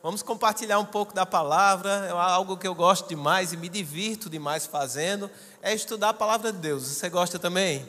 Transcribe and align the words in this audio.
Vamos 0.00 0.22
compartilhar 0.22 0.78
um 0.78 0.84
pouco 0.84 1.12
da 1.12 1.26
palavra, 1.26 2.06
é 2.06 2.10
algo 2.10 2.56
que 2.56 2.68
eu 2.68 2.74
gosto 2.74 3.08
demais 3.08 3.52
e 3.52 3.56
me 3.56 3.68
divirto 3.68 4.30
demais 4.30 4.64
fazendo, 4.64 5.28
é 5.60 5.74
estudar 5.74 6.10
a 6.10 6.14
palavra 6.14 6.52
de 6.52 6.58
Deus. 6.58 6.84
Você 6.84 7.08
gosta 7.08 7.36
também? 7.36 7.84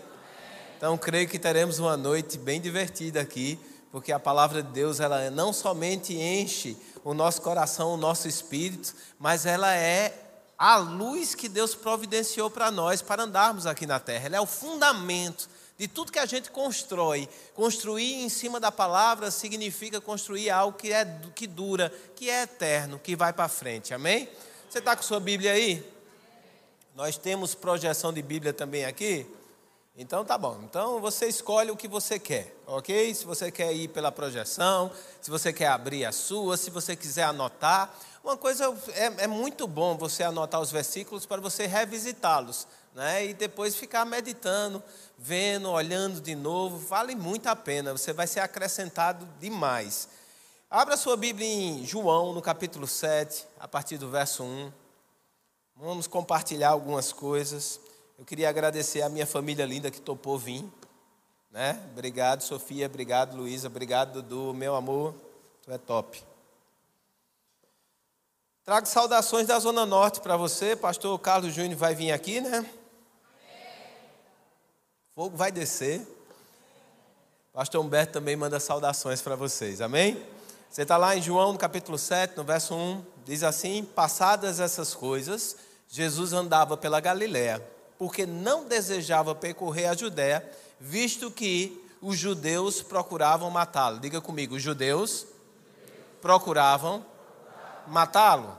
Então, 0.75 0.97
creio 0.97 1.29
que 1.29 1.37
teremos 1.37 1.77
uma 1.77 1.95
noite 1.95 2.37
bem 2.39 2.59
divertida 2.59 3.21
aqui, 3.21 3.59
porque 3.91 4.11
a 4.11 4.19
palavra 4.19 4.63
de 4.63 4.71
Deus, 4.71 4.99
ela 4.99 5.29
não 5.29 5.53
somente 5.53 6.15
enche 6.15 6.75
o 7.03 7.13
nosso 7.13 7.43
coração, 7.43 7.93
o 7.93 7.97
nosso 7.97 8.27
espírito, 8.27 8.95
mas 9.19 9.45
ela 9.45 9.75
é 9.75 10.11
a 10.57 10.77
luz 10.77 11.35
que 11.35 11.47
Deus 11.47 11.75
providenciou 11.75 12.49
para 12.49 12.71
nós 12.71 13.03
para 13.03 13.23
andarmos 13.23 13.67
aqui 13.67 13.85
na 13.85 13.99
terra. 13.99 14.25
Ela 14.25 14.37
é 14.37 14.41
o 14.41 14.47
fundamento 14.47 15.47
de 15.79 15.87
tudo 15.87 16.11
que 16.11 16.19
a 16.19 16.25
gente 16.25 16.51
constrói. 16.51 17.29
Construir 17.55 18.21
em 18.21 18.27
cima 18.27 18.59
da 18.59 18.69
palavra 18.69 19.31
significa 19.31 20.01
construir 20.01 20.49
algo 20.49 20.77
que, 20.77 20.91
é, 20.91 21.05
que 21.33 21.47
dura, 21.47 21.89
que 22.17 22.29
é 22.29 22.43
eterno, 22.43 22.99
que 22.99 23.15
vai 23.15 23.31
para 23.31 23.47
frente. 23.47 23.93
Amém? 23.93 24.27
Você 24.69 24.79
está 24.79 24.93
com 24.93 25.01
sua 25.01 25.21
Bíblia 25.21 25.53
aí? 25.53 25.81
Nós 26.93 27.17
temos 27.17 27.55
projeção 27.55 28.11
de 28.11 28.21
Bíblia 28.21 28.51
também 28.51 28.83
aqui. 28.83 29.25
Então 29.97 30.25
tá 30.25 30.37
bom. 30.37 30.59
Então 30.63 30.99
você 30.99 31.27
escolhe 31.27 31.71
o 31.71 31.77
que 31.77 31.87
você 31.87 32.19
quer, 32.19 32.53
ok? 32.67 33.15
Se 33.15 33.23
você 33.23 33.49
quer 33.49 33.73
ir 33.73 33.87
pela 33.87 34.11
projeção, 34.11 34.91
se 35.21 35.31
você 35.31 35.53
quer 35.53 35.67
abrir 35.67 36.03
a 36.03 36.11
sua, 36.11 36.57
se 36.57 36.69
você 36.69 36.93
quiser 36.93 37.23
anotar. 37.23 37.93
Uma 38.21 38.35
coisa 38.35 38.65
é, 38.89 39.23
é 39.23 39.27
muito 39.27 39.65
bom 39.65 39.97
você 39.97 40.23
anotar 40.23 40.59
os 40.59 40.71
versículos 40.71 41.25
para 41.25 41.41
você 41.41 41.65
revisitá-los, 41.65 42.67
né? 42.93 43.27
E 43.27 43.33
depois 43.33 43.75
ficar 43.75 44.05
meditando, 44.05 44.83
vendo, 45.17 45.69
olhando 45.69 46.19
de 46.21 46.35
novo. 46.35 46.77
Vale 46.77 47.15
muito 47.15 47.47
a 47.47 47.55
pena. 47.55 47.91
Você 47.91 48.13
vai 48.13 48.27
ser 48.27 48.39
acrescentado 48.39 49.27
demais. 49.39 50.09
Abra 50.69 50.95
sua 50.95 51.17
Bíblia 51.17 51.47
em 51.47 51.85
João, 51.85 52.33
no 52.33 52.41
capítulo 52.41 52.87
7, 52.87 53.45
a 53.59 53.67
partir 53.67 53.97
do 53.97 54.09
verso 54.09 54.43
1. 54.43 54.71
Vamos 55.75 56.07
compartilhar 56.07 56.69
algumas 56.69 57.11
coisas. 57.11 57.79
Eu 58.17 58.25
queria 58.25 58.49
agradecer 58.49 59.01
a 59.01 59.09
minha 59.09 59.25
família 59.25 59.65
linda 59.65 59.89
que 59.89 60.01
topou 60.01 60.37
vir. 60.37 60.63
Né? 61.49 61.81
Obrigado, 61.91 62.41
Sofia. 62.41 62.85
Obrigado, 62.85 63.35
Luísa. 63.35 63.67
Obrigado, 63.67 64.21
Dudu. 64.21 64.53
Meu 64.53 64.75
amor, 64.75 65.15
tu 65.63 65.71
é 65.71 65.77
top. 65.77 66.21
Trago 68.63 68.85
saudações 68.85 69.47
da 69.47 69.57
Zona 69.57 69.85
Norte 69.85 70.21
para 70.21 70.37
você. 70.37 70.75
Pastor 70.75 71.17
Carlos 71.17 71.53
Júnior 71.53 71.75
vai 71.79 71.95
vir 71.95 72.11
aqui, 72.11 72.39
né? 72.39 72.69
Fogo 75.19 75.35
vai 75.35 75.51
descer. 75.51 76.07
Pastor 77.51 77.83
Humberto 77.83 78.13
também 78.13 78.37
manda 78.37 78.57
saudações 78.57 79.21
para 79.21 79.35
vocês. 79.35 79.81
Amém? 79.81 80.25
Você 80.69 80.83
está 80.83 80.95
lá 80.95 81.13
em 81.13 81.21
João, 81.21 81.51
no 81.51 81.59
capítulo 81.59 81.97
7, 81.97 82.37
no 82.37 82.43
verso 82.45 82.73
1. 82.73 83.03
Diz 83.25 83.43
assim: 83.43 83.83
Passadas 83.83 84.61
essas 84.61 84.95
coisas, 84.95 85.57
Jesus 85.89 86.31
andava 86.31 86.77
pela 86.77 87.01
Galiléia, 87.01 87.61
porque 87.97 88.25
não 88.25 88.63
desejava 88.63 89.35
percorrer 89.35 89.87
a 89.87 89.93
Judéia, 89.93 90.49
visto 90.79 91.29
que 91.29 91.85
os 92.01 92.17
judeus 92.17 92.81
procuravam 92.81 93.49
matá-lo. 93.49 93.99
Diga 93.99 94.21
comigo: 94.21 94.55
os 94.55 94.63
judeus 94.63 95.25
procuravam 96.21 97.05
matá-lo. 97.87 98.57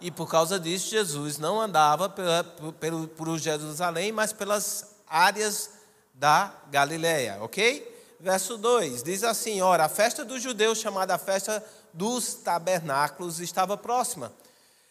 E 0.00 0.10
por 0.10 0.30
causa 0.30 0.58
disso, 0.58 0.88
Jesus 0.88 1.36
não 1.36 1.60
andava 1.60 2.08
por, 2.08 3.08
por 3.08 3.38
Jerusalém, 3.38 4.12
mas 4.12 4.32
pelas 4.32 4.93
áreas 5.14 5.70
da 6.12 6.52
Galileia, 6.72 7.38
ok? 7.40 7.92
Verso 8.18 8.58
2 8.58 9.04
diz 9.04 9.22
assim: 9.22 9.60
Ora, 9.60 9.84
a 9.84 9.88
festa 9.88 10.24
dos 10.24 10.42
judeus, 10.42 10.78
chamada 10.78 11.16
festa 11.16 11.64
dos 11.92 12.34
tabernáculos, 12.34 13.38
estava 13.38 13.76
próxima. 13.76 14.32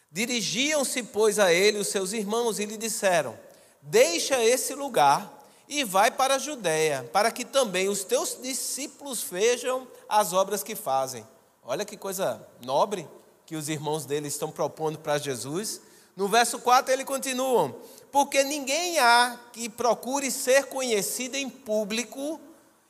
Dirigiam-se, 0.09 1.03
pois, 1.03 1.39
a 1.39 1.51
ele 1.51 1.79
os 1.79 1.87
seus 1.87 2.13
irmãos 2.13 2.57
e 2.57 2.65
lhe 2.65 2.77
disseram: 2.77 3.37
Deixa 3.81 4.41
esse 4.41 4.73
lugar 4.73 5.29
e 5.67 5.83
vai 5.83 6.09
para 6.09 6.35
a 6.35 6.39
Judéia, 6.39 7.09
para 7.11 7.29
que 7.29 7.43
também 7.43 7.89
os 7.89 8.05
teus 8.05 8.37
discípulos 8.41 9.21
vejam 9.23 9.85
as 10.07 10.31
obras 10.31 10.63
que 10.63 10.75
fazem. 10.75 11.27
Olha 11.65 11.83
que 11.83 11.97
coisa 11.97 12.41
nobre 12.63 13.07
que 13.45 13.57
os 13.57 13.67
irmãos 13.67 14.05
dele 14.05 14.29
estão 14.29 14.51
propondo 14.51 14.99
para 14.99 15.17
Jesus. 15.17 15.81
No 16.15 16.29
verso 16.29 16.59
4 16.59 16.93
ele 16.93 17.03
continua: 17.03 17.75
Porque 18.13 18.43
ninguém 18.43 18.99
há 18.99 19.39
que 19.51 19.67
procure 19.67 20.29
ser 20.29 20.67
conhecido 20.67 21.35
em 21.35 21.49
público 21.49 22.39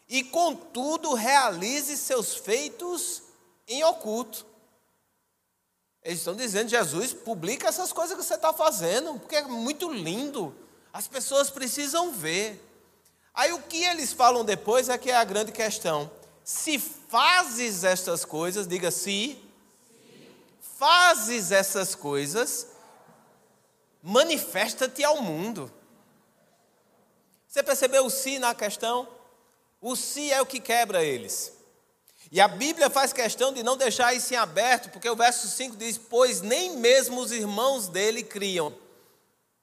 e, 0.09 0.21
contudo, 0.21 1.13
realize 1.13 1.95
seus 1.95 2.35
feitos 2.35 3.23
em 3.65 3.81
oculto. 3.85 4.45
Eles 6.03 6.19
estão 6.19 6.35
dizendo: 6.35 6.67
Jesus, 6.67 7.13
publica 7.13 7.69
essas 7.69 7.93
coisas 7.93 8.17
que 8.17 8.21
você 8.21 8.33
está 8.33 8.51
fazendo, 8.51 9.17
porque 9.17 9.37
é 9.37 9.43
muito 9.43 9.89
lindo. 9.93 10.53
As 10.91 11.07
pessoas 11.07 11.49
precisam 11.49 12.11
ver. 12.11 12.61
Aí 13.33 13.53
o 13.53 13.61
que 13.61 13.81
eles 13.81 14.11
falam 14.11 14.43
depois 14.43 14.89
é 14.89 14.97
que 14.97 15.09
é 15.09 15.15
a 15.15 15.23
grande 15.23 15.53
questão. 15.53 16.11
Se 16.43 16.77
fazes 16.77 17.85
estas 17.85 18.25
coisas, 18.25 18.67
diga 18.67 18.91
se 18.91 19.41
fazes 20.77 21.49
essas 21.53 21.95
coisas, 21.95 22.67
manifesta-te 24.03 25.01
ao 25.03 25.21
mundo. 25.21 25.73
Você 27.47 27.63
percebeu 27.63 28.05
o 28.05 28.09
si 28.09 28.37
na 28.37 28.53
questão? 28.53 29.07
O 29.79 29.95
si 29.95 30.31
é 30.31 30.41
o 30.41 30.45
que 30.45 30.59
quebra 30.59 31.03
eles. 31.03 31.53
E 32.31 32.41
a 32.41 32.47
Bíblia 32.47 32.89
faz 32.89 33.13
questão 33.13 33.53
de 33.53 33.63
não 33.63 33.77
deixar 33.77 34.13
isso 34.13 34.33
em 34.33 34.37
aberto, 34.37 34.89
porque 34.89 35.09
o 35.09 35.15
verso 35.15 35.47
5 35.47 35.77
diz: 35.77 35.97
Pois 35.97 36.41
nem 36.41 36.77
mesmo 36.77 37.21
os 37.21 37.31
irmãos 37.31 37.87
dele 37.87 38.23
criam 38.23 38.77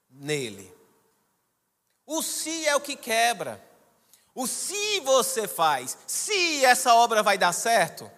nele. 0.09 0.73
O 2.05 2.21
si 2.23 2.67
é 2.67 2.75
o 2.75 2.81
que 2.81 2.95
quebra. 2.95 3.63
O 4.33 4.47
se 4.47 5.01
você 5.01 5.47
faz, 5.47 5.97
se 6.07 6.63
essa 6.63 6.95
obra 6.95 7.21
vai 7.21 7.37
dar 7.37 7.51
certo, 7.51 8.09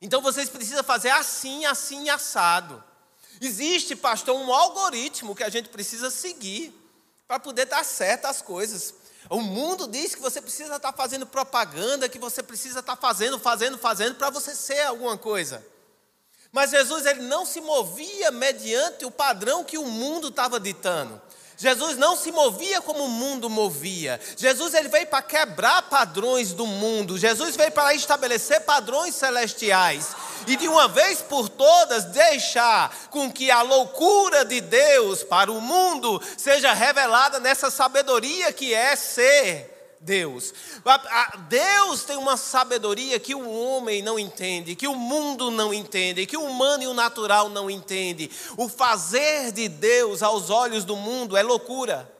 então 0.00 0.20
vocês 0.20 0.50
precisam 0.50 0.84
fazer 0.84 1.08
assim, 1.10 1.64
assim, 1.64 2.10
assado. 2.10 2.84
Existe, 3.40 3.96
pastor, 3.96 4.36
um 4.36 4.52
algoritmo 4.52 5.34
que 5.34 5.44
a 5.44 5.48
gente 5.48 5.68
precisa 5.68 6.10
seguir 6.10 6.72
para 7.26 7.38
poder 7.38 7.66
dar 7.66 7.84
certo 7.84 8.26
as 8.26 8.40
coisas. 8.42 8.94
O 9.30 9.40
mundo 9.40 9.88
diz 9.88 10.14
que 10.14 10.20
você 10.20 10.40
precisa 10.40 10.76
estar 10.76 10.92
fazendo 10.92 11.26
propaganda, 11.26 12.08
que 12.08 12.18
você 12.18 12.42
precisa 12.42 12.80
estar 12.80 12.96
fazendo, 12.96 13.38
fazendo, 13.38 13.78
fazendo 13.78 14.14
para 14.16 14.30
você 14.30 14.54
ser 14.54 14.80
alguma 14.82 15.16
coisa. 15.16 15.64
Mas 16.52 16.70
Jesus 16.70 17.06
ele 17.06 17.22
não 17.22 17.44
se 17.44 17.60
movia 17.60 18.30
mediante 18.30 19.04
o 19.04 19.10
padrão 19.10 19.64
que 19.64 19.78
o 19.78 19.86
mundo 19.86 20.28
estava 20.28 20.60
ditando. 20.60 21.20
Jesus 21.56 21.96
não 21.96 22.16
se 22.16 22.30
movia 22.32 22.80
como 22.80 23.04
o 23.04 23.08
mundo 23.08 23.48
movia. 23.48 24.20
Jesus 24.36 24.74
ele 24.74 24.88
veio 24.88 25.06
para 25.06 25.22
quebrar 25.22 25.82
padrões 25.82 26.52
do 26.52 26.66
mundo. 26.66 27.16
Jesus 27.16 27.56
veio 27.56 27.72
para 27.72 27.94
estabelecer 27.94 28.60
padrões 28.62 29.14
celestiais. 29.14 30.14
E 30.46 30.56
de 30.56 30.68
uma 30.68 30.88
vez 30.88 31.22
por 31.22 31.48
todas 31.48 32.04
deixar 32.06 32.94
com 33.10 33.30
que 33.30 33.50
a 33.50 33.62
loucura 33.62 34.44
de 34.44 34.60
Deus 34.60 35.22
para 35.22 35.50
o 35.50 35.60
mundo 35.60 36.20
seja 36.36 36.72
revelada 36.72 37.40
nessa 37.40 37.70
sabedoria 37.70 38.52
que 38.52 38.74
é 38.74 38.94
ser 38.94 39.96
Deus. 40.04 40.52
Deus 41.48 42.04
tem 42.04 42.16
uma 42.16 42.36
sabedoria 42.36 43.18
que 43.18 43.34
o 43.34 43.50
homem 43.50 44.02
não 44.02 44.18
entende, 44.18 44.76
que 44.76 44.86
o 44.86 44.94
mundo 44.94 45.50
não 45.50 45.72
entende, 45.72 46.26
que 46.26 46.36
o 46.36 46.44
humano 46.44 46.82
e 46.82 46.86
o 46.86 46.94
natural 46.94 47.48
não 47.48 47.70
entende. 47.70 48.30
O 48.56 48.68
fazer 48.68 49.50
de 49.50 49.66
Deus 49.66 50.22
aos 50.22 50.50
olhos 50.50 50.84
do 50.84 50.94
mundo 50.94 51.36
é 51.36 51.42
loucura. 51.42 52.13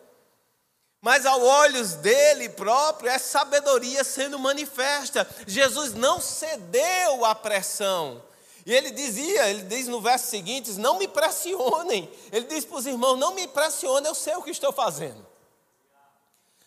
Mas 1.05 1.27
aos 1.27 1.43
olhos 1.43 1.93
dele 1.97 2.49
próprio 2.49 3.11
é 3.11 3.19
sabedoria 3.19 4.03
sendo 4.03 4.39
manifesta. 4.39 5.29
Jesus 5.47 5.93
não 5.93 6.19
cedeu 6.19 7.27
à 7.27 7.35
pressão. 7.35 8.23
E 8.65 8.73
ele 8.73 8.91
dizia, 8.91 9.51
ele 9.51 9.65
diz 9.65 9.87
no 9.87 10.01
verso 10.01 10.29
seguinte: 10.29 10.73
Não 10.79 10.99
me 10.99 11.07
pressionem. 11.07 12.11
Ele 12.33 12.47
diz 12.47 12.65
para 12.65 12.79
os 12.79 12.87
irmãos: 12.87 13.19
Não 13.19 13.35
me 13.35 13.47
pressionem, 13.47 14.09
eu 14.09 14.15
sei 14.15 14.35
o 14.37 14.43
que 14.43 14.51
estou 14.51 14.73
fazendo. 14.73 15.27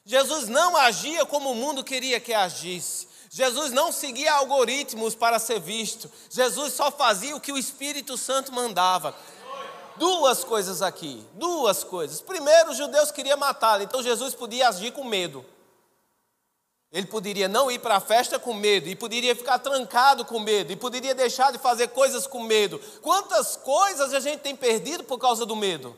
Jesus 0.06 0.48
não 0.48 0.78
agia 0.78 1.26
como 1.26 1.50
o 1.50 1.56
mundo 1.56 1.84
queria 1.84 2.20
que 2.20 2.32
agisse. 2.32 3.08
Jesus 3.32 3.72
não 3.72 3.92
seguia 3.92 4.34
algoritmos 4.34 5.16
para 5.16 5.40
ser 5.40 5.60
visto. 5.60 6.12
Jesus 6.30 6.74
só 6.74 6.92
fazia 6.92 7.36
o 7.36 7.42
que 7.42 7.52
o 7.52 7.58
Espírito 7.58 8.16
Santo 8.16 8.54
mandava. 8.54 9.16
Duas 9.98 10.44
coisas 10.44 10.82
aqui, 10.82 11.26
duas 11.34 11.84
coisas. 11.84 12.22
Primeiro, 12.22 12.72
os 12.72 12.78
judeus 12.78 13.12
queriam 13.12 13.38
matá-lo, 13.38 13.84
então 13.84 14.04
Jesus 14.04 14.36
podia 14.36 14.70
agir 14.70 14.92
com 14.92 15.04
medo. 15.04 15.46
Ele 16.92 17.06
poderia 17.06 17.48
não 17.48 17.70
ir 17.70 17.80
para 17.80 17.98
a 17.98 18.00
festa 18.00 18.40
com 18.40 18.54
medo, 18.54 18.88
e 18.88 18.96
poderia 18.96 19.36
ficar 19.36 19.60
trancado 19.60 20.24
com 20.24 20.40
medo, 20.40 20.72
e 20.72 20.76
poderia 20.76 21.14
deixar 21.14 21.52
de 21.52 21.58
fazer 21.58 21.90
coisas 21.90 22.26
com 22.26 22.42
medo. 22.42 22.80
Quantas 23.02 23.58
coisas 23.58 24.14
a 24.14 24.20
gente 24.20 24.42
tem 24.42 24.56
perdido 24.56 25.04
por 25.04 25.18
causa 25.18 25.46
do 25.46 25.56
medo? 25.56 25.96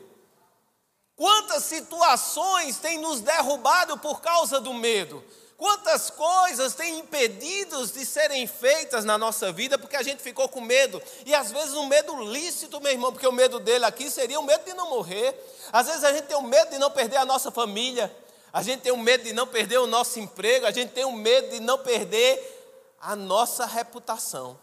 Quantas 1.14 1.64
situações 1.64 2.78
têm 2.78 2.98
nos 2.98 3.20
derrubado 3.20 3.98
por 3.98 4.20
causa 4.20 4.58
do 4.60 4.72
medo? 4.72 5.22
Quantas 5.60 6.08
coisas 6.08 6.72
têm 6.72 7.00
impedido 7.00 7.86
de 7.86 8.06
serem 8.06 8.46
feitas 8.46 9.04
na 9.04 9.18
nossa 9.18 9.52
vida 9.52 9.78
porque 9.78 9.94
a 9.94 10.02
gente 10.02 10.22
ficou 10.22 10.48
com 10.48 10.58
medo. 10.58 11.02
E 11.26 11.34
às 11.34 11.52
vezes 11.52 11.74
um 11.74 11.86
medo 11.86 12.18
lícito, 12.32 12.80
meu 12.80 12.90
irmão, 12.90 13.12
porque 13.12 13.26
o 13.26 13.32
medo 13.32 13.60
dele 13.60 13.84
aqui 13.84 14.10
seria 14.10 14.40
o 14.40 14.42
medo 14.42 14.64
de 14.64 14.72
não 14.72 14.88
morrer. 14.88 15.38
Às 15.70 15.86
vezes 15.86 16.02
a 16.02 16.14
gente 16.14 16.24
tem 16.24 16.36
o 16.38 16.40
medo 16.40 16.70
de 16.70 16.78
não 16.78 16.90
perder 16.90 17.18
a 17.18 17.26
nossa 17.26 17.50
família. 17.50 18.10
A 18.50 18.62
gente 18.62 18.80
tem 18.80 18.90
o 18.90 18.96
medo 18.96 19.24
de 19.24 19.34
não 19.34 19.46
perder 19.46 19.76
o 19.80 19.86
nosso 19.86 20.18
emprego. 20.18 20.64
A 20.64 20.70
gente 20.70 20.92
tem 20.92 21.04
o 21.04 21.12
medo 21.12 21.50
de 21.50 21.60
não 21.60 21.76
perder 21.76 22.96
a 22.98 23.14
nossa 23.14 23.66
reputação. 23.66 24.58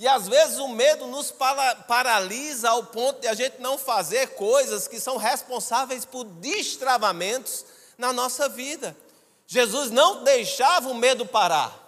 E 0.00 0.08
às 0.08 0.26
vezes 0.26 0.58
o 0.58 0.66
medo 0.66 1.06
nos 1.06 1.30
paralisa 1.86 2.70
ao 2.70 2.84
ponto 2.84 3.20
de 3.20 3.28
a 3.28 3.34
gente 3.34 3.60
não 3.60 3.76
fazer 3.76 4.28
coisas 4.28 4.88
que 4.88 4.98
são 4.98 5.18
responsáveis 5.18 6.06
por 6.06 6.24
destravamentos 6.24 7.66
na 7.98 8.10
nossa 8.10 8.48
vida. 8.48 8.96
Jesus 9.46 9.90
não 9.90 10.24
deixava 10.24 10.88
o 10.88 10.94
medo 10.94 11.26
parar. 11.26 11.78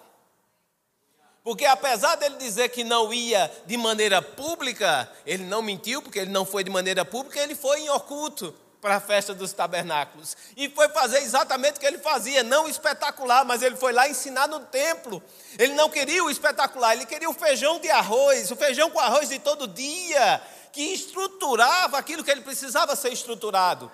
Porque 1.43 1.65
apesar 1.65 2.13
dele 2.17 2.35
dizer 2.37 2.69
que 2.69 2.83
não 2.83 3.11
ia 3.11 3.51
de 3.65 3.75
maneira 3.77 4.21
pública, 4.21 5.11
ele 5.25 5.45
não 5.45 5.63
mentiu, 5.63 5.99
porque 5.99 6.19
ele 6.19 6.29
não 6.29 6.45
foi 6.45 6.63
de 6.63 6.69
maneira 6.69 7.03
pública, 7.03 7.39
ele 7.39 7.55
foi 7.55 7.79
em 7.79 7.89
oculto 7.89 8.53
para 8.83 8.97
a 8.97 8.99
festa 8.99 9.33
dos 9.33 9.53
tabernáculos. 9.53 10.35
E 10.57 10.67
foi 10.67 10.89
fazer 10.89 11.19
exatamente 11.19 11.77
o 11.77 11.79
que 11.79 11.85
ele 11.85 11.99
fazia, 11.99 12.43
não 12.43 12.67
espetacular, 12.67 13.45
mas 13.45 13.63
ele 13.63 13.77
foi 13.77 13.93
lá 13.93 14.09
ensinar 14.09 14.45
no 14.45 14.59
templo. 14.59 15.23
Ele 15.57 15.73
não 15.73 15.89
queria 15.89 16.21
o 16.21 16.29
espetacular, 16.29 16.93
ele 16.93 17.05
queria 17.05 17.29
o 17.29 17.33
feijão 17.33 17.79
de 17.79 17.89
arroz, 17.89 18.51
o 18.51 18.57
feijão 18.57 18.91
com 18.91 18.99
arroz 18.99 19.29
de 19.29 19.39
todo 19.39 19.69
dia, 19.69 20.41
que 20.73 20.81
estruturava 20.81 21.97
aquilo 21.97 22.25
que 22.25 22.29
ele 22.29 22.41
precisava 22.41 22.93
ser 22.93 23.13
estruturado. 23.13 23.89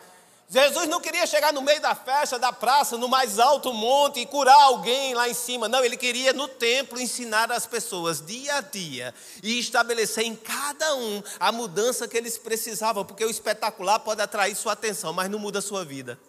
Jesus 0.51 0.87
não 0.87 0.99
queria 0.99 1.27
chegar 1.27 1.53
no 1.53 1.61
meio 1.61 1.79
da 1.79 1.93
festa, 1.93 2.39
da 2.39 2.51
praça, 2.51 2.97
no 2.97 3.07
mais 3.07 3.37
alto 3.37 3.71
monte 3.71 4.19
e 4.19 4.25
curar 4.25 4.59
alguém 4.63 5.13
lá 5.13 5.29
em 5.29 5.33
cima. 5.33 5.69
Não, 5.69 5.85
ele 5.85 5.95
queria 5.95 6.33
no 6.33 6.47
templo 6.47 6.99
ensinar 6.99 7.51
as 7.51 7.67
pessoas 7.67 8.19
dia 8.19 8.55
a 8.55 8.61
dia 8.61 9.13
e 9.43 9.59
estabelecer 9.59 10.25
em 10.25 10.35
cada 10.35 10.95
um 10.95 11.21
a 11.39 11.51
mudança 11.51 12.07
que 12.07 12.17
eles 12.17 12.39
precisavam, 12.39 13.05
porque 13.05 13.23
o 13.23 13.29
espetacular 13.29 13.99
pode 13.99 14.23
atrair 14.23 14.55
sua 14.55 14.73
atenção, 14.73 15.13
mas 15.13 15.29
não 15.29 15.37
muda 15.37 15.59
a 15.59 15.61
sua 15.61 15.85
vida. 15.85 16.19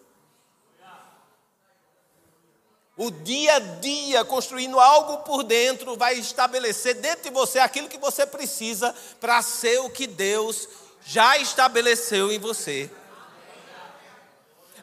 O 2.95 3.09
dia 3.09 3.55
a 3.55 3.59
dia, 3.59 4.23
construindo 4.23 4.79
algo 4.79 5.23
por 5.23 5.41
dentro, 5.41 5.97
vai 5.97 6.19
estabelecer 6.19 6.93
dentro 6.93 7.23
de 7.23 7.31
você 7.31 7.57
aquilo 7.57 7.89
que 7.89 7.97
você 7.97 8.27
precisa 8.27 8.93
para 9.19 9.41
ser 9.41 9.79
o 9.79 9.89
que 9.89 10.05
Deus 10.05 10.69
já 11.03 11.39
estabeleceu 11.39 12.31
em 12.31 12.37
você. 12.37 12.91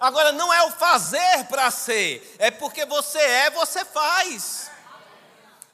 Agora, 0.01 0.33
não 0.33 0.53
é 0.53 0.63
o 0.65 0.71
fazer 0.71 1.45
para 1.49 1.71
ser, 1.71 2.37
é 2.39 2.51
porque 2.51 2.85
você 2.87 3.19
é, 3.19 3.51
você 3.51 3.85
faz. 3.85 4.71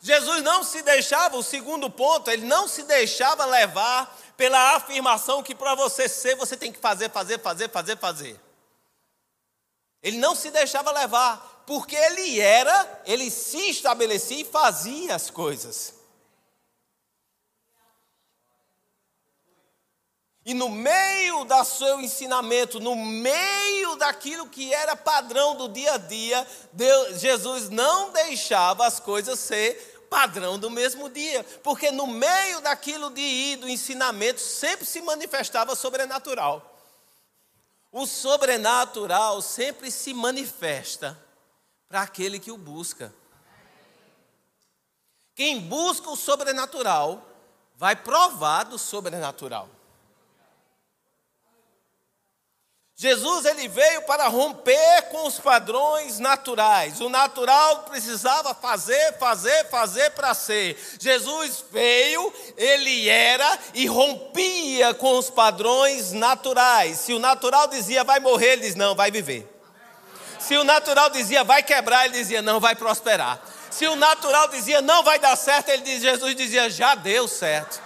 Jesus 0.01 0.43
não 0.43 0.63
se 0.63 0.83
deixava, 0.83 1.37
o 1.37 1.43
segundo 1.43 1.89
ponto, 1.91 2.31
ele 2.31 2.45
não 2.45 2.69
se 2.69 2.83
deixava 2.83 3.45
levar 3.47 4.15
pela 4.37 4.77
afirmação 4.77 5.43
que 5.43 5.55
para 5.55 5.75
você 5.75 6.09
ser, 6.09 6.37
você 6.37 6.57
tem 6.57 6.73
que 6.73 6.79
fazer, 6.79 7.11
fazer, 7.11 7.41
fazer, 7.41 7.71
fazer, 7.71 7.99
fazer. 7.99 8.41
Ele 10.03 10.19
não 10.19 10.35
se 10.35 10.51
deixava 10.51 10.91
levar, 10.91 11.63
porque 11.67 11.97
ele 11.97 12.39
era, 12.39 13.03
ele 13.07 13.31
se 13.31 13.71
estabelecia 13.71 14.43
e 14.43 14.45
fazia 14.45 15.15
as 15.15 15.31
coisas. 15.31 15.95
E 20.45 20.53
no 20.53 20.69
meio 20.69 21.45
do 21.45 21.65
seu 21.65 22.01
ensinamento, 22.01 22.79
no 22.79 22.95
meio 22.95 23.97
daquilo 23.97 24.47
que 24.47 24.75
era 24.75 24.95
padrão 24.95 25.57
do 25.57 25.69
dia 25.69 25.95
a 25.95 25.99
dia, 25.99 26.47
Deus, 26.71 27.21
Jesus 27.21 27.71
não 27.71 28.11
deixava 28.11 28.87
as 28.87 29.01
coisas 29.01 29.39
ser 29.39 30.07
padrão 30.11 30.59
do 30.59 30.71
mesmo 30.71 31.09
dia, 31.09 31.43
porque 31.63 31.91
no 31.91 32.07
meio 32.07 32.61
daquilo 32.61 33.11
de 33.11 33.23
ir 33.23 33.57
do 33.57 33.69
ensinamento 33.69 34.41
sempre 34.41 34.85
se 34.85 35.01
manifestava 35.01 35.75
sobrenatural. 35.75 36.79
O 37.91 38.07
sobrenatural 38.07 39.41
sempre 39.41 39.91
se 39.91 40.13
manifesta 40.13 41.19
para 41.89 42.03
aquele 42.03 42.39
que 42.39 42.53
o 42.53 42.59
busca. 42.59 43.15
Quem 45.35 45.59
busca 45.59 46.11
o 46.11 46.17
sobrenatural 46.17 47.27
vai 47.77 47.97
provar 47.97 48.65
do 48.65 48.79
sobrenatural. 48.79 49.69
Jesus 52.97 53.45
ele 53.45 53.67
veio 53.67 54.03
para 54.03 54.29
romper 54.29 55.03
com 55.11 55.27
os 55.27 55.41
padrões 55.41 56.21
naturais. 56.21 57.01
O 57.01 57.09
natural 57.09 57.83
precisava 57.83 58.55
fazer, 58.55 59.19
fazer, 59.19 59.69
fazer 59.69 60.11
para 60.11 60.33
ser. 60.33 60.79
Jesus 61.01 61.65
veio, 61.73 62.33
ele 62.57 63.09
era 63.09 63.59
e 63.75 63.87
rompia 63.87 64.95
com 64.95 65.19
os 65.19 65.29
padrões 65.29 66.13
naturais. 66.13 66.99
Se 66.99 67.13
o 67.13 67.19
natural 67.19 67.67
dizia 67.67 68.05
vai 68.05 68.21
morrer, 68.21 68.53
ele 68.53 68.63
diz 68.63 68.77
não, 68.77 68.95
vai 68.95 69.11
viver. 69.11 69.51
Se 70.39 70.57
o 70.57 70.63
natural 70.63 71.11
dizia 71.11 71.43
vai 71.43 71.65
quebrar, 71.65 72.05
ele 72.05 72.15
dizia 72.15 72.43
não, 72.43 72.61
vai 72.61 72.77
prosperar. 72.77 73.43
Se 73.71 73.89
o 73.89 73.97
natural 73.97 74.47
dizia 74.49 74.81
não 74.81 75.03
vai 75.03 75.19
dar 75.19 75.35
certo, 75.35 75.69
ele 75.71 75.83
diz, 75.83 76.01
Jesus 76.01 76.37
dizia 76.37 76.71
já 76.71 76.95
deu 76.95 77.27
certo. 77.27 77.83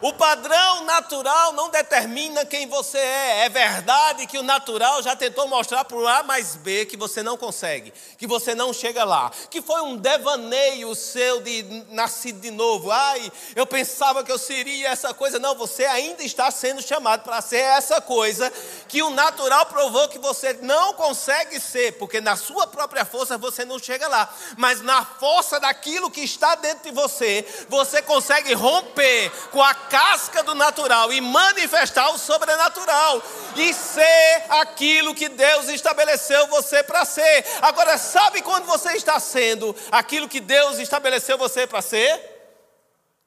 O 0.00 0.12
padrão 0.12 0.84
natural 0.84 1.52
não 1.54 1.70
determina 1.70 2.44
quem 2.44 2.68
você 2.68 2.98
é. 2.98 3.46
É 3.46 3.48
verdade 3.48 4.28
que 4.28 4.38
o 4.38 4.44
natural 4.44 5.02
já 5.02 5.16
tentou 5.16 5.48
mostrar 5.48 5.84
para 5.84 5.96
o 5.96 6.06
A 6.06 6.22
mais 6.22 6.54
B 6.54 6.86
que 6.86 6.96
você 6.96 7.20
não 7.20 7.36
consegue, 7.36 7.92
que 8.16 8.26
você 8.26 8.54
não 8.54 8.72
chega 8.72 9.02
lá, 9.04 9.30
que 9.50 9.60
foi 9.60 9.80
um 9.80 9.96
devaneio 9.96 10.94
seu 10.94 11.40
de 11.40 11.64
nascer 11.90 12.32
de 12.32 12.50
novo. 12.52 12.92
Ai, 12.92 13.32
eu 13.56 13.66
pensava 13.66 14.22
que 14.22 14.30
eu 14.30 14.38
seria 14.38 14.90
essa 14.90 15.12
coisa. 15.12 15.40
Não, 15.40 15.56
você 15.56 15.84
ainda 15.84 16.22
está 16.22 16.48
sendo 16.52 16.80
chamado 16.80 17.24
para 17.24 17.40
ser 17.40 17.56
essa 17.56 18.00
coisa 18.00 18.52
que 18.86 19.02
o 19.02 19.10
natural 19.10 19.66
provou 19.66 20.08
que 20.08 20.18
você 20.18 20.52
não 20.62 20.94
consegue 20.94 21.58
ser, 21.58 21.98
porque 21.98 22.20
na 22.20 22.36
sua 22.36 22.68
própria 22.68 23.04
força 23.04 23.36
você 23.36 23.64
não 23.64 23.80
chega 23.80 24.06
lá, 24.06 24.32
mas 24.56 24.80
na 24.80 25.04
força 25.04 25.58
daquilo 25.58 26.10
que 26.10 26.20
está 26.20 26.54
dentro 26.54 26.84
de 26.84 26.92
você, 26.92 27.44
você 27.68 28.00
consegue 28.00 28.54
romper 28.54 29.30
com 29.50 29.60
a 29.60 29.87
casca 29.88 30.42
do 30.42 30.54
natural 30.54 31.12
e 31.12 31.20
manifestar 31.20 32.10
o 32.10 32.18
sobrenatural 32.18 33.22
e 33.56 33.72
ser 33.74 34.44
aquilo 34.48 35.14
que 35.14 35.28
Deus 35.28 35.68
estabeleceu 35.68 36.46
você 36.48 36.82
para 36.82 37.04
ser. 37.04 37.44
Agora, 37.62 37.98
sabe 37.98 38.42
quando 38.42 38.66
você 38.66 38.92
está 38.92 39.18
sendo 39.18 39.74
aquilo 39.90 40.28
que 40.28 40.40
Deus 40.40 40.78
estabeleceu 40.78 41.36
você 41.38 41.66
para 41.66 41.82
ser? 41.82 42.38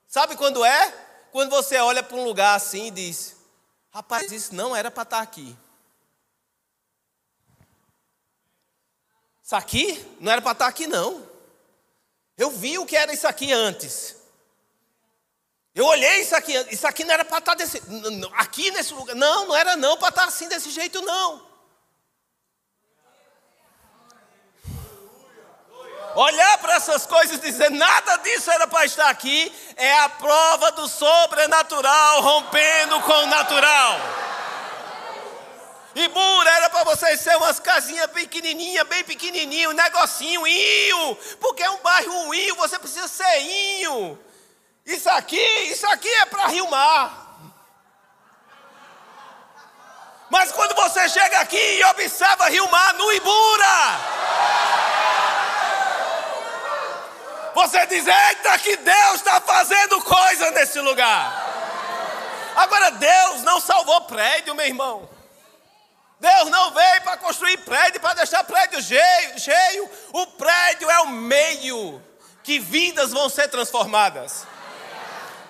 Sabe 0.08 0.36
quando 0.36 0.64
é? 0.64 0.94
Quando 1.32 1.50
você 1.50 1.78
olha 1.78 2.04
para 2.04 2.18
um 2.18 2.24
lugar 2.24 2.56
assim 2.56 2.88
e 2.88 2.92
diz: 2.92 3.36
Rapaz, 3.92 4.32
isso 4.32 4.54
não 4.54 4.76
era 4.76 4.92
para 4.92 5.04
estar 5.04 5.18
tá 5.18 5.24
aqui. 5.24 5.58
Isso 9.44 9.56
aqui 9.56 10.18
não 10.20 10.32
era 10.32 10.42
para 10.42 10.52
estar 10.54 10.66
tá 10.66 10.70
aqui, 10.70 10.88
não. 10.88 11.30
Eu 12.38 12.50
vi 12.50 12.78
o 12.78 12.86
que 12.86 12.96
era 12.96 13.14
isso 13.14 13.28
aqui 13.28 13.52
antes. 13.52 14.21
Eu 15.74 15.86
olhei 15.86 16.22
isso 16.22 16.36
aqui, 16.36 16.54
isso 16.70 16.86
aqui 16.86 17.06
não 17.06 17.14
era 17.14 17.24
para 17.24 17.38
estar 17.38 17.56
desse, 17.56 17.82
aqui 18.34 18.72
nesse 18.72 18.94
lugar. 18.94 19.16
Não, 19.16 19.48
não 19.48 19.56
era 19.56 19.78
não 19.78 19.98
para 19.98 20.10
estar 20.10 20.26
assim 20.26 20.48
desse 20.50 20.70
jeito 20.70 21.02
não. 21.02 21.50
Olhar 26.14 26.58
para 26.58 26.76
essas 26.76 27.06
coisas 27.06 27.38
e 27.38 27.42
dizer 27.42 27.72
nada 27.72 28.18
disso 28.18 28.52
era 28.52 28.68
para 28.68 28.84
estar 28.84 29.10
aqui 29.10 29.50
é 29.78 29.98
a 30.00 30.10
prova 30.10 30.72
do 30.74 30.86
sobrenatural 30.90 32.22
rompendo 32.22 33.00
com 33.02 33.14
o 33.14 33.28
natural. 33.28 33.98
E 35.96 36.08
Bura 36.10 36.50
era 36.50 36.70
para 36.70 36.84
vocês 36.84 37.20
ser 37.22 37.36
umas 37.38 37.62
casinhas 37.62 38.08
pequenininhas, 38.08 38.88
bem 38.88 39.04
pequenininho, 39.06 39.70
um 39.70 39.74
negocinho, 39.74 40.46
inho, 40.46 41.16
porque 41.40 41.64
é 41.64 41.70
um 41.70 41.82
bairro 41.82 42.26
ruim, 42.26 42.54
você 42.56 42.78
precisa 42.78 43.08
ser 43.08 43.40
inho. 43.40 44.20
Isso 44.86 45.10
aqui, 45.10 45.42
isso 45.72 45.86
aqui 45.88 46.10
é 46.10 46.26
para 46.26 46.48
Rio 46.48 46.70
Mar. 46.70 47.22
Mas 50.30 50.52
quando 50.52 50.74
você 50.76 51.10
chega 51.10 51.42
aqui 51.42 51.58
e 51.58 51.84
observa 51.84 52.50
Rio 52.50 52.70
Mar 52.72 52.94
no 52.94 53.12
Ibura, 53.12 54.00
você 57.54 57.86
diz: 57.88 58.06
Eita, 58.08 58.58
que 58.60 58.78
Deus 58.78 59.16
está 59.16 59.42
fazendo 59.42 60.02
coisa 60.02 60.52
nesse 60.52 60.80
lugar. 60.80 61.50
Agora, 62.56 62.92
Deus 62.92 63.44
não 63.44 63.60
salvou 63.60 64.02
prédio, 64.02 64.56
meu 64.56 64.66
irmão. 64.66 65.10
Deus 66.20 66.50
não 66.50 66.72
veio 66.72 67.02
para 67.02 67.18
construir 67.18 67.58
prédio, 67.58 68.00
para 68.00 68.14
deixar 68.14 68.44
prédio 68.44 68.82
cheio, 68.82 69.40
cheio. 69.40 69.90
O 70.14 70.28
prédio 70.28 70.90
é 70.90 71.00
o 71.02 71.08
meio 71.08 72.02
que 72.44 72.60
vidas 72.60 73.12
vão 73.12 73.28
ser 73.28 73.48
transformadas. 73.48 74.46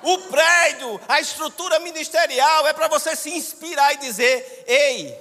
O 0.04 0.18
prédio, 0.18 1.00
a 1.08 1.20
estrutura 1.20 1.80
ministerial 1.80 2.68
é 2.68 2.74
para 2.74 2.88
você 2.88 3.16
se 3.16 3.30
inspirar 3.30 3.94
e 3.94 3.98
dizer: 3.98 4.64
ei, 4.68 5.18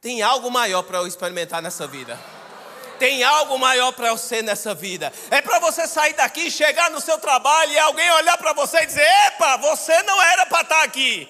tem 0.00 0.22
algo 0.22 0.50
maior 0.50 0.82
para 0.82 0.98
eu 0.98 1.06
experimentar 1.06 1.62
nessa 1.62 1.86
vida. 1.86 2.18
Tem 2.98 3.24
algo 3.24 3.58
maior 3.58 3.92
para 3.92 4.08
eu 4.08 4.18
ser 4.18 4.42
nessa 4.42 4.74
vida. 4.74 5.10
É 5.30 5.40
para 5.40 5.58
você 5.58 5.86
sair 5.86 6.12
daqui, 6.12 6.50
chegar 6.50 6.90
no 6.90 7.00
seu 7.00 7.18
trabalho 7.18 7.72
e 7.72 7.78
alguém 7.78 8.10
olhar 8.12 8.36
para 8.36 8.52
você 8.52 8.78
e 8.78 8.86
dizer: 8.86 9.06
Epa, 9.28 9.56
você 9.58 10.02
não 10.02 10.22
era 10.22 10.46
para 10.46 10.62
estar 10.62 10.82
aqui. 10.82 11.28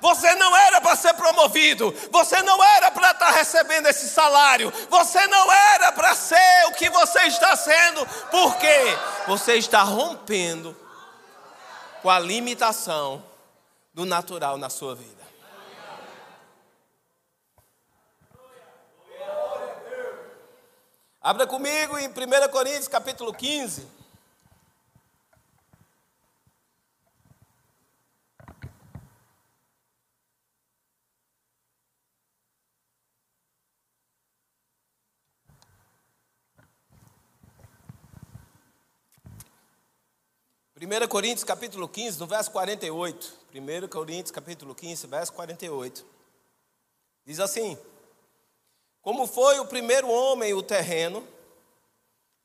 Você 0.00 0.34
não 0.34 0.54
era 0.54 0.82
para 0.82 0.96
ser 0.96 1.14
promovido, 1.14 1.94
você 2.10 2.42
não 2.42 2.62
era 2.62 2.90
para 2.90 3.12
estar 3.12 3.30
recebendo 3.30 3.86
esse 3.86 4.06
salário, 4.10 4.70
você 4.90 5.26
não 5.28 5.50
era 5.50 5.92
para 5.92 6.14
ser 6.14 6.66
o 6.66 6.72
que 6.72 6.90
você 6.90 7.20
está 7.20 7.56
sendo, 7.56 8.06
porque 8.30 8.98
você 9.26 9.54
está 9.54 9.82
rompendo 9.82 10.76
com 12.04 12.10
a 12.10 12.18
limitação 12.18 13.24
do 13.94 14.04
natural 14.04 14.58
na 14.58 14.68
sua 14.68 14.94
vida. 14.94 15.24
Abra 21.18 21.46
comigo 21.46 21.96
em 21.96 22.06
1 22.06 22.12
Coríntios 22.52 22.88
capítulo 22.88 23.32
15. 23.32 23.88
Primeira 40.84 41.08
Coríntios 41.08 41.44
capítulo 41.44 41.88
15, 41.88 42.20
no 42.20 42.26
verso 42.26 42.50
48. 42.50 43.32
1 43.54 43.88
Coríntios 43.88 44.30
capítulo 44.30 44.74
15, 44.74 45.06
verso 45.06 45.32
48. 45.32 46.04
Diz 47.24 47.40
assim: 47.40 47.78
como 49.00 49.26
foi 49.26 49.58
o 49.60 49.64
primeiro 49.64 50.10
homem 50.10 50.52
o 50.52 50.62
terreno, 50.62 51.26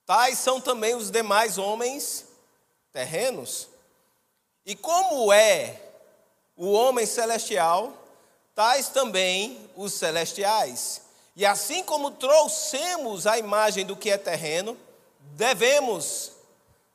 tais 0.05 0.39
são 0.39 0.61
também 0.61 0.95
os 0.95 1.11
demais 1.11 1.57
homens 1.57 2.27
terrenos. 2.93 3.67
E 4.65 4.73
como 4.73 5.33
é 5.33 5.77
o 6.55 6.71
homem 6.71 7.05
celestial, 7.05 7.91
tais 8.55 8.87
também 8.87 9.69
os 9.75 9.91
celestiais. 9.91 11.01
E 11.35 11.45
assim 11.45 11.83
como 11.83 12.11
trouxemos 12.11 13.27
a 13.27 13.37
imagem 13.37 13.85
do 13.85 13.97
que 13.97 14.09
é 14.09 14.17
terreno, 14.17 14.77
devemos 15.35 16.38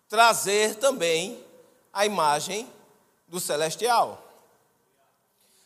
trazer 0.09 0.77
também 0.77 1.43
a 1.93 2.05
imagem 2.07 2.69
do 3.29 3.41
celestial. 3.41 4.25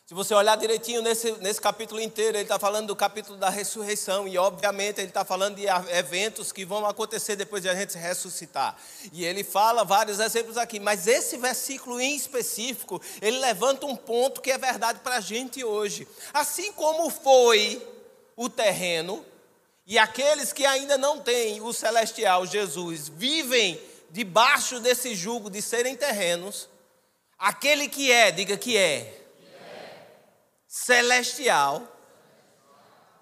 Se 0.09 0.15
você 0.15 0.33
olhar 0.33 0.57
direitinho 0.57 1.03
nesse, 1.03 1.33
nesse 1.33 1.61
capítulo 1.61 2.01
inteiro, 2.01 2.35
ele 2.35 2.41
está 2.41 2.57
falando 2.57 2.87
do 2.87 2.95
capítulo 2.95 3.37
da 3.37 3.47
ressurreição, 3.47 4.27
e 4.27 4.39
obviamente 4.39 4.99
ele 4.99 5.09
está 5.09 5.23
falando 5.23 5.57
de 5.57 5.67
eventos 5.67 6.51
que 6.51 6.65
vão 6.65 6.83
acontecer 6.83 7.35
depois 7.35 7.61
de 7.61 7.69
a 7.69 7.75
gente 7.75 7.95
ressuscitar. 7.95 8.75
E 9.13 9.23
ele 9.23 9.43
fala 9.43 9.83
vários 9.85 10.19
exemplos 10.19 10.57
aqui, 10.57 10.79
mas 10.79 11.05
esse 11.05 11.37
versículo 11.37 12.01
em 12.01 12.15
específico, 12.15 12.99
ele 13.21 13.37
levanta 13.37 13.85
um 13.85 13.95
ponto 13.95 14.41
que 14.41 14.49
é 14.49 14.57
verdade 14.57 14.97
para 15.03 15.17
a 15.17 15.21
gente 15.21 15.63
hoje. 15.63 16.07
Assim 16.33 16.73
como 16.73 17.11
foi 17.11 17.79
o 18.35 18.49
terreno, 18.49 19.23
e 19.85 19.99
aqueles 19.99 20.51
que 20.51 20.65
ainda 20.65 20.97
não 20.97 21.19
têm 21.19 21.61
o 21.61 21.71
celestial 21.71 22.47
Jesus 22.47 23.07
vivem 23.09 23.79
debaixo 24.11 24.79
desse 24.79 25.15
jugo 25.15 25.49
de 25.49 25.61
serem 25.61 25.95
terrenos, 25.95 26.69
aquele 27.37 27.87
que 27.87 28.11
é, 28.11 28.31
diga 28.31 28.57
que 28.57 28.77
é 28.77 29.15
celestial 30.67 31.81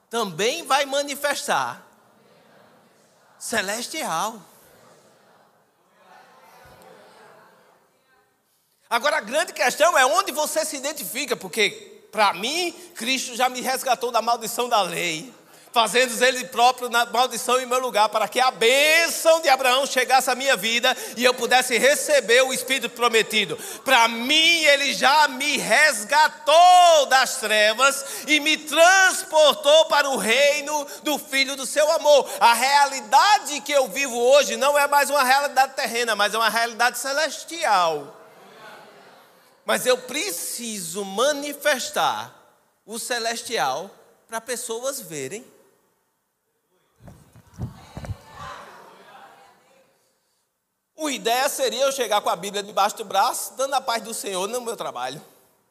também 0.10 0.64
vai 0.66 0.86
manifestar 0.86 1.86
celestial. 3.38 4.42
Agora 8.90 9.18
a 9.18 9.22
grande 9.22 9.54
questão 9.54 9.98
é 9.98 10.06
onde 10.06 10.32
você 10.32 10.66
se 10.66 10.78
identifica, 10.78 11.36
porque 11.36 12.08
para 12.12 12.34
mim 12.34 12.72
Cristo 12.96 13.36
já 13.36 13.50
me 13.50 13.62
resgatou 13.62 14.12
da 14.12 14.22
maldição 14.22 14.70
da 14.70 14.82
lei 14.82 15.34
fazendo 15.78 16.20
ele 16.24 16.44
próprio 16.46 16.90
na 16.90 17.06
maldição 17.06 17.62
em 17.62 17.66
meu 17.68 17.78
lugar, 17.78 18.10
para 18.10 18.28
que 18.28 18.40
a 18.40 18.50
bênção 18.50 19.40
de 19.42 19.48
Abraão 19.48 19.86
chegasse 19.86 20.28
à 20.28 20.34
minha 20.34 20.58
vida 20.58 20.98
e 21.16 21.24
eu 21.24 21.36
pudesse 21.36 21.78
receber 21.78 22.42
o 22.42 22.52
Espírito 22.52 22.90
prometido. 22.90 23.56
Para 23.86 24.08
mim, 24.08 24.64
ele 24.64 24.92
já 24.92 25.28
me 25.28 25.60
resgatou 25.60 27.06
das 27.10 27.38
trevas 27.38 28.04
e 28.26 28.40
me 28.40 28.58
transportou 28.58 29.86
para 29.86 30.10
o 30.10 30.18
reino 30.18 30.88
do 31.04 31.20
Filho 31.20 31.56
do 31.56 31.68
seu 31.68 31.92
amor. 31.92 32.28
A 32.40 32.56
realidade 32.56 33.62
que 33.62 33.72
eu 33.72 33.88
vivo 33.88 34.18
hoje 34.18 34.58
não 34.58 34.76
é 34.76 34.88
mais 34.88 35.12
uma 35.12 35.24
realidade 35.24 35.76
terrena, 35.76 36.16
mas 36.16 36.34
é 36.34 36.40
uma 36.40 36.50
realidade 36.50 36.98
celestial. 36.98 38.20
Mas 39.64 39.86
eu 39.86 40.00
preciso 40.00 41.06
manifestar 41.06 42.34
o 42.84 42.98
celestial 42.98 43.92
para 44.28 44.42
pessoas 44.42 45.00
verem. 45.00 45.46
Uma 50.98 51.12
ideia 51.12 51.48
seria 51.48 51.84
eu 51.84 51.92
chegar 51.92 52.22
com 52.22 52.30
a 52.30 52.36
Bíblia 52.36 52.64
debaixo 52.64 52.98
do 52.98 53.06
braço, 53.06 53.54
dando 53.54 53.76
a 53.76 53.80
paz 53.82 54.02
do 54.04 54.16
Senhor 54.16 54.48
no 54.48 54.60
meu 54.60 54.76
trabalho. 54.76 55.24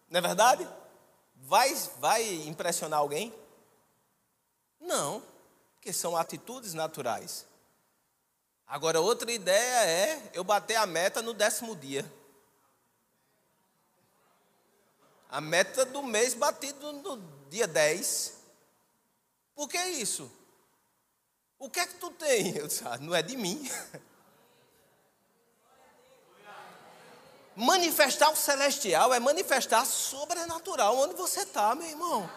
Não 0.09 0.19
é 0.19 0.21
verdade? 0.21 0.67
Vai, 1.35 1.75
vai 1.99 2.25
impressionar 2.47 3.01
alguém? 3.01 3.35
Não, 4.81 5.21
porque 5.75 5.93
são 5.93 6.17
atitudes 6.17 6.75
naturais. 6.75 7.45
Agora, 8.69 9.01
outra 9.01 9.33
ideia 9.33 9.85
é 9.85 10.31
eu 10.33 10.45
bater 10.45 10.77
a 10.77 10.87
meta 10.87 11.21
no 11.21 11.35
décimo 11.35 11.75
dia. 11.75 12.09
A 15.29 15.41
meta 15.41 15.85
do 15.85 16.05
mês 16.05 16.35
batido 16.35 16.93
no 16.93 17.17
dia 17.51 17.67
10. 17.67 18.33
Por 19.57 19.69
que 19.69 19.79
isso? 19.87 20.31
O 21.59 21.69
que 21.69 21.81
é 21.81 21.87
que 21.87 21.95
tu 21.95 22.13
tem? 22.13 22.57
Eu 22.57 22.69
disse, 22.69 22.87
ah, 22.87 22.97
não 22.99 23.13
é 23.13 23.23
de 23.23 23.37
mim. 23.37 23.69
Manifestar 27.57 28.31
o 28.31 28.37
celestial 28.37 29.15
é 29.15 29.19
manifestar 29.19 29.87
sobrenatural 29.87 30.95
onde 30.99 31.15
você 31.15 31.41
está, 31.41 31.75
meu 31.75 31.89
irmão. 31.89 32.31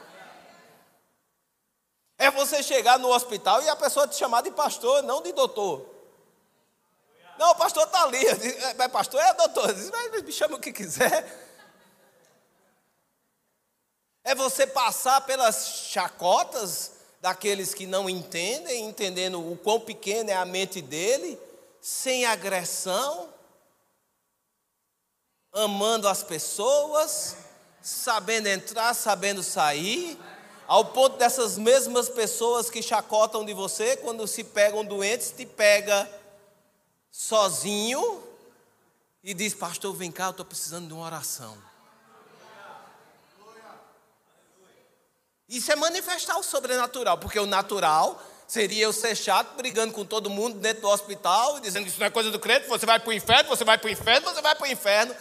É 2.18 2.32
você 2.32 2.64
chegar 2.64 2.98
no 2.98 3.10
hospital 3.10 3.62
e 3.62 3.68
a 3.68 3.76
pessoa 3.76 4.08
te 4.08 4.16
chamar 4.16 4.42
de 4.44 4.52
pastor, 4.52 5.04
não 5.04 5.22
de 5.22 5.34
doutor. 5.34 5.86
Não, 7.38 7.52
o 7.52 7.56
pastor 7.56 7.84
está 7.84 8.04
ali. 8.04 8.26
É, 8.26 8.88
pastor 8.88 9.22
é 9.22 9.34
doutor. 9.34 9.74
Diz, 9.74 9.92
me 10.24 10.32
chama 10.32 10.56
o 10.56 10.60
que 10.60 10.72
quiser. 10.72 11.48
É 14.24 14.34
você 14.34 14.66
passar 14.66 15.22
pelas 15.22 15.88
chacotas 15.90 16.94
daqueles 17.20 17.74
que 17.74 17.86
não 17.86 18.10
entendem, 18.10 18.86
entendendo 18.86 19.52
o 19.52 19.58
quão 19.58 19.82
pequena 19.82 20.32
é 20.32 20.36
a 20.36 20.46
mente 20.46 20.82
dele, 20.82 21.38
sem 21.82 22.26
agressão 22.26 23.34
amando 25.54 26.08
as 26.08 26.24
pessoas, 26.24 27.36
sabendo 27.82 28.48
entrar, 28.48 28.94
sabendo 28.94 29.42
sair, 29.42 30.18
ao 30.68 30.86
ponto 30.86 31.18
dessas 31.18 31.58
mesmas 31.58 32.08
pessoas 32.10 32.70
que 32.70 32.82
chacotam 32.82 33.44
de 33.44 33.54
você, 33.54 33.98
quando 33.98 34.28
se 34.28 34.44
pegam 34.44 34.86
doentes, 34.86 35.32
te 35.32 35.46
pega 35.46 36.10
sozinho 37.12 38.24
e 39.24 39.34
diz: 39.34 39.54
Pastor, 39.54 39.94
vem 39.96 40.12
cá, 40.12 40.26
eu 40.26 40.32
estou 40.32 40.46
precisando 40.46 40.88
de 40.88 40.94
uma 40.94 41.06
oração. 41.06 41.58
Isso 45.48 45.72
é 45.72 45.76
manifestar 45.76 46.38
o 46.38 46.44
sobrenatural, 46.44 47.18
porque 47.18 47.40
o 47.40 47.48
natural 47.48 48.22
seria 48.48 48.84
eu 48.84 48.94
ser 48.94 49.16
chato, 49.16 49.56
brigando 49.56 49.92
com 49.94 50.06
todo 50.06 50.30
mundo 50.30 50.60
dentro 50.60 50.84
do 50.84 50.90
hospital, 50.90 51.60
dizendo 51.60 51.84
que 51.84 51.90
isso 51.90 52.00
não 52.00 52.06
é 52.06 52.12
coisa 52.12 52.30
do 52.30 52.40
crente, 52.40 52.68
você 52.68 52.86
vai 52.86 53.00
para 53.00 53.10
o 53.10 53.14
inferno, 53.14 53.50
você 53.50 53.64
vai 53.64 53.78
para 53.78 53.88
o 53.88 53.92
inferno, 53.92 54.28
você 54.28 54.42
vai 54.42 54.56
para 54.56 54.68
o 54.68 54.72
inferno 54.72 55.16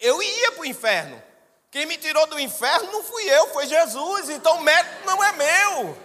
eu 0.00 0.22
ia 0.22 0.52
para 0.52 0.62
o 0.62 0.66
inferno. 0.66 1.22
Quem 1.70 1.86
me 1.86 1.96
tirou 1.96 2.26
do 2.26 2.40
inferno 2.40 2.90
não 2.90 3.02
fui 3.02 3.22
eu, 3.24 3.48
foi 3.48 3.66
Jesus. 3.66 4.28
Então 4.30 4.56
o 4.56 4.62
mérito 4.62 5.06
não 5.06 5.22
é 5.22 5.32
meu. 5.32 5.96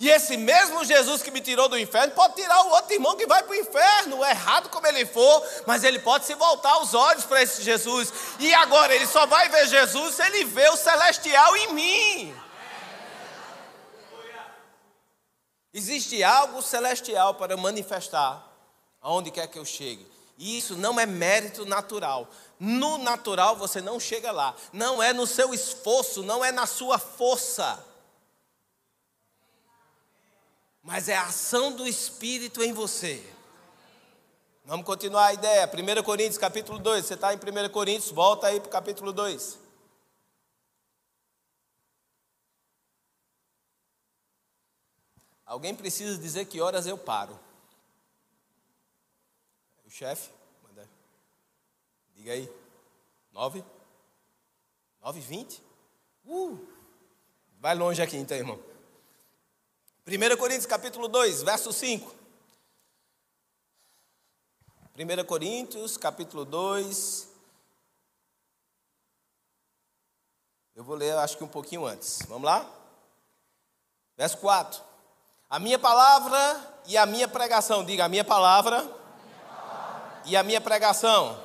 E 0.00 0.08
esse 0.08 0.36
mesmo 0.36 0.84
Jesus 0.84 1.22
que 1.22 1.30
me 1.30 1.40
tirou 1.40 1.68
do 1.68 1.78
inferno 1.78 2.12
pode 2.14 2.34
tirar 2.34 2.62
o 2.62 2.70
outro 2.70 2.92
irmão 2.92 3.16
que 3.16 3.26
vai 3.26 3.42
para 3.42 3.52
o 3.52 3.54
inferno, 3.54 4.24
errado 4.24 4.68
como 4.68 4.86
ele 4.86 5.06
for, 5.06 5.42
mas 5.66 5.84
ele 5.84 5.98
pode 5.98 6.26
se 6.26 6.34
voltar 6.34 6.78
os 6.78 6.94
olhos 6.94 7.24
para 7.24 7.42
esse 7.42 7.62
Jesus. 7.62 8.12
E 8.38 8.52
agora 8.54 8.94
ele 8.94 9.06
só 9.06 9.24
vai 9.26 9.48
ver 9.48 9.66
Jesus 9.66 10.16
se 10.16 10.22
ele 10.22 10.44
vê 10.44 10.68
o 10.68 10.76
celestial 10.76 11.56
em 11.56 11.72
mim. 11.72 12.34
Existe 15.72 16.22
algo 16.22 16.62
celestial 16.62 17.34
para 17.34 17.56
manifestar 17.56 18.46
aonde 19.00 19.30
quer 19.30 19.46
que 19.48 19.58
eu 19.58 19.64
chegue. 19.64 20.13
E 20.36 20.58
isso 20.58 20.76
não 20.76 20.98
é 20.98 21.06
mérito 21.06 21.64
natural. 21.64 22.28
No 22.58 22.98
natural 22.98 23.56
você 23.56 23.80
não 23.80 24.00
chega 24.00 24.32
lá. 24.32 24.54
Não 24.72 25.02
é 25.02 25.12
no 25.12 25.26
seu 25.26 25.54
esforço, 25.54 26.22
não 26.22 26.44
é 26.44 26.50
na 26.50 26.66
sua 26.66 26.98
força. 26.98 27.84
Mas 30.82 31.08
é 31.08 31.16
a 31.16 31.26
ação 31.26 31.72
do 31.72 31.86
Espírito 31.86 32.62
em 32.62 32.72
você. 32.72 33.24
Vamos 34.64 34.86
continuar 34.86 35.26
a 35.26 35.34
ideia. 35.34 35.70
1 35.70 36.02
Coríntios 36.02 36.38
capítulo 36.38 36.78
2. 36.78 37.04
Você 37.04 37.14
está 37.14 37.32
em 37.32 37.36
1 37.36 37.68
Coríntios, 37.70 38.10
volta 38.10 38.46
aí 38.46 38.60
para 38.60 38.68
o 38.68 38.72
capítulo 38.72 39.12
2. 39.12 39.58
Alguém 45.46 45.74
precisa 45.74 46.18
dizer 46.18 46.46
que 46.46 46.60
horas 46.60 46.86
eu 46.86 46.96
paro. 46.96 47.38
Chefe? 49.94 50.28
Diga 52.16 52.32
aí. 52.32 52.52
Nove? 53.30 53.64
Nove 55.00 55.20
e 55.20 55.22
vinte? 55.22 55.62
Uh! 56.26 56.58
Vai 57.60 57.76
longe 57.76 58.02
aqui 58.02 58.16
então, 58.16 58.36
irmão. 58.36 58.60
1 60.04 60.36
Coríntios 60.36 60.66
capítulo 60.66 61.06
2, 61.06 61.44
verso 61.44 61.72
5. 61.72 62.12
1 64.98 65.24
Coríntios 65.26 65.96
capítulo 65.96 66.44
2. 66.44 67.28
Eu 70.74 70.82
vou 70.82 70.96
ler, 70.96 71.16
acho 71.18 71.38
que 71.38 71.44
um 71.44 71.48
pouquinho 71.48 71.86
antes. 71.86 72.18
Vamos 72.26 72.46
lá? 72.46 72.68
Verso 74.16 74.38
4. 74.38 74.82
A 75.48 75.60
minha 75.60 75.78
palavra 75.78 76.82
e 76.84 76.96
a 76.96 77.06
minha 77.06 77.28
pregação. 77.28 77.84
Diga, 77.84 78.06
a 78.06 78.08
minha 78.08 78.24
palavra. 78.24 79.03
E 80.24 80.36
a 80.36 80.42
minha 80.42 80.60
pregação. 80.60 81.42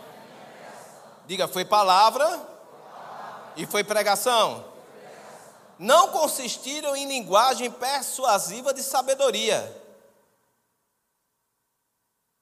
Diga, 1.26 1.48
foi 1.48 1.64
palavra, 1.64 2.50
e 3.56 3.66
foi 3.66 3.84
pregação. 3.84 4.66
Não 5.78 6.12
consistiram 6.12 6.96
em 6.96 7.08
linguagem 7.08 7.70
persuasiva 7.70 8.74
de 8.74 8.82
sabedoria. 8.82 9.76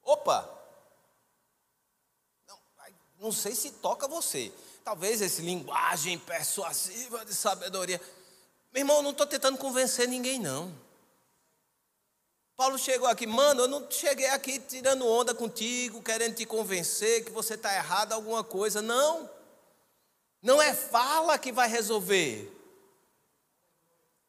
Opa! 0.03 0.48
Não, 2.48 2.60
não 3.20 3.32
sei 3.32 3.56
se 3.56 3.72
toca 3.72 4.08
você. 4.08 4.53
Talvez 4.84 5.22
esse 5.22 5.41
linguagem 5.41 6.17
persuasiva 6.17 7.25
de 7.25 7.34
sabedoria. 7.34 8.00
Meu 8.72 8.82
irmão, 8.82 9.01
não 9.01 9.12
estou 9.12 9.27
tentando 9.27 9.58
convencer 9.58 10.08
ninguém, 10.08 10.39
não. 10.39 10.74
Paulo 12.58 12.80
chegou 12.80 13.08
aqui, 13.08 13.28
mano, 13.28 13.62
eu 13.62 13.68
não 13.68 13.86
cheguei 13.88 14.26
aqui 14.30 14.58
tirando 14.58 15.08
onda 15.08 15.32
contigo, 15.32 16.02
querendo 16.02 16.34
te 16.34 16.44
convencer 16.44 17.24
que 17.24 17.32
você 17.32 17.54
está 17.54 17.72
errado 17.76 18.14
alguma 18.14 18.44
coisa. 18.44 18.82
Não. 18.82 19.30
Não 20.42 20.60
é 20.60 20.74
fala 20.74 21.38
que 21.38 21.52
vai 21.52 21.70
resolver. 21.70 22.52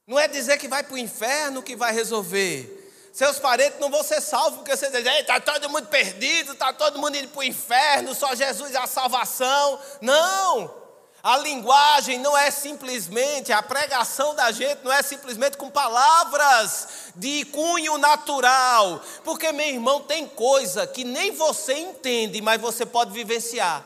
Não 0.07 0.19
é 0.19 0.29
dizer 0.29 0.59
que 0.59 0.69
vai 0.69 0.83
para 0.83 0.93
o 0.93 0.99
inferno 0.99 1.63
que 1.63 1.75
vai 1.75 1.91
resolver. 1.91 2.93
Seus 3.15 3.39
parentes 3.39 3.81
não 3.81 3.91
vão 3.91 4.03
ser 4.03 4.21
salvos 4.21 4.59
porque 4.59 4.77
você 4.77 4.91
diz, 4.91 5.07
está 5.07 5.41
todo 5.41 5.71
mundo 5.71 5.87
perdido, 5.87 6.53
está 6.53 6.71
todo 6.71 6.99
mundo 6.99 7.17
indo 7.17 7.29
para 7.29 7.41
o 7.41 7.45
inferno, 7.45 8.15
só 8.15 8.35
Jesus 8.35 8.75
é 8.75 8.79
a 8.79 8.87
salvação. 8.87 9.81
Não. 10.03 10.78
A 11.23 11.37
linguagem 11.39 12.19
não 12.19 12.39
é 12.39 12.49
simplesmente, 12.51 13.53
a 13.53 13.61
pregação 13.61 14.35
da 14.37 14.53
gente 14.53 14.85
não 14.85 14.93
é 14.93 15.03
simplesmente 15.03 15.57
com 15.57 15.69
palavras 15.69 17.11
de 17.17 17.45
cunho 17.47 17.99
natural. 17.99 19.03
Porque, 19.25 19.51
meu 19.51 19.67
irmão, 19.67 20.01
tem 20.01 20.29
coisa 20.29 20.87
que 20.87 21.03
nem 21.03 21.33
você 21.33 21.75
entende, 21.75 22.41
mas 22.41 22.61
você 22.61 22.87
pode 22.87 23.11
vivenciar. 23.13 23.85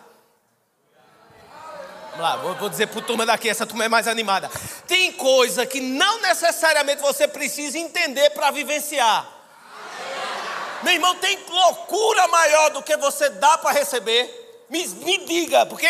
Vamos 2.10 2.20
lá, 2.20 2.36
vou, 2.36 2.68
dizer 2.68 2.88
para 2.88 3.00
a 3.00 3.04
turma 3.04 3.24
daqui, 3.24 3.48
essa 3.48 3.64
turma 3.64 3.86
é 3.86 3.88
mais 3.88 4.06
animada. 4.06 4.50
Tem 4.86 5.10
coisa 5.12 5.64
que 5.64 5.80
não 5.80 6.20
necessariamente 6.20 7.00
você 7.00 7.26
precisa 7.26 7.78
entender 7.78 8.28
para 8.30 8.50
vivenciar. 8.50 9.26
Meu 10.82 10.92
irmão, 10.92 11.14
tem 11.14 11.38
loucura 11.48 12.28
maior 12.28 12.70
do 12.70 12.82
que 12.82 12.94
você 12.98 13.30
dá 13.30 13.56
para 13.56 13.72
receber. 13.72 14.41
Me, 14.72 14.88
me 14.88 15.18
diga, 15.26 15.66
porque, 15.66 15.86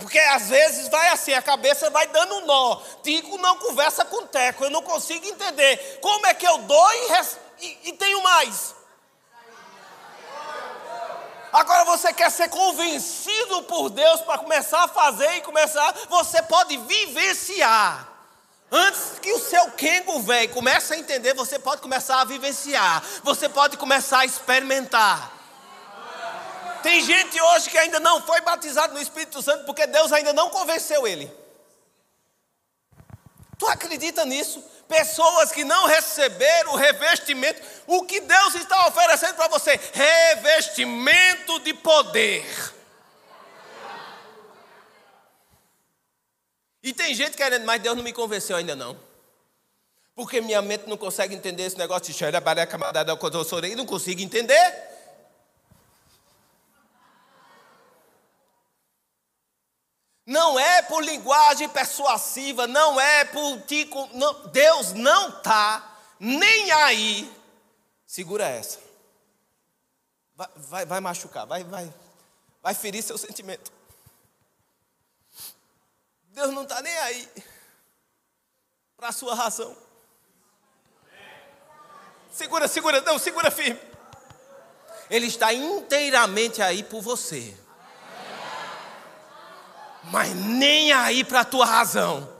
porque 0.00 0.18
às 0.18 0.48
vezes 0.48 0.88
vai 0.88 1.10
assim, 1.10 1.32
a 1.32 1.40
cabeça 1.40 1.88
vai 1.90 2.08
dando 2.08 2.40
nó. 2.40 2.80
Tico 3.00 3.38
não 3.38 3.56
conversa 3.58 4.04
com 4.04 4.26
Teco, 4.26 4.64
eu 4.64 4.70
não 4.70 4.82
consigo 4.82 5.24
entender. 5.24 6.00
Como 6.02 6.26
é 6.26 6.34
que 6.34 6.44
eu 6.44 6.58
dou 6.58 6.92
e, 6.92 7.66
e, 7.66 7.78
e 7.84 7.92
tenho 7.92 8.20
mais? 8.24 8.74
Agora 11.52 11.84
você 11.84 12.12
quer 12.12 12.32
ser 12.32 12.48
convencido 12.48 13.62
por 13.62 13.90
Deus 13.90 14.20
para 14.22 14.38
começar 14.38 14.82
a 14.82 14.88
fazer 14.88 15.36
e 15.36 15.42
começar, 15.42 15.94
você 16.08 16.42
pode 16.42 16.76
vivenciar. 16.78 18.08
Antes 18.72 19.20
que 19.22 19.32
o 19.34 19.38
seu 19.38 19.70
Kengo 19.70 20.20
velho 20.22 20.52
comece 20.52 20.94
a 20.94 20.98
entender, 20.98 21.32
você 21.34 21.60
pode 21.60 21.80
começar 21.80 22.22
a 22.22 22.24
vivenciar. 22.24 23.04
Você 23.22 23.48
pode 23.48 23.76
começar 23.76 24.18
a 24.18 24.24
experimentar. 24.24 25.35
Tem 26.86 27.02
gente 27.02 27.40
hoje 27.40 27.68
que 27.68 27.76
ainda 27.76 27.98
não 27.98 28.22
foi 28.22 28.40
batizado 28.42 28.94
no 28.94 29.00
Espírito 29.00 29.42
Santo 29.42 29.64
porque 29.64 29.88
Deus 29.88 30.12
ainda 30.12 30.32
não 30.32 30.50
convenceu 30.50 31.04
ele. 31.04 31.28
Tu 33.58 33.66
acredita 33.66 34.24
nisso? 34.24 34.62
Pessoas 34.86 35.50
que 35.50 35.64
não 35.64 35.86
receberam 35.86 36.74
o 36.74 36.76
revestimento, 36.76 37.60
o 37.88 38.04
que 38.04 38.20
Deus 38.20 38.54
está 38.54 38.86
oferecendo 38.86 39.34
para 39.34 39.48
você? 39.48 39.80
Revestimento 39.92 41.58
de 41.58 41.74
poder. 41.74 42.46
E 46.84 46.92
tem 46.92 47.12
gente 47.16 47.36
querendo, 47.36 47.66
mas 47.66 47.82
Deus 47.82 47.96
não 47.96 48.04
me 48.04 48.12
convenceu 48.12 48.56
ainda 48.56 48.76
não. 48.76 48.96
Porque 50.14 50.40
minha 50.40 50.62
mente 50.62 50.88
não 50.88 50.96
consegue 50.96 51.34
entender 51.34 51.64
esse 51.64 51.76
negócio 51.76 52.04
de 52.04 52.12
xerabareca, 52.12 52.78
e 53.64 53.74
não 53.74 53.84
consigo 53.84 54.20
entender. 54.20 54.95
Não 60.26 60.58
é 60.58 60.82
por 60.82 61.04
linguagem 61.04 61.68
persuasiva, 61.68 62.66
não 62.66 63.00
é 63.00 63.24
por 63.24 63.60
tico, 63.60 64.10
não, 64.12 64.48
Deus 64.48 64.92
não 64.92 65.28
está 65.28 65.98
nem 66.18 66.72
aí. 66.72 67.32
Segura 68.04 68.44
essa. 68.44 68.80
Vai, 70.34 70.48
vai, 70.56 70.84
vai 70.84 71.00
machucar, 71.00 71.46
vai, 71.46 71.62
vai, 71.62 71.94
vai 72.60 72.74
ferir 72.74 73.04
seu 73.04 73.16
sentimento. 73.16 73.72
Deus 76.30 76.52
não 76.52 76.64
está 76.64 76.82
nem 76.82 76.98
aí 76.98 77.28
para 78.96 79.08
a 79.10 79.12
sua 79.12 79.32
razão. 79.32 79.76
Segura, 82.32 82.66
segura, 82.66 83.00
não, 83.00 83.16
segura 83.16 83.48
firme. 83.48 83.80
Ele 85.08 85.28
está 85.28 85.54
inteiramente 85.54 86.60
aí 86.60 86.82
por 86.82 87.00
você 87.00 87.56
mas 90.10 90.34
nem 90.34 90.92
aí 90.92 91.24
para 91.24 91.40
a 91.40 91.44
tua 91.44 91.64
razão. 91.64 92.36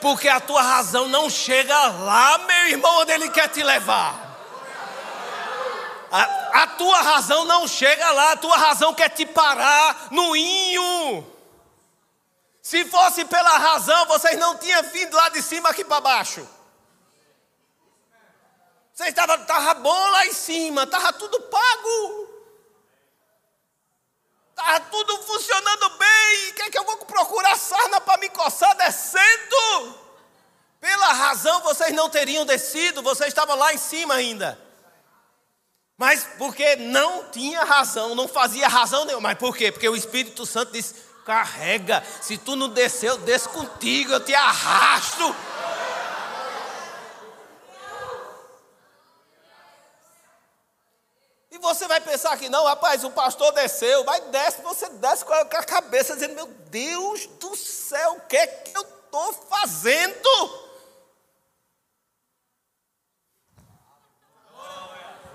Porque 0.00 0.28
a 0.28 0.40
tua 0.40 0.62
razão 0.62 1.08
não 1.08 1.28
chega 1.28 1.76
lá, 1.88 2.38
meu 2.38 2.68
irmão, 2.68 3.00
onde 3.00 3.12
ele 3.12 3.28
quer 3.30 3.48
te 3.48 3.62
levar. 3.62 4.26
A, 6.10 6.62
a, 6.62 6.66
tua 6.66 7.02
razão 7.02 7.44
não 7.44 7.66
chega 7.66 8.10
lá, 8.12 8.32
a 8.32 8.36
tua 8.36 8.56
razão 8.56 8.94
quer 8.94 9.10
te 9.10 9.26
parar 9.26 10.08
no 10.10 10.34
inho. 10.34 11.26
Se 12.62 12.84
fosse 12.86 13.24
pela 13.24 13.58
razão, 13.58 14.06
vocês 14.06 14.38
não 14.38 14.56
tinham 14.56 14.82
vindo 14.84 15.14
lá 15.14 15.28
de 15.28 15.42
cima 15.42 15.70
aqui 15.70 15.84
para 15.84 16.00
baixo. 16.00 16.46
Vocês 18.94 19.10
estavam 19.10 19.44
tava 19.44 19.74
bom 19.74 20.10
lá 20.10 20.26
em 20.26 20.32
cima, 20.32 20.84
estava 20.84 21.12
tudo 21.12 21.40
pago. 21.42 22.27
Estava 24.58 24.80
tudo 24.80 25.22
funcionando 25.22 25.90
bem. 25.90 26.52
Quer 26.54 26.70
que 26.70 26.78
eu 26.78 26.84
vou 26.84 26.96
procurar 26.98 27.56
sarna 27.56 28.00
para 28.00 28.18
me 28.18 28.28
coçar 28.28 28.76
descendo? 28.76 29.94
Pela 30.80 31.12
razão 31.12 31.60
vocês 31.62 31.92
não 31.92 32.10
teriam 32.10 32.44
descido, 32.44 33.00
vocês 33.00 33.28
estavam 33.28 33.56
lá 33.56 33.72
em 33.72 33.78
cima 33.78 34.14
ainda. 34.14 34.58
Mas 35.96 36.26
porque 36.36 36.74
não 36.76 37.30
tinha 37.30 37.62
razão, 37.62 38.16
não 38.16 38.26
fazia 38.26 38.66
razão 38.66 39.04
nenhuma. 39.04 39.28
Mas 39.28 39.38
por 39.38 39.56
quê? 39.56 39.70
Porque 39.70 39.88
o 39.88 39.96
Espírito 39.96 40.44
Santo 40.44 40.72
disse: 40.72 40.94
carrega, 41.24 42.04
se 42.20 42.36
tu 42.36 42.56
não 42.56 42.68
descer, 42.68 43.10
eu 43.10 43.18
desço 43.18 43.50
contigo, 43.50 44.12
eu 44.12 44.24
te 44.24 44.34
arrasto. 44.34 45.34
E 51.58 51.60
você 51.60 51.88
vai 51.88 52.00
pensar 52.00 52.38
que 52.38 52.48
não, 52.48 52.64
rapaz, 52.64 53.02
o 53.02 53.10
pastor 53.10 53.50
desceu, 53.52 54.04
vai 54.04 54.20
desce, 54.30 54.62
você 54.62 54.88
desce 54.90 55.24
com 55.24 55.32
a 55.32 55.64
cabeça 55.64 56.14
dizendo, 56.14 56.36
meu 56.36 56.46
Deus 56.46 57.26
do 57.40 57.56
céu, 57.56 58.12
o 58.12 58.20
que 58.28 58.36
é 58.36 58.46
que 58.46 58.76
eu 58.76 58.82
estou 58.82 59.32
fazendo? 59.32 60.68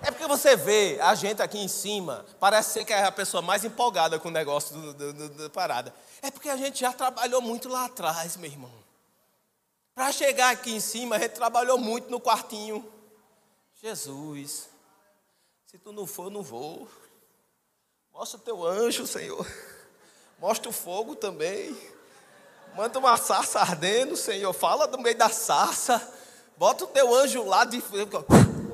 É 0.02 0.12
porque 0.12 0.26
você 0.26 0.56
vê 0.56 0.98
a 1.02 1.14
gente 1.14 1.42
aqui 1.42 1.58
em 1.58 1.68
cima, 1.68 2.26
parece 2.40 2.72
ser 2.72 2.86
que 2.86 2.94
é 2.94 3.04
a 3.04 3.12
pessoa 3.12 3.42
mais 3.42 3.66
empolgada 3.66 4.18
com 4.18 4.30
o 4.30 4.32
negócio 4.32 4.94
da 4.94 5.50
parada. 5.50 5.94
É 6.22 6.32
porque 6.32 6.48
a 6.48 6.56
gente 6.56 6.80
já 6.80 6.94
trabalhou 6.94 7.42
muito 7.42 7.68
lá 7.68 7.86
atrás, 7.86 8.38
meu 8.38 8.50
irmão. 8.50 8.72
Para 9.94 10.10
chegar 10.14 10.52
aqui 10.52 10.74
em 10.74 10.80
cima, 10.80 11.18
a 11.18 11.20
gente 11.20 11.34
trabalhou 11.34 11.78
muito 11.78 12.10
no 12.10 12.20
quartinho. 12.20 12.90
Jesus, 13.82 14.70
se 15.74 15.80
tu 15.80 15.92
não 15.92 16.06
for, 16.06 16.26
eu 16.26 16.30
não 16.30 16.44
vou. 16.44 16.88
Mostra 18.14 18.38
o 18.38 18.42
teu 18.44 18.64
anjo, 18.64 19.08
Senhor. 19.08 19.44
Mostra 20.38 20.70
o 20.70 20.72
fogo 20.72 21.16
também. 21.16 21.76
Manda 22.76 23.00
uma 23.00 23.18
sarça 23.18 23.60
ardendo, 23.60 24.16
Senhor. 24.16 24.54
Fala 24.54 24.88
do 24.88 25.00
meio 25.00 25.18
da 25.18 25.30
sarça. 25.30 26.00
Bota 26.58 26.84
o 26.84 26.88
teu 26.88 27.12
anjo 27.16 27.44
lá 27.44 27.66
de 27.66 27.82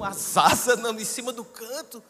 as 0.03 0.35
asas 0.35 0.77
em 0.77 1.05
cima 1.05 1.31
do 1.31 1.45
canto. 1.45 2.03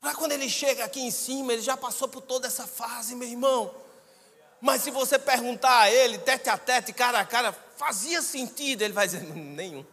Para 0.00 0.16
quando 0.16 0.32
ele 0.32 0.50
chega 0.50 0.84
aqui 0.84 1.02
em 1.02 1.12
cima, 1.12 1.52
ele 1.52 1.62
já 1.62 1.76
passou 1.76 2.08
por 2.08 2.22
toda 2.22 2.48
essa 2.48 2.66
fase, 2.66 3.14
meu 3.14 3.28
irmão. 3.28 3.72
Mas 4.60 4.82
se 4.82 4.90
você 4.90 5.16
perguntar 5.16 5.82
a 5.82 5.90
ele, 5.92 6.18
tete 6.18 6.48
a 6.48 6.58
tete, 6.58 6.92
cara 6.92 7.20
a 7.20 7.24
cara, 7.24 7.52
fazia 7.76 8.20
sentido, 8.20 8.82
ele 8.82 8.92
vai 8.92 9.06
dizer: 9.06 9.22
nenhum. 9.22 9.86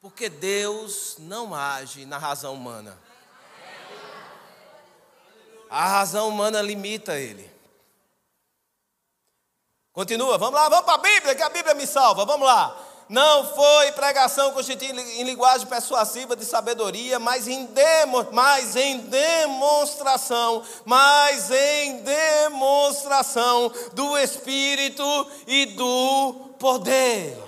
Porque 0.00 0.28
Deus 0.28 1.16
não 1.18 1.54
age 1.54 2.06
na 2.06 2.18
razão 2.18 2.54
humana. 2.54 2.98
A 5.68 5.86
razão 5.86 6.28
humana 6.28 6.62
limita 6.62 7.18
ele. 7.18 7.50
Continua, 9.92 10.38
vamos 10.38 10.54
lá, 10.54 10.68
vamos 10.68 10.84
para 10.84 10.94
a 10.94 10.98
Bíblia, 10.98 11.34
que 11.34 11.42
a 11.42 11.50
Bíblia 11.50 11.74
me 11.74 11.86
salva, 11.86 12.24
vamos 12.24 12.46
lá. 12.46 12.84
Não 13.08 13.44
foi 13.54 13.90
pregação 13.92 14.52
constituída 14.52 15.00
em 15.00 15.24
linguagem 15.24 15.66
persuasiva 15.66 16.36
de 16.36 16.44
sabedoria, 16.44 17.18
mas 17.18 17.48
em, 17.48 17.64
demo, 17.66 18.28
mas 18.30 18.76
em 18.76 18.98
demonstração, 18.98 20.62
mas 20.84 21.50
em 21.50 22.02
demonstração 22.02 23.72
do 23.94 24.16
Espírito 24.18 25.02
e 25.46 25.66
do 25.66 26.34
poder. 26.58 27.47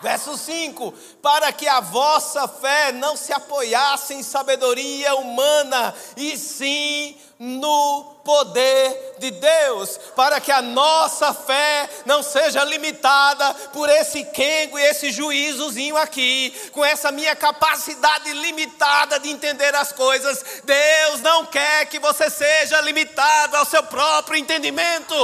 Verso 0.00 0.36
5: 0.36 0.92
Para 1.22 1.52
que 1.52 1.66
a 1.66 1.80
vossa 1.80 2.46
fé 2.46 2.92
não 2.92 3.16
se 3.16 3.32
apoiasse 3.32 4.14
em 4.14 4.22
sabedoria 4.22 5.14
humana, 5.14 5.94
e 6.16 6.36
sim 6.36 7.16
no 7.38 8.16
poder 8.24 9.16
de 9.18 9.30
Deus, 9.30 9.98
para 10.16 10.40
que 10.40 10.50
a 10.50 10.62
nossa 10.62 11.32
fé 11.34 11.88
não 12.06 12.22
seja 12.22 12.64
limitada 12.64 13.54
por 13.72 13.88
esse 13.88 14.24
quengo 14.24 14.78
e 14.78 14.82
esse 14.82 15.12
juízozinho 15.12 15.96
aqui, 15.96 16.52
com 16.72 16.84
essa 16.84 17.12
minha 17.12 17.36
capacidade 17.36 18.32
limitada 18.32 19.20
de 19.20 19.30
entender 19.30 19.74
as 19.74 19.92
coisas. 19.92 20.44
Deus 20.64 21.20
não 21.20 21.46
quer 21.46 21.86
que 21.86 21.98
você 21.98 22.30
seja 22.30 22.80
limitado 22.80 23.56
ao 23.56 23.66
seu 23.66 23.82
próprio 23.82 24.38
entendimento. 24.38 25.14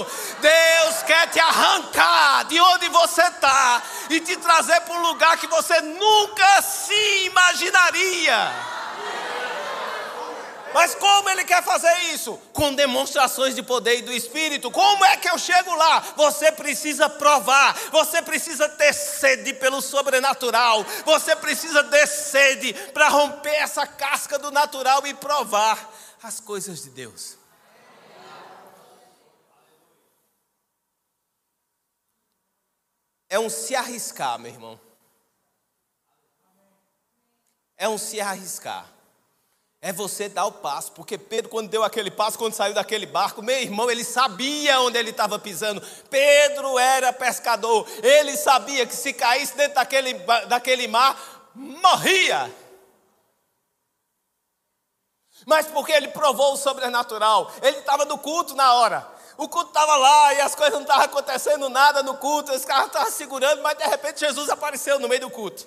Deus 0.40 1.02
quer 1.04 1.28
te 1.30 1.40
arrancar 1.40 2.44
de 2.44 2.60
onde 2.60 2.88
você 2.90 3.22
está 3.22 3.82
e 4.12 4.20
te 4.20 4.36
trazer 4.36 4.80
para 4.82 4.94
um 4.94 5.02
lugar 5.02 5.38
que 5.38 5.46
você 5.46 5.80
nunca 5.80 6.62
se 6.62 7.24
imaginaria. 7.24 8.52
Mas 10.74 10.94
como 10.94 11.28
ele 11.28 11.44
quer 11.44 11.62
fazer 11.62 11.94
isso? 12.14 12.38
Com 12.52 12.74
demonstrações 12.74 13.54
de 13.54 13.62
poder 13.62 13.98
e 13.98 14.02
do 14.02 14.12
Espírito. 14.12 14.70
Como 14.70 15.04
é 15.04 15.16
que 15.16 15.28
eu 15.28 15.38
chego 15.38 15.74
lá? 15.74 16.00
Você 16.16 16.50
precisa 16.50 17.08
provar, 17.08 17.74
você 17.90 18.22
precisa 18.22 18.68
ter 18.68 18.92
sede 18.94 19.52
pelo 19.54 19.82
sobrenatural, 19.82 20.84
você 21.04 21.36
precisa 21.36 21.84
ter 21.84 22.06
sede 22.06 22.72
para 22.94 23.08
romper 23.08 23.54
essa 23.54 23.86
casca 23.86 24.38
do 24.38 24.50
natural 24.50 25.06
e 25.06 25.14
provar 25.14 25.90
as 26.22 26.40
coisas 26.40 26.82
de 26.82 26.90
Deus. 26.90 27.41
É 33.32 33.38
um 33.38 33.48
se 33.48 33.74
arriscar, 33.74 34.38
meu 34.38 34.52
irmão. 34.52 34.78
É 37.78 37.88
um 37.88 37.96
se 37.96 38.20
arriscar. 38.20 38.84
É 39.80 39.90
você 39.90 40.28
dar 40.28 40.44
o 40.44 40.52
passo, 40.52 40.92
porque 40.92 41.16
Pedro, 41.16 41.48
quando 41.48 41.70
deu 41.70 41.82
aquele 41.82 42.10
passo, 42.10 42.36
quando 42.36 42.52
saiu 42.52 42.74
daquele 42.74 43.06
barco, 43.06 43.40
meu 43.40 43.58
irmão, 43.58 43.90
ele 43.90 44.04
sabia 44.04 44.78
onde 44.82 44.98
ele 44.98 45.08
estava 45.08 45.38
pisando. 45.38 45.80
Pedro 46.10 46.78
era 46.78 47.10
pescador, 47.10 47.88
ele 48.02 48.36
sabia 48.36 48.86
que 48.86 48.94
se 48.94 49.14
caísse 49.14 49.56
dentro 49.56 49.76
daquele, 49.76 50.12
daquele 50.46 50.86
mar, 50.86 51.50
morria. 51.54 52.54
Mas 55.46 55.66
porque 55.68 55.92
ele 55.92 56.08
provou 56.08 56.52
o 56.52 56.58
sobrenatural, 56.58 57.50
ele 57.62 57.78
estava 57.78 58.04
no 58.04 58.18
culto 58.18 58.54
na 58.54 58.74
hora. 58.74 59.21
O 59.42 59.48
culto 59.48 59.70
estava 59.70 59.96
lá 59.96 60.34
e 60.34 60.40
as 60.40 60.54
coisas 60.54 60.74
não 60.74 60.82
estavam 60.82 61.04
acontecendo 61.04 61.68
nada 61.68 62.00
no 62.00 62.16
culto, 62.16 62.52
os 62.52 62.64
caras 62.64 62.86
estavam 62.86 63.10
segurando, 63.10 63.60
mas 63.60 63.76
de 63.76 63.82
repente 63.82 64.20
Jesus 64.20 64.48
apareceu 64.48 65.00
no 65.00 65.08
meio 65.08 65.22
do 65.22 65.30
culto. 65.30 65.66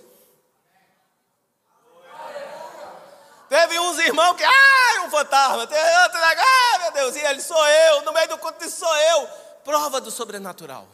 Teve 3.50 3.78
uns 3.78 4.00
irmãos 4.00 4.38
que, 4.38 4.46
ah, 4.46 5.04
um 5.06 5.12
fantasma. 5.12 5.68
Teve 5.68 5.98
outro, 6.04 6.20
ah, 6.24 6.80
meu 6.84 6.92
Deus, 6.94 7.16
e 7.18 7.20
ele 7.20 7.42
sou 7.42 7.68
eu. 7.68 8.02
No 8.04 8.14
meio 8.14 8.30
do 8.30 8.38
culto 8.38 8.64
disse, 8.64 8.78
sou 8.80 8.96
eu. 8.96 9.28
Prova 9.66 10.00
do 10.00 10.10
sobrenatural. 10.10 10.88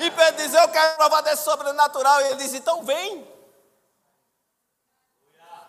E 0.00 0.10
Pedro 0.10 0.42
diz, 0.42 0.54
eu 0.54 0.68
quero 0.70 0.96
provar 0.96 1.20
desse 1.20 1.44
sobrenatural. 1.44 2.22
E 2.22 2.24
ele 2.28 2.36
diz, 2.36 2.54
então 2.54 2.82
vem. 2.84 3.30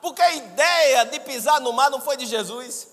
Porque 0.01 0.21
a 0.21 0.33
ideia 0.33 1.05
de 1.05 1.19
pisar 1.19 1.59
no 1.59 1.73
mar 1.73 1.91
não 1.91 2.01
foi 2.01 2.15
de 2.15 2.25
Jesus. 2.25 2.92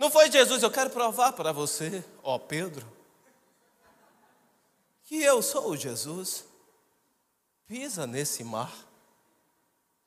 Não 0.00 0.10
foi 0.10 0.30
Jesus, 0.30 0.62
eu 0.62 0.70
quero 0.70 0.88
provar 0.88 1.34
para 1.34 1.52
você, 1.52 2.02
ó 2.22 2.38
Pedro, 2.38 2.90
que 5.04 5.22
eu 5.22 5.42
sou 5.42 5.72
o 5.72 5.76
Jesus. 5.76 6.46
Pisa 7.66 8.06
nesse 8.06 8.42
mar. 8.42 8.72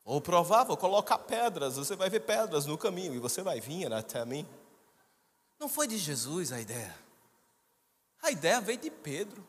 Ou 0.04 0.20
provar, 0.20 0.64
vou 0.64 0.76
colocar 0.76 1.20
pedras, 1.20 1.76
você 1.76 1.96
vai 1.96 2.10
ver 2.10 2.22
pedras 2.22 2.66
no 2.66 2.76
caminho 2.76 3.14
e 3.14 3.20
você 3.20 3.44
vai 3.44 3.62
vir 3.62 3.94
até 3.94 4.26
mim. 4.26 4.50
Não 5.60 5.70
foi 5.70 5.86
de 5.86 6.00
Jesus 6.00 6.52
a 6.52 6.60
ideia. 6.60 6.96
A 8.24 8.32
ideia 8.32 8.60
veio 8.60 8.80
de 8.80 8.90
Pedro. 8.90 9.48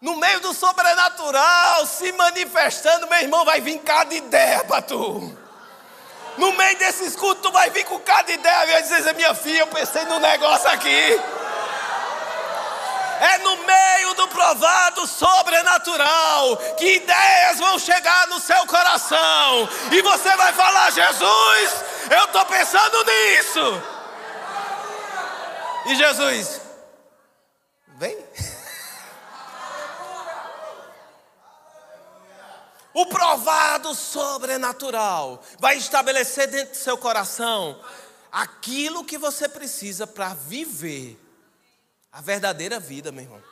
No 0.00 0.16
meio 0.16 0.40
do 0.40 0.54
sobrenatural, 0.54 1.84
se 1.84 2.10
manifestando, 2.12 3.06
meu 3.08 3.18
irmão, 3.18 3.44
vai 3.44 3.60
vir 3.60 3.78
cada 3.82 4.14
ideia 4.14 4.64
para 4.64 4.80
tu. 4.80 5.49
No 6.40 6.52
meio 6.54 6.78
desses 6.78 7.14
cultos, 7.14 7.42
tu 7.42 7.52
vai 7.52 7.68
vir 7.70 7.84
com 7.84 7.98
cada 8.00 8.32
ideia. 8.32 8.66
Vai 8.66 8.82
dizer, 8.82 9.14
minha 9.14 9.34
filha, 9.34 9.60
eu 9.60 9.66
pensei 9.66 10.04
num 10.06 10.18
negócio 10.18 10.68
aqui 10.70 11.20
é 13.20 13.38
no 13.38 13.54
meio 13.58 14.14
do 14.14 14.26
provado 14.28 15.06
sobrenatural 15.06 16.56
que 16.78 16.96
ideias 16.96 17.58
vão 17.58 17.78
chegar 17.78 18.26
no 18.28 18.40
seu 18.40 18.66
coração 18.66 19.68
e 19.92 20.00
você 20.00 20.34
vai 20.36 20.52
falar: 20.54 20.90
Jesus, 20.90 21.84
eu 22.10 22.24
estou 22.24 22.44
pensando 22.46 23.04
nisso. 23.04 23.82
E 25.86 25.94
Jesus, 25.94 26.60
vem. 27.98 28.16
O 32.92 33.06
provado 33.06 33.94
sobrenatural 33.94 35.42
vai 35.58 35.76
estabelecer 35.76 36.48
dentro 36.48 36.72
do 36.72 36.76
seu 36.76 36.98
coração 36.98 37.80
aquilo 38.32 39.04
que 39.04 39.16
você 39.16 39.48
precisa 39.48 40.06
para 40.06 40.34
viver 40.34 41.18
a 42.10 42.20
verdadeira 42.20 42.80
vida, 42.80 43.12
meu 43.12 43.24
irmão. 43.24 43.42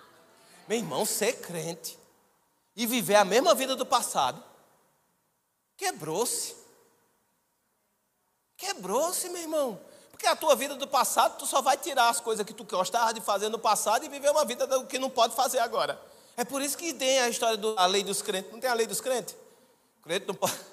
Meu 0.67 0.79
irmão, 0.79 1.07
ser 1.07 1.35
crente 1.35 1.99
e 2.75 2.87
viver 2.87 3.15
a 3.15 3.25
mesma 3.25 3.55
vida 3.55 3.75
do 3.75 3.87
passado, 3.87 4.43
quebrou-se. 5.77 6.57
Quebrou-se, 8.57 9.29
meu 9.29 9.41
irmão. 9.41 9.81
Porque 10.11 10.27
a 10.27 10.35
tua 10.35 10.57
vida 10.57 10.75
do 10.75 10.87
passado, 10.87 11.39
tu 11.39 11.47
só 11.47 11.63
vai 11.63 11.77
tirar 11.77 12.09
as 12.09 12.21
coisas 12.21 12.45
que 12.45 12.53
tu 12.53 12.65
gostava 12.65 13.15
de 13.15 13.21
fazer 13.21 13.49
no 13.49 13.59
passado 13.59 14.05
e 14.05 14.09
viver 14.09 14.31
uma 14.31 14.45
vida 14.45 14.67
que 14.87 14.99
não 14.99 15.09
pode 15.09 15.35
fazer 15.35 15.61
agora. 15.61 16.01
É 16.39 16.45
por 16.45 16.63
isso 16.63 16.79
que 16.79 16.95
tem 16.95 17.19
a 17.19 17.29
história 17.29 17.57
da 17.57 17.85
lei 17.87 18.05
dos 18.05 18.23
crentes. 18.23 18.53
Não 18.53 18.61
tem 18.61 18.71
a 18.71 18.75
lei 18.75 18.87
dos 18.87 19.01
crentes? 19.01 19.35
O 19.99 20.03
crente 20.05 20.25
não 20.29 20.37
pode. 20.37 20.55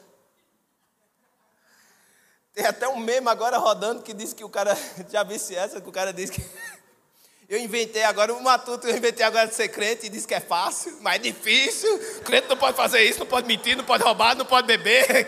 Tem 2.53 2.67
até 2.67 2.87
um 2.87 2.97
meme 2.97 3.27
agora 3.27 3.57
rodando 3.57 4.01
que 4.01 4.13
diz 4.13 4.31
que 4.31 4.43
o 4.43 4.49
cara, 4.49 4.77
já 5.11 5.23
visse 5.23 5.55
essa, 5.55 5.81
que 5.81 5.89
o 5.89 5.91
cara 5.91 6.13
diz 6.13 6.29
que 6.29 6.39
eu 7.49 7.59
inventei 7.59 8.03
agora, 8.03 8.31
o 8.33 8.41
matuto, 8.41 8.87
eu 8.87 8.95
inventei 8.95 9.25
agora 9.25 9.47
de 9.47 9.55
ser 9.55 9.67
crente 9.69 10.05
e 10.05 10.09
disse 10.09 10.27
que 10.27 10.35
é 10.35 10.39
fácil, 10.39 10.99
mas 11.01 11.15
é 11.15 11.17
difícil. 11.17 11.93
O 12.19 12.21
crente 12.21 12.47
não 12.47 12.55
pode 12.55 12.77
fazer 12.77 13.01
isso, 13.03 13.19
não 13.19 13.25
pode 13.25 13.47
mentir, 13.47 13.75
não 13.75 13.83
pode 13.83 14.03
roubar, 14.03 14.35
não 14.37 14.45
pode 14.45 14.67
beber. 14.67 15.27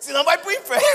Senão 0.00 0.24
vai 0.24 0.38
para 0.38 0.48
o 0.48 0.52
inferno. 0.52 0.86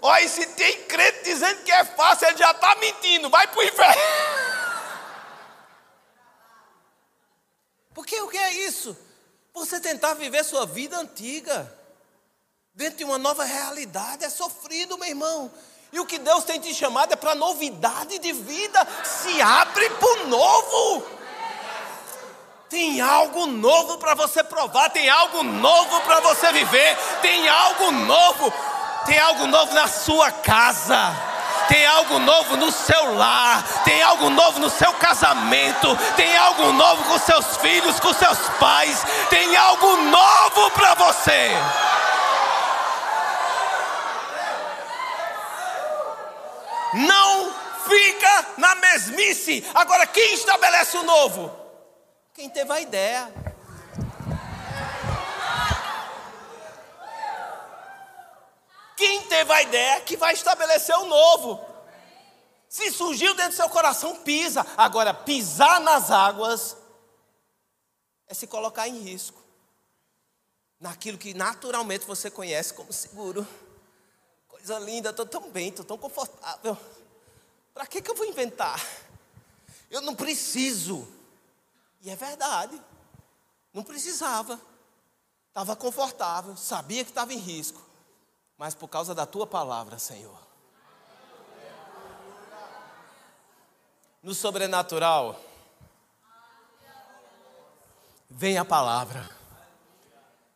Olha, 0.00 0.28
se 0.28 0.46
tem 0.46 0.84
crente 0.84 1.24
dizendo 1.24 1.62
que 1.62 1.70
é 1.70 1.84
fácil, 1.84 2.26
ele 2.28 2.38
já 2.38 2.52
está 2.52 2.74
mentindo, 2.76 3.28
vai 3.28 3.46
para 3.46 3.60
o 3.60 3.62
inferno. 3.62 4.02
Porque 7.94 8.20
o 8.20 8.28
que 8.28 8.38
é 8.38 8.52
isso? 8.66 8.96
Você 9.72 9.80
tentar 9.80 10.12
viver 10.12 10.44
sua 10.44 10.66
vida 10.66 10.98
antiga, 10.98 11.66
dentro 12.74 12.98
de 12.98 13.04
uma 13.04 13.16
nova 13.16 13.42
realidade, 13.42 14.22
é 14.22 14.28
sofrido, 14.28 14.98
meu 14.98 15.08
irmão. 15.08 15.50
E 15.90 15.98
o 15.98 16.04
que 16.04 16.18
Deus 16.18 16.44
tem 16.44 16.60
te 16.60 16.74
chamado 16.74 17.14
é 17.14 17.16
para 17.16 17.34
novidade 17.34 18.18
de 18.18 18.34
vida. 18.34 18.86
Se 19.02 19.40
abre 19.40 19.88
para 19.88 20.24
o 20.24 20.26
novo. 20.26 21.06
Tem 22.68 23.00
algo 23.00 23.46
novo 23.46 23.96
para 23.96 24.14
você 24.14 24.44
provar, 24.44 24.90
tem 24.90 25.08
algo 25.08 25.42
novo 25.42 26.02
para 26.02 26.20
você 26.20 26.52
viver, 26.52 26.94
tem 27.22 27.48
algo 27.48 27.92
novo, 27.92 28.52
tem 29.06 29.18
algo 29.18 29.46
novo 29.46 29.72
na 29.72 29.88
sua 29.88 30.30
casa, 30.30 31.14
tem 31.68 31.86
algo 31.86 32.18
novo 32.18 32.56
no 32.56 32.70
seu 32.70 33.14
lar, 33.14 33.62
tem 33.84 34.02
algo 34.02 34.30
novo 34.30 34.58
no 34.58 34.70
seu 34.70 34.92
casamento, 34.94 35.96
tem 36.16 36.36
algo 36.36 36.72
novo 36.72 37.04
com 37.04 37.18
seus 37.18 37.56
filhos, 37.58 38.00
com 38.00 38.12
seus 38.12 38.38
pais, 38.58 39.02
tem 39.28 39.56
algo 39.56 39.96
novo 39.96 40.70
para 40.70 40.94
você. 40.94 41.50
Não 46.94 47.52
fica 47.88 48.46
na 48.58 48.74
mesmice. 48.76 49.66
Agora, 49.74 50.06
quem 50.06 50.34
estabelece 50.34 50.96
o 50.96 51.02
novo? 51.02 51.50
Quem 52.34 52.48
teve 52.48 52.72
a 52.72 52.80
ideia. 52.80 53.51
Quem 59.02 59.20
teve 59.24 59.52
a 59.52 59.60
ideia 59.60 60.00
que 60.02 60.16
vai 60.16 60.32
estabelecer 60.32 60.94
o 60.94 61.06
novo. 61.06 61.60
Se 62.68 62.88
surgiu 62.92 63.34
dentro 63.34 63.50
do 63.50 63.56
seu 63.56 63.68
coração, 63.68 64.14
pisa. 64.22 64.64
Agora, 64.76 65.12
pisar 65.12 65.80
nas 65.80 66.12
águas 66.12 66.76
é 68.28 68.32
se 68.32 68.46
colocar 68.46 68.86
em 68.86 69.00
risco. 69.00 69.42
Naquilo 70.78 71.18
que 71.18 71.34
naturalmente 71.34 72.06
você 72.06 72.30
conhece 72.30 72.74
como 72.74 72.92
seguro. 72.92 73.44
Coisa 74.46 74.78
linda, 74.78 75.10
estou 75.10 75.26
tão 75.26 75.50
bem, 75.50 75.70
estou 75.70 75.84
tão 75.84 75.98
confortável. 75.98 76.78
Para 77.74 77.88
que, 77.88 78.00
que 78.00 78.08
eu 78.08 78.14
vou 78.14 78.26
inventar? 78.26 78.80
Eu 79.90 80.00
não 80.00 80.14
preciso. 80.14 81.08
E 82.02 82.08
é 82.08 82.14
verdade. 82.14 82.80
Não 83.74 83.82
precisava. 83.82 84.60
Estava 85.48 85.74
confortável, 85.74 86.56
sabia 86.56 87.02
que 87.02 87.10
estava 87.10 87.34
em 87.34 87.38
risco. 87.38 87.90
Mas 88.62 88.76
por 88.76 88.86
causa 88.86 89.12
da 89.12 89.26
tua 89.26 89.44
palavra, 89.44 89.98
Senhor. 89.98 90.38
No 94.22 94.32
sobrenatural, 94.32 95.34
vem 98.30 98.58
a 98.58 98.64
palavra. 98.64 99.28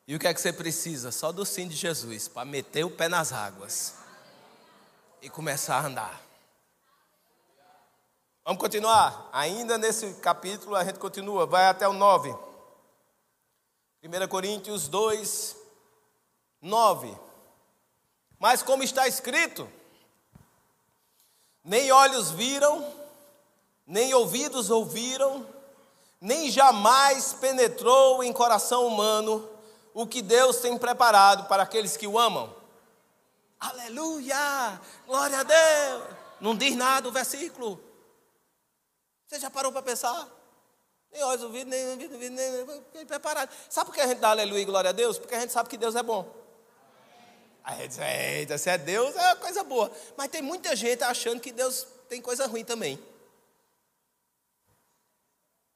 E 0.07 0.14
o 0.14 0.21
que 0.21 0.29
é 0.29 0.33
que 0.33 0.40
você 0.40 0.53
precisa? 0.53 1.11
Só 1.11 1.33
do 1.33 1.45
sim 1.45 1.66
de 1.66 1.75
Jesus 1.75 2.29
para 2.29 2.45
meter 2.45 2.85
o 2.85 2.90
pé 2.92 3.09
nas 3.09 3.33
águas 3.33 3.97
e 5.21 5.29
começar 5.29 5.79
a 5.79 5.87
andar. 5.87 6.23
Vamos 8.45 8.61
continuar? 8.61 9.29
Ainda 9.33 9.77
nesse 9.77 10.14
capítulo 10.21 10.77
a 10.77 10.85
gente 10.85 11.01
continua, 11.01 11.45
vai 11.45 11.66
até 11.66 11.88
o 11.88 11.92
9. 11.92 12.31
1 14.01 14.29
Coríntios 14.29 14.87
2, 14.87 15.57
9. 16.62 17.26
Mas 18.38 18.62
como 18.62 18.83
está 18.83 19.09
escrito, 19.09 19.68
nem 21.64 21.90
olhos 21.90 22.31
viram, 22.31 22.94
nem 23.87 24.12
ouvidos 24.14 24.70
ouviram, 24.70 25.46
nem 26.20 26.51
jamais 26.51 27.33
penetrou 27.35 28.22
em 28.22 28.33
coração 28.33 28.87
humano 28.87 29.49
o 29.94 30.07
que 30.07 30.20
Deus 30.20 30.59
tem 30.59 30.77
preparado 30.77 31.49
para 31.49 31.62
aqueles 31.62 31.96
que 31.96 32.07
o 32.07 32.18
amam. 32.18 32.55
Aleluia! 33.59 34.81
Glória 35.07 35.40
a 35.40 35.42
Deus! 35.42 36.16
Não 36.40 36.55
diz 36.55 36.77
nada 36.77 37.09
o 37.09 37.12
versículo. 37.12 37.83
Você 39.27 39.40
já 39.40 39.51
parou 39.51 39.72
para 39.72 39.83
pensar? 39.83 40.29
Nem 41.11 41.22
olhos 41.22 41.42
ouvidos, 41.42 41.70
nem 41.70 41.90
ouvido, 41.92 42.18
nem, 42.18 42.31
nem, 42.31 42.85
nem 42.94 43.07
preparado. 43.07 43.51
Sabe 43.70 43.87
por 43.87 43.94
que 43.94 44.03
a 44.03 44.07
gente 44.07 44.18
dá 44.18 44.31
aleluia 44.31 44.61
e 44.61 44.66
glória 44.66 44.90
a 44.90 44.92
Deus? 44.92 45.18
Porque 45.18 45.35
a 45.35 45.40
gente 45.40 45.53
sabe 45.53 45.68
que 45.70 45.79
Deus 45.79 45.94
é 45.94 46.03
bom. 46.03 46.46
A 47.67 47.75
gente 47.75 47.89
diz, 47.89 47.99
eita, 47.99 48.57
se 48.57 48.71
é 48.71 48.79
Deus, 48.79 49.17
é 49.17 49.35
coisa 49.35 49.65
boa. 49.65 49.91
Mas 50.17 50.29
tem 50.29 50.41
muita 50.41 50.77
gente 50.77 51.03
achando 51.03 51.41
que 51.41 51.51
Deus 51.51 51.85
tem 52.09 52.23
coisa 52.23 52.47
ruim 52.47 52.65
também. 52.65 52.97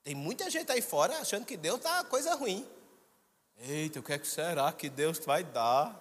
Tem 0.04 0.14
muita 0.14 0.48
gente 0.48 0.70
aí 0.70 0.80
fora 0.80 1.18
achando 1.18 1.44
que 1.44 1.56
Deus 1.56 1.80
tá 1.80 2.04
coisa 2.04 2.32
ruim. 2.36 2.64
Eita, 3.56 3.98
o 3.98 4.04
que 4.04 4.12
é 4.12 4.18
que 4.20 4.28
será 4.28 4.72
que 4.72 4.88
Deus 4.88 5.18
vai 5.18 5.42
dar? 5.42 6.00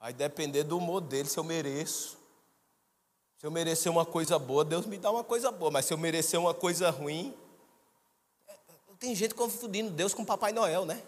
Vai 0.00 0.14
depender 0.14 0.64
do 0.64 0.78
humor 0.78 1.02
dele, 1.02 1.28
se 1.28 1.38
eu 1.38 1.44
mereço. 1.44 2.16
Se 3.36 3.46
eu 3.46 3.50
merecer 3.50 3.92
uma 3.92 4.06
coisa 4.06 4.38
boa, 4.38 4.64
Deus 4.64 4.86
me 4.86 4.96
dá 4.96 5.10
uma 5.10 5.22
coisa 5.22 5.50
boa. 5.50 5.70
Mas 5.70 5.84
se 5.84 5.92
eu 5.92 5.98
merecer 5.98 6.40
uma 6.40 6.54
coisa 6.54 6.88
ruim. 6.88 7.36
Tem 8.98 9.14
gente 9.14 9.34
confundindo 9.34 9.90
Deus 9.90 10.14
com 10.14 10.24
Papai 10.24 10.50
Noel, 10.50 10.86
né? 10.86 11.02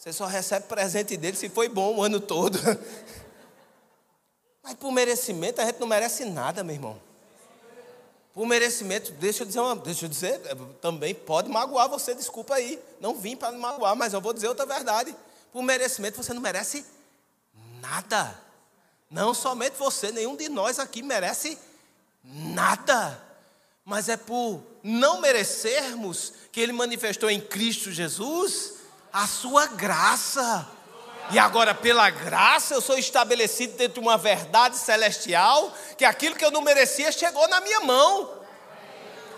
Você 0.00 0.14
só 0.14 0.24
recebe 0.24 0.66
presente 0.66 1.14
dele 1.14 1.36
se 1.36 1.50
foi 1.50 1.68
bom 1.68 1.96
o 1.96 2.02
ano 2.02 2.18
todo. 2.18 2.58
Mas 4.64 4.72
por 4.72 4.90
merecimento, 4.90 5.60
a 5.60 5.66
gente 5.66 5.78
não 5.78 5.86
merece 5.86 6.24
nada, 6.24 6.64
meu 6.64 6.74
irmão. 6.74 6.98
Por 8.32 8.46
merecimento, 8.46 9.12
deixa 9.12 9.42
eu 9.42 9.46
dizer, 9.46 9.60
uma, 9.60 9.76
deixa 9.76 10.06
eu 10.06 10.08
dizer, 10.08 10.40
também 10.80 11.14
pode 11.14 11.50
magoar 11.50 11.86
você, 11.86 12.14
desculpa 12.14 12.54
aí. 12.54 12.82
Não 12.98 13.14
vim 13.14 13.36
para 13.36 13.52
magoar, 13.52 13.94
mas 13.94 14.14
eu 14.14 14.22
vou 14.22 14.32
dizer 14.32 14.48
outra 14.48 14.64
verdade. 14.64 15.14
Por 15.52 15.62
merecimento, 15.62 16.16
você 16.16 16.32
não 16.32 16.40
merece 16.40 16.82
nada. 17.82 18.40
Não 19.10 19.34
somente 19.34 19.76
você, 19.76 20.10
nenhum 20.10 20.34
de 20.34 20.48
nós 20.48 20.78
aqui 20.78 21.02
merece 21.02 21.58
nada. 22.24 23.22
Mas 23.84 24.08
é 24.08 24.16
por 24.16 24.62
não 24.82 25.20
merecermos 25.20 26.32
que 26.50 26.58
Ele 26.58 26.72
manifestou 26.72 27.28
em 27.28 27.38
Cristo 27.38 27.92
Jesus 27.92 28.79
a 29.12 29.26
sua 29.26 29.66
graça. 29.66 30.66
E 31.30 31.38
agora, 31.38 31.74
pela 31.74 32.10
graça, 32.10 32.74
eu 32.74 32.80
sou 32.80 32.98
estabelecido 32.98 33.76
dentro 33.76 33.94
de 33.94 34.00
uma 34.00 34.18
verdade 34.18 34.76
celestial, 34.76 35.72
que 35.96 36.04
aquilo 36.04 36.34
que 36.34 36.44
eu 36.44 36.50
não 36.50 36.60
merecia 36.60 37.12
chegou 37.12 37.46
na 37.48 37.60
minha 37.60 37.80
mão. 37.80 38.40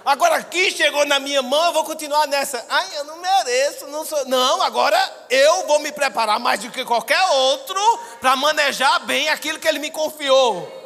Agora 0.04 0.36
aqui 0.36 0.70
chegou 0.70 1.06
na 1.06 1.20
minha 1.20 1.42
mão, 1.42 1.66
eu 1.66 1.72
vou 1.72 1.84
continuar 1.84 2.26
nessa. 2.26 2.64
Ai, 2.68 2.88
eu 2.96 3.04
não 3.04 3.18
mereço, 3.18 3.86
não 3.86 4.04
sou. 4.04 4.24
Não, 4.26 4.60
agora 4.62 4.98
eu 5.30 5.66
vou 5.66 5.78
me 5.78 5.92
preparar 5.92 6.40
mais 6.40 6.60
do 6.60 6.70
que 6.70 6.84
qualquer 6.84 7.22
outro 7.30 7.78
para 8.20 8.34
manejar 8.34 9.00
bem 9.06 9.28
aquilo 9.28 9.60
que 9.60 9.68
ele 9.68 9.78
me 9.78 9.90
confiou. 9.90 10.80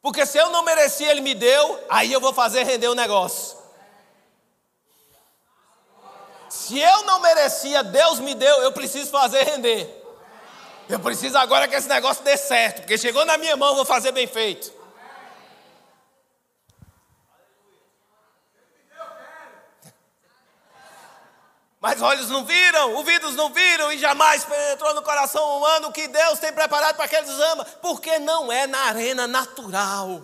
Porque 0.00 0.24
se 0.24 0.38
eu 0.38 0.48
não 0.50 0.62
merecia, 0.62 1.10
ele 1.10 1.20
me 1.20 1.34
deu, 1.34 1.84
aí 1.90 2.12
eu 2.12 2.20
vou 2.20 2.32
fazer 2.32 2.62
render 2.62 2.88
o 2.88 2.94
negócio. 2.94 3.58
Se 6.48 6.78
eu 6.78 7.04
não 7.04 7.20
merecia, 7.20 7.82
Deus 7.82 8.20
me 8.20 8.34
deu, 8.34 8.62
eu 8.62 8.72
preciso 8.72 9.10
fazer 9.10 9.42
render. 9.44 9.98
Eu 10.88 10.98
preciso 10.98 11.36
agora 11.36 11.68
que 11.68 11.74
esse 11.74 11.88
negócio 11.88 12.24
dê 12.24 12.36
certo, 12.36 12.80
porque 12.80 12.96
chegou 12.96 13.24
na 13.24 13.36
minha 13.36 13.56
mão, 13.56 13.68
eu 13.70 13.76
vou 13.76 13.84
fazer 13.84 14.10
bem 14.12 14.26
feito. 14.26 14.72
Mas 21.80 22.02
olhos 22.02 22.28
não 22.28 22.44
viram, 22.44 22.94
ouvidos 22.94 23.36
não 23.36 23.50
viram 23.52 23.92
e 23.92 23.98
jamais 23.98 24.44
penetrou 24.44 24.94
no 24.94 25.02
coração 25.02 25.58
humano 25.58 25.88
o 25.88 25.92
que 25.92 26.08
Deus 26.08 26.38
tem 26.38 26.52
preparado 26.52 26.96
para 26.96 27.04
aqueles 27.04 27.30
que 27.30 27.42
ama, 27.42 27.64
porque 27.64 28.18
não 28.18 28.50
é 28.50 28.66
na 28.66 28.80
arena 28.86 29.26
natural. 29.28 30.22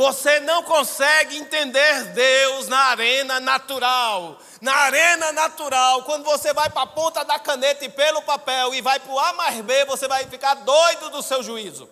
Você 0.00 0.40
não 0.40 0.62
consegue 0.62 1.36
entender 1.36 2.04
Deus 2.14 2.68
na 2.68 2.78
arena 2.86 3.38
natural. 3.38 4.38
Na 4.58 4.74
arena 4.74 5.30
natural, 5.30 6.04
quando 6.04 6.24
você 6.24 6.54
vai 6.54 6.70
para 6.70 6.84
a 6.84 6.86
ponta 6.86 7.22
da 7.22 7.38
caneta 7.38 7.84
e 7.84 7.88
pelo 7.90 8.22
papel 8.22 8.72
e 8.72 8.80
vai 8.80 8.98
para 8.98 9.12
o 9.12 9.18
A 9.18 9.34
mais 9.34 9.60
B, 9.60 9.84
você 9.84 10.08
vai 10.08 10.24
ficar 10.24 10.54
doido 10.54 11.10
do 11.10 11.22
seu 11.22 11.42
juízo. 11.42 11.86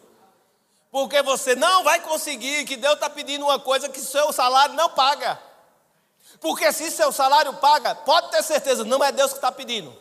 Porque 0.90 1.20
você 1.20 1.54
não 1.54 1.84
vai 1.84 2.00
conseguir 2.00 2.64
que 2.64 2.78
Deus 2.78 2.94
está 2.94 3.10
pedindo 3.10 3.44
uma 3.44 3.58
coisa 3.58 3.90
que 3.90 4.00
seu 4.00 4.32
salário 4.32 4.74
não 4.74 4.88
paga. 4.88 5.38
Porque 6.40 6.72
se 6.72 6.90
seu 6.90 7.12
salário 7.12 7.52
paga, 7.56 7.94
pode 7.94 8.30
ter 8.30 8.42
certeza, 8.42 8.86
não 8.86 9.04
é 9.04 9.12
Deus 9.12 9.32
que 9.32 9.36
está 9.36 9.52
pedindo. 9.52 9.94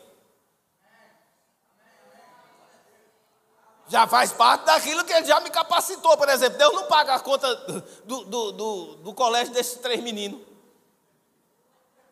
Já 3.88 4.06
faz 4.06 4.34
parte 4.34 4.66
daquilo 4.66 5.06
que 5.06 5.14
ele 5.14 5.26
já 5.26 5.40
me 5.40 5.50
capacitou. 5.50 6.18
Por 6.18 6.28
exemplo, 6.28 6.58
Deus 6.58 6.74
não 6.74 6.88
paga 6.88 7.16
a 7.16 7.20
conta 7.20 7.56
do, 7.56 8.26
do, 8.26 8.52
do, 8.52 8.96
do 8.96 9.14
colégio 9.14 9.54
desses 9.54 9.80
três 9.80 10.02
meninos. 10.02 10.42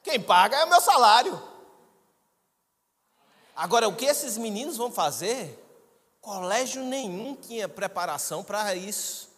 Quem 0.02 0.22
paga 0.22 0.58
é 0.58 0.64
o 0.64 0.70
meu 0.70 0.80
salário. 0.80 1.42
Agora, 3.56 3.88
o 3.88 3.96
que 3.96 4.06
esses 4.06 4.38
meninos 4.38 4.78
vão 4.78 4.92
fazer? 4.92 5.62
Colégio 6.22 6.84
nenhum 6.84 7.36
tinha 7.36 7.68
preparação 7.68 8.44
para 8.44 8.76
isso. 8.76 9.30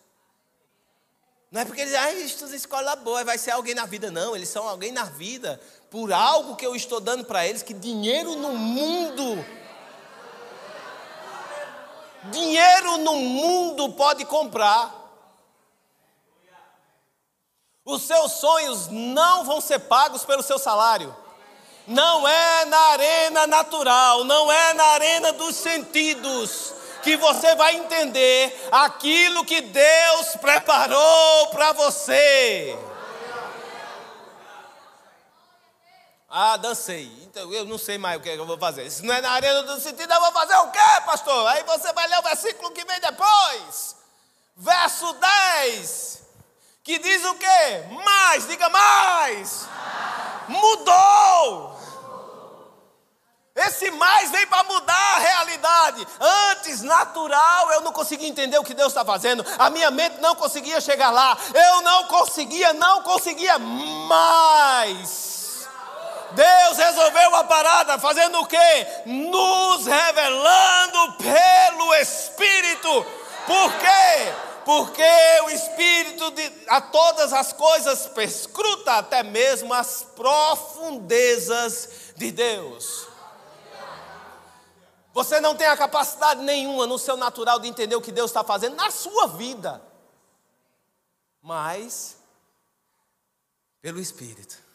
Não 1.51 1.61
é 1.61 1.65
porque 1.65 1.81
eles 1.81 1.93
ah, 1.93 2.11
estuda 2.13 2.55
escola 2.55 2.95
boa, 2.97 3.23
vai 3.23 3.37
ser 3.37 3.51
alguém 3.51 3.73
na 3.73 3.85
vida. 3.85 4.11
Não, 4.11 4.35
eles 4.35 4.49
são 4.49 4.67
alguém 4.67 4.91
na 4.91 5.05
vida 5.05 5.61
por 5.89 6.11
algo 6.11 6.55
que 6.55 6.65
eu 6.65 6.75
estou 6.75 6.99
dando 6.99 7.23
para 7.23 7.47
eles, 7.47 7.63
que 7.63 7.73
dinheiro 7.73 8.35
no 8.35 8.53
mundo. 8.53 9.45
Dinheiro 12.25 12.97
no 12.97 13.15
mundo 13.15 13.89
pode 13.93 14.25
comprar. 14.25 14.93
Os 17.85 18.01
seus 18.01 18.33
sonhos 18.33 18.89
não 18.89 19.45
vão 19.45 19.61
ser 19.61 19.79
pagos 19.79 20.25
pelo 20.25 20.43
seu 20.43 20.59
salário. 20.59 21.15
Não 21.87 22.27
é 22.27 22.65
na 22.65 22.77
arena 22.77 23.47
natural, 23.47 24.25
não 24.25 24.51
é 24.51 24.73
na 24.73 24.83
arena 24.83 25.31
dos 25.31 25.55
sentidos 25.55 26.73
que 27.01 27.15
você 27.15 27.55
vai 27.55 27.77
entender 27.77 28.67
aquilo 28.69 29.45
que 29.45 29.61
Deus 29.61 30.35
preparou 30.41 31.47
para 31.47 31.71
você. 31.71 32.77
Ah, 36.29 36.57
dancei. 36.57 37.09
Então 37.23 37.51
eu 37.53 37.63
não 37.65 37.77
sei 37.77 37.97
mais 37.97 38.17
o 38.17 38.19
que, 38.21 38.29
é 38.29 38.33
que 38.33 38.39
eu 38.39 38.45
vou 38.45 38.57
fazer. 38.57 38.89
Se 38.89 39.03
não 39.03 39.13
é 39.13 39.21
na 39.21 39.31
arena 39.31 39.63
do 39.63 39.79
sentido, 39.79 40.11
eu 40.11 40.19
vou 40.19 40.31
fazer 40.33 40.55
o 40.55 40.71
quê, 40.71 41.01
pastor? 41.05 41.47
Aí 41.47 41.63
você 41.63 41.93
vai 41.93 42.07
ler 42.07 42.19
o 42.19 42.23
versículo 42.23 42.71
que 42.71 42.83
vem 42.83 42.99
depois. 42.99 43.95
Verso 44.57 45.13
10. 45.13 46.23
Que 46.83 46.99
diz 46.99 47.23
o 47.23 47.35
quê? 47.35 47.85
Mais, 48.03 48.47
diga 48.47 48.69
mais. 48.69 49.67
Mudou. 50.49 51.77
Esse 53.55 53.89
mais 53.91 54.29
vem 54.29 54.45
para 54.47 54.63
mudar 54.65 55.15
a 55.15 55.19
realidade. 55.19 56.07
Antes, 56.51 56.81
natural, 56.81 57.71
eu 57.71 57.81
não 57.81 57.91
conseguia 57.91 58.27
entender 58.27 58.57
o 58.59 58.63
que 58.63 58.73
Deus 58.73 58.89
está 58.89 59.03
fazendo. 59.03 59.43
A 59.57 59.69
minha 59.69 59.89
mente 59.89 60.19
não 60.19 60.35
conseguia 60.35 60.79
chegar 60.79 61.09
lá. 61.09 61.37
Eu 61.53 61.81
não 61.81 62.03
conseguia, 62.03 62.73
não 62.73 63.01
conseguia 63.01 63.57
mais. 63.57 65.36
Deus 66.31 66.77
resolveu 66.77 67.35
a 67.35 67.43
parada, 67.43 67.97
fazendo 67.97 68.39
o 68.39 68.45
quê? 68.45 68.87
Nos 69.05 69.85
revelando 69.85 71.13
pelo 71.13 71.95
Espírito. 71.95 73.05
Por 73.45 73.73
quê? 73.77 74.33
Porque 74.65 75.41
o 75.45 75.49
Espírito 75.49 76.31
de, 76.31 76.51
a 76.67 76.81
todas 76.81 77.31
as 77.31 77.53
coisas 77.53 78.07
perscruta 78.07 78.95
até 78.95 79.23
mesmo 79.23 79.73
as 79.73 80.03
profundezas 80.15 81.89
de 82.15 82.31
Deus. 82.31 83.07
Você 85.13 85.39
não 85.39 85.55
tem 85.55 85.67
a 85.67 85.77
capacidade 85.77 86.41
nenhuma 86.41 86.85
no 86.85 86.99
seu 86.99 87.17
natural 87.17 87.59
de 87.59 87.67
entender 87.67 87.95
o 87.95 88.01
que 88.01 88.11
Deus 88.11 88.29
está 88.29 88.43
fazendo 88.43 88.75
na 88.75 88.91
sua 88.91 89.27
vida. 89.27 89.81
Mas, 91.41 92.17
pelo 93.81 93.99
Espírito. 93.99 94.66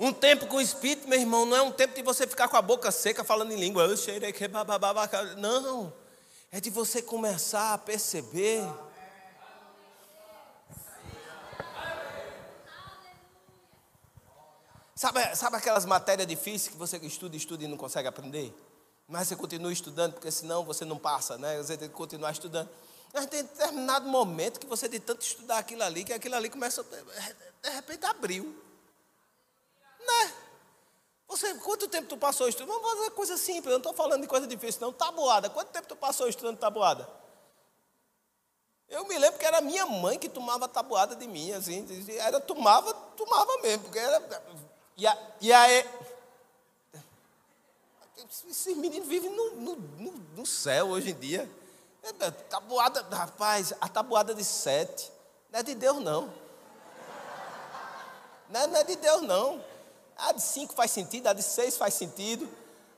Um 0.00 0.12
tempo 0.12 0.46
com 0.46 0.56
o 0.56 0.60
Espírito, 0.60 1.08
meu 1.08 1.18
irmão, 1.18 1.44
não 1.44 1.56
é 1.56 1.62
um 1.62 1.72
tempo 1.72 1.94
de 1.94 2.02
você 2.02 2.26
ficar 2.26 2.48
com 2.48 2.56
a 2.56 2.62
boca 2.62 2.90
seca 2.90 3.24
falando 3.24 3.52
em 3.52 3.56
língua. 3.56 3.88
Não. 5.36 5.92
É 6.52 6.60
de 6.60 6.70
você 6.70 7.02
começar 7.02 7.74
a 7.74 7.78
perceber 7.78 8.62
Sabe, 14.98 15.36
sabe 15.36 15.56
aquelas 15.56 15.84
matérias 15.84 16.26
difíceis 16.26 16.66
que 16.66 16.76
você 16.76 16.96
estuda, 16.96 17.36
estuda 17.36 17.62
e 17.62 17.68
não 17.68 17.76
consegue 17.76 18.08
aprender? 18.08 18.52
Mas 19.06 19.28
você 19.28 19.36
continua 19.36 19.72
estudando, 19.72 20.14
porque 20.14 20.28
senão 20.28 20.64
você 20.64 20.84
não 20.84 20.98
passa, 20.98 21.38
né? 21.38 21.56
Você 21.58 21.76
tem 21.76 21.88
que 21.88 21.94
continuar 21.94 22.32
estudando. 22.32 22.68
Mas 23.14 23.26
tem 23.26 23.44
determinado 23.44 24.08
momento 24.08 24.58
que 24.58 24.66
você 24.66 24.88
de 24.88 24.98
tanto 24.98 25.22
estudar 25.22 25.58
aquilo 25.58 25.84
ali, 25.84 26.02
que 26.02 26.12
aquilo 26.12 26.34
ali 26.34 26.50
começa, 26.50 26.82
de 26.82 27.70
repente 27.70 28.04
abriu. 28.06 28.52
Né? 30.08 30.34
Você, 31.28 31.54
quanto 31.56 31.86
tempo 31.88 32.08
tu 32.08 32.16
passou 32.16 32.48
estudando? 32.48 32.80
Vamos 32.80 32.98
fazer 32.98 33.10
coisa 33.10 33.36
simples, 33.36 33.66
eu 33.66 33.72
não 33.72 33.78
estou 33.78 33.92
falando 33.92 34.22
de 34.22 34.26
coisa 34.26 34.46
difícil, 34.46 34.80
não. 34.80 34.92
Tabuada, 34.92 35.50
quanto 35.50 35.68
tempo 35.68 35.86
tu 35.86 35.94
passou 35.94 36.26
estudando 36.26 36.58
tabuada? 36.58 37.08
Eu 38.88 39.06
me 39.06 39.18
lembro 39.18 39.38
que 39.38 39.44
era 39.44 39.60
minha 39.60 39.84
mãe 39.84 40.18
que 40.18 40.30
tomava 40.30 40.66
tabuada 40.66 41.14
de 41.14 41.28
mim, 41.28 41.52
assim, 41.52 41.86
era 42.18 42.40
tomava, 42.40 42.94
tomava 42.94 43.58
mesmo, 43.58 43.84
porque 43.84 43.98
era 43.98 44.18
e, 44.96 45.06
a, 45.06 45.18
e 45.40 45.52
aí. 45.52 45.86
Esses 48.48 48.76
meninos 48.76 49.06
vivem 49.06 49.30
no, 49.30 49.50
no, 49.52 49.76
no, 49.76 50.12
no 50.36 50.46
céu 50.46 50.88
hoje 50.88 51.10
em 51.10 51.14
dia. 51.14 51.48
É, 52.02 52.30
tabuada, 52.30 53.02
rapaz, 53.14 53.72
a 53.80 53.88
tabuada 53.88 54.34
de 54.34 54.44
sete 54.44 55.12
não 55.52 55.60
é 55.60 55.62
de 55.62 55.74
Deus, 55.74 55.98
não. 55.98 56.32
Não 58.48 58.60
é, 58.60 58.66
não 58.66 58.76
é 58.76 58.84
de 58.84 58.96
Deus, 58.96 59.22
não. 59.22 59.62
A 60.18 60.32
de 60.32 60.42
cinco 60.42 60.74
faz 60.74 60.90
sentido, 60.90 61.28
a 61.28 61.32
de 61.32 61.42
seis 61.42 61.76
faz 61.76 61.94
sentido. 61.94 62.48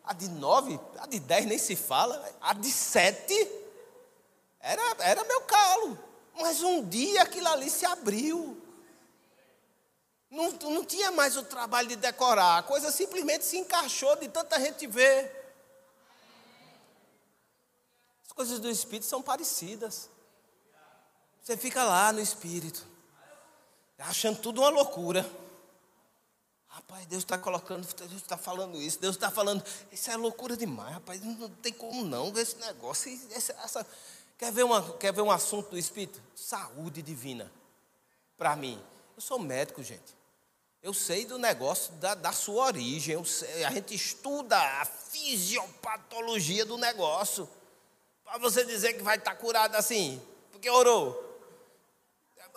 A 0.02 0.14
de 0.14 0.28
nove, 0.28 0.80
a 0.98 1.06
de 1.06 1.20
dez 1.20 1.44
nem 1.44 1.58
se 1.58 1.76
fala. 1.76 2.20
A 2.40 2.54
de 2.54 2.72
sete 2.72 3.34
era, 4.58 4.82
era 5.00 5.24
meu 5.24 5.42
calo. 5.42 5.98
Mas 6.40 6.62
um 6.62 6.88
dia 6.88 7.22
aquilo 7.22 7.48
ali 7.48 7.68
se 7.68 7.84
abriu. 7.84 8.60
Não, 10.30 10.50
não 10.50 10.84
tinha 10.84 11.10
mais 11.10 11.36
o 11.36 11.42
trabalho 11.42 11.88
de 11.88 11.96
decorar, 11.96 12.58
a 12.58 12.62
coisa 12.62 12.92
simplesmente 12.92 13.44
se 13.44 13.58
encaixou 13.58 14.14
de 14.16 14.28
tanta 14.28 14.60
gente 14.60 14.86
ver. 14.86 15.36
As 18.24 18.32
coisas 18.32 18.60
do 18.60 18.70
Espírito 18.70 19.06
são 19.06 19.20
parecidas. 19.20 20.08
Você 21.42 21.56
fica 21.56 21.82
lá 21.82 22.12
no 22.12 22.20
Espírito, 22.20 22.86
achando 23.98 24.38
tudo 24.40 24.60
uma 24.60 24.70
loucura. 24.70 25.28
Rapaz, 26.90 27.06
Deus 27.06 27.22
está 27.22 27.38
colocando, 27.38 27.86
Deus 27.86 28.12
está 28.14 28.36
falando 28.36 28.76
isso, 28.76 28.98
Deus 28.98 29.14
está 29.14 29.30
falando, 29.30 29.64
isso 29.92 30.10
é 30.10 30.16
loucura 30.16 30.56
demais, 30.56 30.94
rapaz, 30.94 31.22
não 31.22 31.48
tem 31.48 31.72
como 31.72 32.04
não 32.04 32.36
esse 32.36 32.56
negócio. 32.56 33.16
Essa, 33.30 33.86
quer, 34.36 34.50
ver 34.50 34.64
uma, 34.64 34.82
quer 34.94 35.12
ver 35.12 35.20
um 35.20 35.30
assunto 35.30 35.70
do 35.70 35.78
Espírito? 35.78 36.20
Saúde 36.34 37.00
divina. 37.00 37.50
Para 38.36 38.56
mim, 38.56 38.82
eu 39.16 39.22
sou 39.22 39.38
médico, 39.38 39.84
gente. 39.84 40.16
Eu 40.82 40.92
sei 40.92 41.24
do 41.24 41.38
negócio 41.38 41.92
da, 41.94 42.16
da 42.16 42.32
sua 42.32 42.64
origem, 42.64 43.24
sei, 43.24 43.64
a 43.64 43.70
gente 43.70 43.94
estuda 43.94 44.58
a 44.58 44.84
fisiopatologia 44.84 46.64
do 46.64 46.76
negócio. 46.76 47.48
Para 48.24 48.38
você 48.38 48.64
dizer 48.64 48.94
que 48.94 49.02
vai 49.04 49.16
estar 49.16 49.30
tá 49.30 49.36
curado 49.36 49.76
assim, 49.76 50.20
porque 50.50 50.68
orou. 50.68 51.28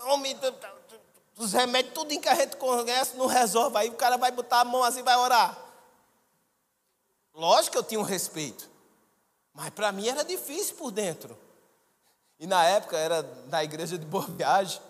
Homem, 0.06 0.36
os 1.38 1.54
remédios, 1.54 1.94
tudo 1.94 2.20
que 2.20 2.30
a 2.30 2.36
gente 2.36 2.56
conhece, 2.58 3.16
não 3.18 3.26
resolve. 3.26 3.78
Aí 3.78 3.90
o 3.90 3.96
cara 3.96 4.18
vai 4.18 4.32
botar 4.32 4.62
a 4.62 4.66
mão 4.66 4.84
assim 4.84 5.00
e 5.00 5.04
vai 5.04 5.16
orar. 5.18 5.58
Lógico 7.34 7.72
que 7.72 7.78
eu 7.78 7.84
tinha 7.84 8.00
um 8.00 8.04
respeito. 8.04 8.70
Mas 9.54 9.70
para 9.72 9.92
mim 9.92 10.08
era 10.08 10.24
difícil 10.24 10.76
por 10.76 10.92
dentro. 10.92 11.38
E 12.40 12.46
na 12.46 12.64
época 12.66 12.98
era 12.98 13.24
na 13.48 13.64
igreja 13.64 13.98
de 13.98 14.06
Boa 14.06 14.26
Viagem 14.28 14.82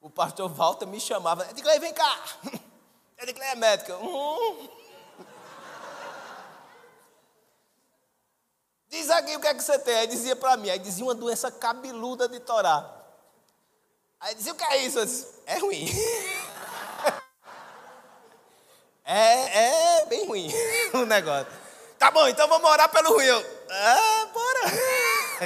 o 0.00 0.08
pastor 0.08 0.48
Walter 0.48 0.86
me 0.86 1.00
chamava, 1.00 1.48
Edgley, 1.50 1.78
vem 1.80 1.92
cá. 1.92 2.24
Edgley 3.18 3.48
é 3.50 3.54
médica. 3.56 3.96
Hum. 3.98 4.68
Diz 8.88 9.10
aqui 9.10 9.36
o 9.36 9.40
que 9.40 9.48
é 9.48 9.54
que 9.54 9.62
você 9.62 9.78
tem. 9.78 9.96
Aí 9.96 10.06
dizia 10.06 10.36
para 10.36 10.56
mim, 10.56 10.70
aí 10.70 10.78
dizia 10.78 11.04
uma 11.04 11.14
doença 11.14 11.50
cabeluda 11.50 12.28
de 12.28 12.40
torar. 12.40 12.97
Aí 14.20 14.34
dizia, 14.34 14.52
o 14.52 14.56
que 14.56 14.64
é 14.64 14.84
isso? 14.84 15.04
Disse, 15.04 15.26
é 15.46 15.58
ruim. 15.58 15.86
é, 19.04 20.00
é 20.00 20.06
bem 20.06 20.26
ruim 20.26 20.50
o 20.94 21.06
negócio. 21.06 21.52
Tá 21.98 22.10
bom, 22.10 22.26
então 22.28 22.48
vamos 22.48 22.68
orar 22.68 22.88
pelo 22.88 23.14
ruim. 23.14 23.24
Eu, 23.24 23.66
ah, 23.70 24.28
bora. 24.32 24.60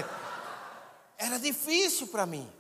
Era 1.19 1.39
difícil 1.39 2.07
para 2.09 2.27
mim. 2.27 2.51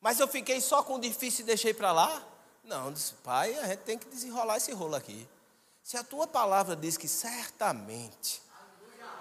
Mas 0.00 0.18
eu 0.18 0.26
fiquei 0.26 0.60
só 0.60 0.82
com 0.82 0.96
o 0.96 1.00
difícil 1.00 1.44
e 1.44 1.46
deixei 1.46 1.72
para 1.72 1.92
lá? 1.92 2.22
Não, 2.64 2.92
disse, 2.92 3.14
pai, 3.24 3.56
a 3.58 3.68
gente 3.68 3.80
tem 3.80 3.98
que 3.98 4.08
desenrolar 4.08 4.56
esse 4.56 4.72
rolo 4.72 4.96
aqui. 4.96 5.28
Se 5.82 5.96
a 5.96 6.04
tua 6.04 6.26
palavra 6.26 6.76
diz 6.76 6.96
que 6.96 7.08
certamente, 7.08 8.40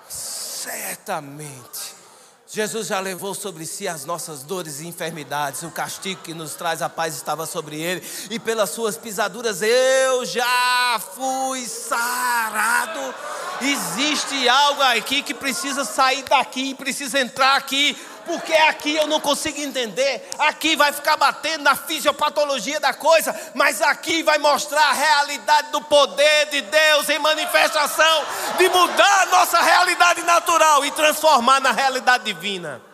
certamente, 0.08 1.95
Jesus 2.54 2.88
já 2.88 2.99
levou 2.99 3.34
sobre 3.34 3.66
si 3.66 3.88
as 3.88 4.04
nossas 4.04 4.43
dores 4.43 4.82
e 4.82 4.88
enfermidades, 4.88 5.64
o 5.64 5.72
castigo 5.72 6.22
que 6.22 6.34
nos 6.34 6.54
traz 6.54 6.82
a 6.82 6.89
paz 6.89 7.16
estava 7.16 7.45
sobre 7.45 7.80
ele, 7.80 8.06
e 8.30 8.38
pelas 8.38 8.72
suas 8.72 8.97
pisaduras 8.97 9.62
eu 9.62 10.26
já 10.26 10.99
fui 11.16 11.66
sarado. 11.66 13.16
Existe 13.62 14.49
algo 14.49 14.82
aqui 14.82 15.24
que 15.24 15.34
precisa 15.34 15.86
sair 15.86 16.24
daqui, 16.24 16.76
precisa 16.76 17.22
entrar 17.22 17.56
aqui, 17.56 17.95
porque 18.32 18.53
aqui 18.53 18.95
eu 18.95 19.07
não 19.07 19.19
consigo 19.19 19.59
entender. 19.59 20.29
Aqui 20.39 20.77
vai 20.77 20.93
ficar 20.93 21.17
batendo 21.17 21.63
na 21.63 21.75
fisiopatologia 21.75 22.79
da 22.79 22.93
coisa, 22.93 23.36
mas 23.53 23.82
aqui 23.82 24.23
vai 24.23 24.38
mostrar 24.38 24.89
a 24.89 24.93
realidade 24.93 25.71
do 25.71 25.82
poder 25.82 26.45
de 26.49 26.61
Deus 26.61 27.09
em 27.09 27.19
manifestação, 27.19 28.25
de 28.57 28.69
mudar 28.69 29.23
a 29.23 29.25
nossa 29.25 29.61
realidade 29.61 30.21
natural 30.21 30.86
e 30.86 30.91
transformar 30.91 31.59
na 31.59 31.73
realidade 31.73 32.23
divina. 32.23 32.91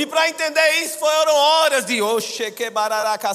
E 0.00 0.06
para 0.06 0.30
entender 0.30 0.82
isso 0.82 0.98
foram 0.98 1.34
horas 1.34 1.84
de 1.84 2.00
oxe 2.00 2.50
que 2.52 2.70
bararaca 2.70 3.34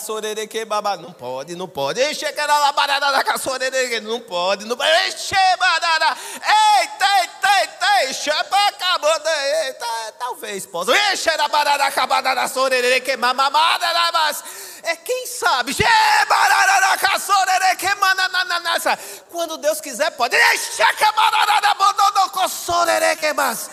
que 0.50 0.66
baba. 0.66 0.98
Não 0.98 1.14
pode, 1.14 1.56
não 1.56 1.68
pode. 1.68 2.02
Exe 2.02 2.26
que 2.34 2.40
era 2.40 3.38
sorere 3.38 4.00
não 4.00 4.20
pode, 4.20 4.66
não 4.66 4.76
pode. 4.76 4.90
Exe 5.06 5.36
barara. 5.60 6.18
Eita, 6.34 7.06
eita, 7.22 7.60
eita, 7.62 8.04
exe 8.10 8.32
acabou. 8.32 9.12
Eita, 9.12 9.86
talvez 10.18 10.66
possa. 10.66 10.92
Exe 11.12 11.30
era 11.30 11.48
bararaca 11.48 12.08
barara 12.08 12.48
sorere 12.48 13.00
que 13.02 13.16
mamamada 13.16 13.86
mas 14.12 14.44
é 14.82 14.96
quem 14.96 15.28
sabe. 15.28 15.70
Exe 15.70 15.84
bararaca 16.28 17.20
sorere 17.20 17.76
que 17.76 17.94
manananasa. 17.94 18.98
Quando 19.30 19.58
Deus 19.58 19.80
quiser 19.80 20.10
pode. 20.18 20.36
Exe 20.36 20.84
que 20.96 21.12
bararaca 21.12 21.76
bododoco 21.76 22.50
sorere 22.50 23.16
que 23.18 23.34
mas 23.34 23.70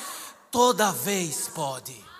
toda 0.50 0.92
vez 0.92 1.48
pode 1.48 2.11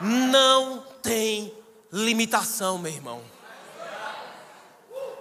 não 0.00 0.84
tem 1.02 1.52
limitação, 1.92 2.78
meu 2.78 2.92
irmão. 2.92 3.20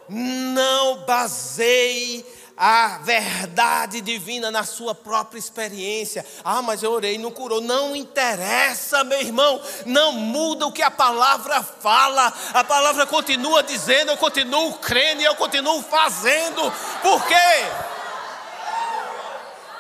Não 0.10 1.06
baseie 1.06 2.26
a 2.58 2.98
verdade 3.04 4.02
divina 4.02 4.50
na 4.50 4.64
sua 4.64 4.96
própria 4.96 5.38
experiência. 5.38 6.26
Ah, 6.44 6.62
mas 6.62 6.82
eu 6.82 6.92
orei, 6.92 7.18
não 7.18 7.30
curou. 7.30 7.62
Não 7.62 7.96
interessa, 7.96 9.04
meu 9.04 9.20
irmão. 9.22 9.62
Não 9.86 10.14
muda 10.14 10.66
o 10.66 10.72
que 10.72 10.82
a 10.82 10.90
palavra 10.90 11.62
fala. 11.62 12.34
A 12.54 12.64
palavra 12.64 13.06
continua 13.06 13.62
dizendo, 13.62 14.12
eu 14.12 14.18
continuo 14.18 14.74
crendo 14.80 15.22
e 15.22 15.26
eu 15.26 15.36
continuo 15.36 15.84
fazendo. 15.84 16.62
Por 17.02 17.24
quê? 17.28 17.96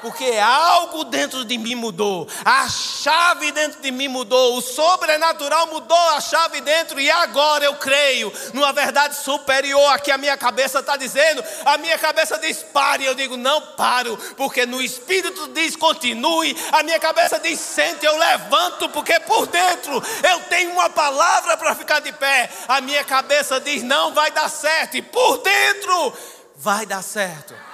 Porque 0.01 0.37
algo 0.37 1.03
dentro 1.05 1.43
de 1.45 1.57
mim 1.57 1.75
mudou, 1.75 2.27
a 2.43 2.67
chave 2.69 3.51
dentro 3.51 3.81
de 3.81 3.91
mim 3.91 4.07
mudou, 4.07 4.57
o 4.57 4.61
sobrenatural 4.61 5.67
mudou 5.67 6.09
a 6.09 6.21
chave 6.21 6.61
dentro, 6.61 6.99
e 6.99 7.09
agora 7.09 7.65
eu 7.65 7.75
creio 7.75 8.31
numa 8.53 8.71
verdade 8.73 9.15
superior 9.15 9.93
a 9.93 9.99
que 9.99 10.11
a 10.11 10.17
minha 10.17 10.37
cabeça 10.37 10.79
está 10.79 10.97
dizendo. 10.97 11.43
A 11.65 11.77
minha 11.77 11.97
cabeça 11.97 12.37
diz 12.37 12.63
pare, 12.63 13.05
eu 13.05 13.15
digo 13.15 13.37
não 13.37 13.61
paro, 13.75 14.17
porque 14.35 14.65
no 14.65 14.81
Espírito 14.81 15.47
diz 15.49 15.75
continue, 15.75 16.55
a 16.71 16.83
minha 16.83 16.99
cabeça 16.99 17.39
diz 17.39 17.59
sente, 17.59 18.05
eu 18.05 18.17
levanto, 18.17 18.89
porque 18.89 19.19
por 19.21 19.47
dentro 19.47 20.01
eu 20.23 20.39
tenho 20.41 20.71
uma 20.71 20.89
palavra 20.89 21.57
para 21.57 21.75
ficar 21.75 21.99
de 21.99 22.11
pé. 22.11 22.49
A 22.67 22.81
minha 22.81 23.03
cabeça 23.03 23.59
diz 23.59 23.83
não 23.83 24.13
vai 24.13 24.31
dar 24.31 24.49
certo, 24.49 24.97
e 24.97 25.01
por 25.01 25.37
dentro 25.39 26.13
vai 26.55 26.85
dar 26.85 27.03
certo. 27.03 27.66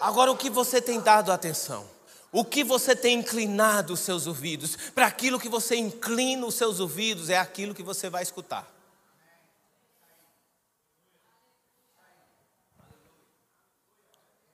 Agora, 0.00 0.30
o 0.30 0.36
que 0.36 0.50
você 0.50 0.80
tem 0.80 1.00
dado 1.00 1.32
atenção? 1.32 1.88
O 2.30 2.44
que 2.44 2.62
você 2.62 2.94
tem 2.94 3.18
inclinado 3.18 3.94
os 3.94 4.00
seus 4.00 4.26
ouvidos? 4.26 4.76
Para 4.90 5.06
aquilo 5.06 5.40
que 5.40 5.48
você 5.48 5.76
inclina 5.76 6.46
os 6.46 6.54
seus 6.54 6.78
ouvidos, 6.78 7.30
é 7.30 7.38
aquilo 7.38 7.74
que 7.74 7.82
você 7.82 8.10
vai 8.10 8.22
escutar. 8.22 8.68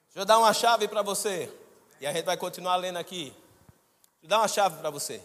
Deixa 0.07 0.21
eu 0.23 0.25
dar 0.25 0.39
uma 0.39 0.55
chave 0.55 0.87
para 0.87 1.03
você. 1.03 1.53
E 2.01 2.07
a 2.07 2.13
gente 2.13 2.25
vai 2.25 2.37
continuar 2.37 2.77
lendo 2.77 2.99
aqui. 2.99 3.31
Deixa 3.31 4.23
eu 4.23 4.29
dar 4.29 4.39
uma 4.39 4.49
chave 4.49 4.79
para 4.79 4.89
você. 4.89 5.25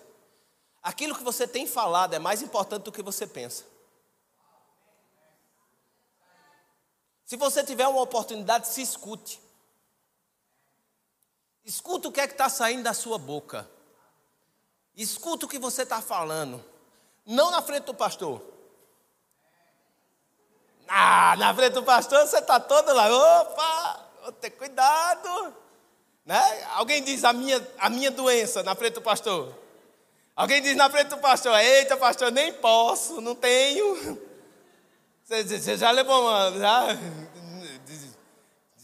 Aquilo 0.82 1.16
que 1.16 1.24
você 1.24 1.48
tem 1.48 1.68
falado 1.68 2.16
é 2.16 2.20
mais 2.20 2.42
importante 2.42 2.84
do 2.84 2.92
que 2.92 3.04
você 3.04 3.28
pensa. 3.28 3.64
Se 7.26 7.38
você 7.38 7.64
tiver 7.64 7.88
uma 7.88 8.02
oportunidade, 8.02 8.68
se 8.68 8.82
escute. 8.82 9.40
Escuta 11.70 12.08
o 12.08 12.12
que 12.12 12.20
é 12.20 12.26
que 12.26 12.34
está 12.34 12.50
saindo 12.50 12.82
da 12.82 12.96
sua 12.96 13.20
boca. 13.20 13.70
Escuta 14.98 15.46
o 15.46 15.48
que 15.48 15.60
você 15.60 15.84
está 15.84 16.02
falando. 16.02 16.66
Não 17.24 17.52
na 17.52 17.62
frente 17.62 17.84
do 17.84 17.94
pastor. 17.94 18.42
Ah, 20.88 21.36
na 21.38 21.54
frente 21.54 21.74
do 21.74 21.84
pastor 21.84 22.26
você 22.26 22.40
está 22.40 22.60
todo 22.60 22.92
lá. 22.92 23.08
Opa, 23.42 24.10
vou 24.24 24.32
ter 24.32 24.50
cuidado. 24.50 25.56
Né? 26.26 26.42
Alguém 26.74 27.04
diz 27.04 27.24
a 27.24 27.34
minha, 27.34 27.66
a 27.78 27.88
minha 27.88 28.10
doença 28.10 28.64
na 28.64 28.74
frente 28.74 28.96
do 28.96 29.02
pastor. 29.04 29.56
Alguém 30.36 30.64
diz 30.64 30.76
na 30.76 30.90
frente 30.90 31.10
do 31.10 31.20
pastor, 31.20 31.56
eita 31.60 31.96
pastor, 31.96 32.32
nem 32.32 32.52
posso, 32.52 33.22
não 33.22 33.36
tenho. 33.36 34.20
Você, 35.24 35.78
já 35.78 35.92
levou 35.92 36.20
uma. 36.20 36.52
Já, 36.58 36.88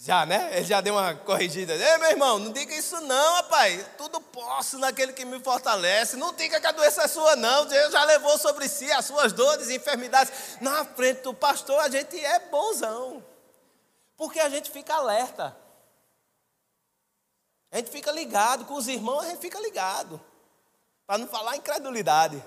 já, 0.05 0.23
né? 0.23 0.55
Ele 0.55 0.65
já 0.65 0.81
deu 0.81 0.93
uma 0.93 1.15
corrigida. 1.15 1.73
Ei, 1.73 1.97
meu 1.97 2.11
irmão, 2.11 2.37
não 2.37 2.51
diga 2.51 2.75
isso 2.75 3.01
não, 3.01 3.33
rapaz. 3.37 3.83
Tudo 3.97 4.21
posso 4.21 4.77
naquele 4.77 5.11
que 5.11 5.25
me 5.25 5.39
fortalece. 5.39 6.15
Não 6.15 6.31
diga 6.31 6.61
que 6.61 6.67
a 6.67 6.71
doença 6.71 7.01
é 7.01 7.07
sua, 7.07 7.35
não. 7.35 7.65
Deus 7.65 7.91
já 7.91 8.03
levou 8.03 8.37
sobre 8.37 8.69
si 8.69 8.91
as 8.91 9.05
suas 9.05 9.33
dores 9.33 9.67
e 9.67 9.77
enfermidades. 9.77 10.61
Na 10.61 10.85
frente 10.85 11.21
do 11.21 11.33
pastor, 11.33 11.79
a 11.79 11.89
gente 11.89 12.23
é 12.23 12.37
bonzão. 12.37 13.25
Porque 14.15 14.39
a 14.39 14.47
gente 14.47 14.69
fica 14.69 14.93
alerta. 14.93 15.57
A 17.71 17.77
gente 17.77 17.89
fica 17.89 18.11
ligado. 18.11 18.63
Com 18.65 18.75
os 18.75 18.87
irmãos, 18.87 19.21
a 19.21 19.29
gente 19.29 19.39
fica 19.39 19.59
ligado. 19.59 20.21
Para 21.07 21.17
não 21.17 21.27
falar 21.27 21.55
incredulidade. 21.55 22.43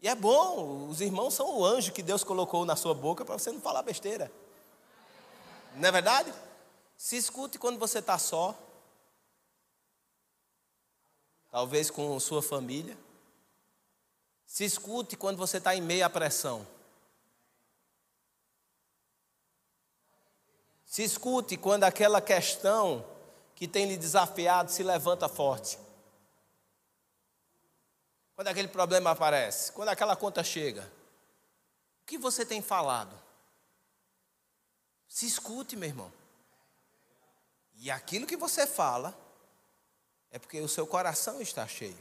E 0.00 0.06
é 0.08 0.14
bom, 0.14 0.86
os 0.88 1.00
irmãos 1.00 1.34
são 1.34 1.58
o 1.58 1.64
anjo 1.64 1.90
que 1.90 2.02
Deus 2.04 2.22
colocou 2.22 2.64
na 2.64 2.76
sua 2.76 2.94
boca 2.94 3.24
para 3.24 3.36
você 3.36 3.50
não 3.50 3.60
falar 3.60 3.82
besteira. 3.82 4.30
Não 5.74 5.88
é 5.88 5.92
verdade? 5.92 6.32
Se 7.02 7.16
escute 7.16 7.58
quando 7.58 7.80
você 7.80 7.98
está 7.98 8.16
só. 8.16 8.56
Talvez 11.50 11.90
com 11.90 12.18
sua 12.20 12.40
família. 12.40 12.96
Se 14.46 14.64
escute 14.64 15.16
quando 15.16 15.36
você 15.36 15.56
está 15.56 15.74
em 15.74 15.80
meio 15.80 16.06
à 16.06 16.08
pressão. 16.08 16.64
Se 20.86 21.02
escute 21.02 21.56
quando 21.56 21.82
aquela 21.82 22.22
questão 22.22 23.04
que 23.56 23.66
tem 23.66 23.86
lhe 23.86 23.96
desafiado 23.96 24.70
se 24.70 24.84
levanta 24.84 25.28
forte. 25.28 25.80
Quando 28.36 28.46
aquele 28.46 28.68
problema 28.68 29.10
aparece, 29.10 29.72
quando 29.72 29.88
aquela 29.88 30.14
conta 30.14 30.44
chega. 30.44 30.82
O 32.02 32.06
que 32.06 32.16
você 32.16 32.46
tem 32.46 32.62
falado? 32.62 33.20
Se 35.08 35.26
escute, 35.26 35.74
meu 35.74 35.88
irmão. 35.88 36.21
E 37.82 37.90
aquilo 37.90 38.28
que 38.28 38.36
você 38.36 38.64
fala 38.64 39.12
é 40.30 40.38
porque 40.38 40.60
o 40.60 40.68
seu 40.68 40.86
coração 40.86 41.42
está 41.42 41.66
cheio. 41.66 41.98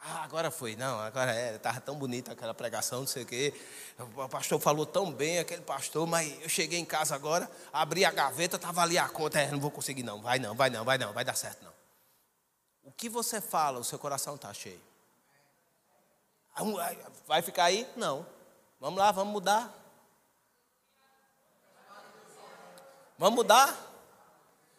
Ah, 0.00 0.24
agora 0.24 0.50
foi, 0.50 0.74
não, 0.74 0.98
agora 0.98 1.32
é, 1.32 1.54
estava 1.54 1.80
tão 1.80 1.96
bonita 1.96 2.32
aquela 2.32 2.52
pregação, 2.52 3.00
não 3.00 3.06
sei 3.06 3.22
o 3.22 3.26
quê. 3.26 3.54
O 3.96 4.28
pastor 4.28 4.58
falou 4.58 4.86
tão 4.86 5.12
bem, 5.12 5.38
aquele 5.38 5.62
pastor, 5.62 6.04
mas 6.04 6.42
eu 6.42 6.48
cheguei 6.48 6.80
em 6.80 6.84
casa 6.84 7.14
agora, 7.14 7.48
abri 7.72 8.04
a 8.04 8.10
gaveta, 8.10 8.56
estava 8.56 8.82
ali 8.82 8.98
a 8.98 9.08
conta, 9.08 9.40
é, 9.40 9.48
não 9.48 9.60
vou 9.60 9.70
conseguir 9.70 10.02
não, 10.02 10.20
vai 10.20 10.40
não, 10.40 10.56
vai 10.56 10.70
não, 10.70 10.84
vai 10.84 10.98
não, 10.98 11.12
vai 11.12 11.24
dar 11.24 11.36
certo 11.36 11.64
não. 11.64 11.72
O 12.82 12.90
que 12.90 13.08
você 13.08 13.40
fala, 13.40 13.78
o 13.78 13.84
seu 13.84 14.00
coração 14.00 14.34
está 14.34 14.52
cheio. 14.52 14.80
Vai 17.24 17.40
ficar 17.40 17.64
aí? 17.64 17.88
Não. 17.96 18.26
Vamos 18.80 18.98
lá, 18.98 19.12
vamos 19.12 19.32
mudar. 19.32 19.87
Vamos 23.18 23.34
mudar? 23.34 23.76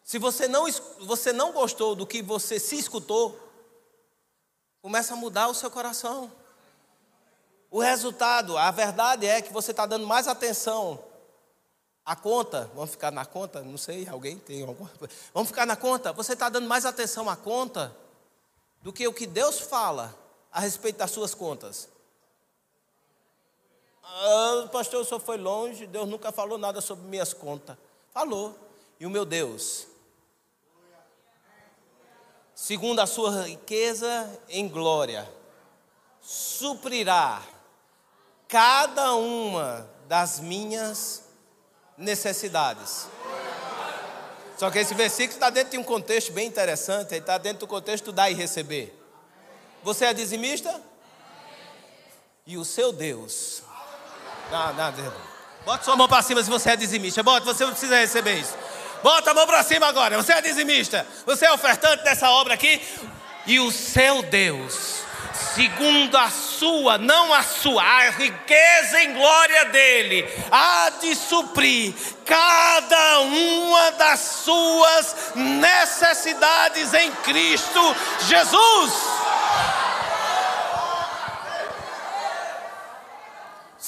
Se 0.02 0.18
você 0.18 0.48
não, 0.48 0.66
você 1.02 1.34
não 1.34 1.52
gostou 1.52 1.94
do 1.94 2.08
que 2.08 2.22
você 2.22 2.58
se 2.58 2.78
escutou, 2.80 3.38
começa 4.82 5.14
a 5.14 5.18
mudar 5.18 5.50
o 5.50 5.54
seu 5.54 5.70
coração. 5.70 6.32
O 7.70 7.82
resultado, 7.82 8.58
a 8.58 8.72
verdade 8.72 9.28
é 9.28 9.42
que 9.42 9.54
você 9.54 9.72
está 9.72 9.86
dando 9.86 10.08
mais 10.08 10.28
atenção 10.28 10.98
à 12.06 12.16
conta. 12.16 12.72
Vamos 12.74 12.92
ficar 12.92 13.12
na 13.12 13.26
conta? 13.26 13.62
Não 13.62 13.78
sei, 13.78 14.08
alguém 14.08 14.40
tem 14.40 14.64
alguma 14.64 14.90
coisa. 14.90 15.14
Vamos 15.34 15.50
ficar 15.50 15.68
na 15.68 15.76
conta? 15.76 16.14
Você 16.14 16.34
está 16.34 16.50
dando 16.50 16.68
mais 16.68 16.86
atenção 16.86 17.30
à 17.30 17.36
conta 17.36 17.96
do 18.82 18.94
que 18.94 19.08
o 19.08 19.14
que 19.14 19.28
Deus 19.28 19.60
fala 19.60 20.16
a 20.52 20.62
respeito 20.62 20.98
das 20.98 21.12
suas 21.12 21.36
contas. 21.36 21.90
Ah, 24.02 24.70
pastor, 24.72 25.02
o 25.02 25.06
senhor 25.06 25.20
foi 25.20 25.38
longe, 25.38 25.86
Deus 25.86 26.08
nunca 26.08 26.32
falou 26.32 26.58
nada 26.58 26.82
sobre 26.82 27.06
minhas 27.06 27.34
contas. 27.34 27.78
Falou. 28.20 28.54
E 29.00 29.06
o 29.06 29.10
meu 29.10 29.24
Deus, 29.24 29.88
segundo 32.54 33.00
a 33.00 33.08
sua 33.08 33.44
riqueza 33.44 34.30
em 34.50 34.68
glória, 34.68 35.26
suprirá 36.20 37.42
cada 38.46 39.16
uma 39.16 39.90
das 40.06 40.42
minhas 40.42 41.30
necessidades. 41.98 43.08
Só 44.58 44.70
que 44.70 44.80
esse 44.80 44.94
versículo 44.94 45.36
está 45.36 45.50
dentro 45.50 45.72
de 45.72 45.78
um 45.78 45.84
contexto 45.84 46.34
bem 46.34 46.46
interessante, 46.46 47.14
ele 47.14 47.22
está 47.22 47.38
dentro 47.38 47.62
do 47.62 47.68
contexto 47.68 48.12
dar 48.12 48.30
e 48.30 48.34
receber. 48.34 49.02
Você 49.82 50.04
é 50.04 50.14
dizimista? 50.14 50.84
E 52.46 52.58
o 52.58 52.66
seu 52.66 52.92
Deus. 52.92 53.64
Não, 54.52 54.74
não, 54.74 54.92
Deus. 54.92 55.39
Bota 55.66 55.84
sua 55.84 55.96
mão 55.96 56.08
para 56.08 56.22
cima 56.22 56.44
se 56.44 56.50
você 56.50 56.72
é 56.72 56.76
dizimista. 56.76 57.22
Bota, 57.22 57.46
você 57.46 57.64
não 57.64 57.72
precisa 57.72 57.98
receber 57.98 58.40
isso. 58.40 58.56
Bota 59.04 59.32
a 59.32 59.34
mão 59.34 59.46
para 59.46 59.64
cima 59.64 59.88
agora. 59.88 60.18
Você 60.18 60.34
é 60.34 60.42
dizimista. 60.42 61.06
Você 61.26 61.46
é 61.46 61.52
ofertante 61.52 62.04
dessa 62.04 62.30
obra 62.30 62.54
aqui. 62.54 62.82
E 63.46 63.60
o 63.60 63.72
seu 63.72 64.22
Deus 64.24 65.00
segundo 65.60 66.16
a 66.18 66.30
sua, 66.30 66.98
não 66.98 67.34
a 67.34 67.44
sua, 67.44 67.84
a 67.84 68.10
riqueza 68.12 69.02
em 69.02 69.14
glória 69.14 69.66
dele, 69.66 70.28
há 70.52 70.92
de 71.02 71.16
suprir 71.16 71.94
cada 72.26 73.20
uma 73.22 73.92
das 73.92 74.20
suas 74.20 75.16
necessidades 75.36 76.94
em 76.94 77.12
Cristo 77.12 77.96
Jesus. 78.28 78.94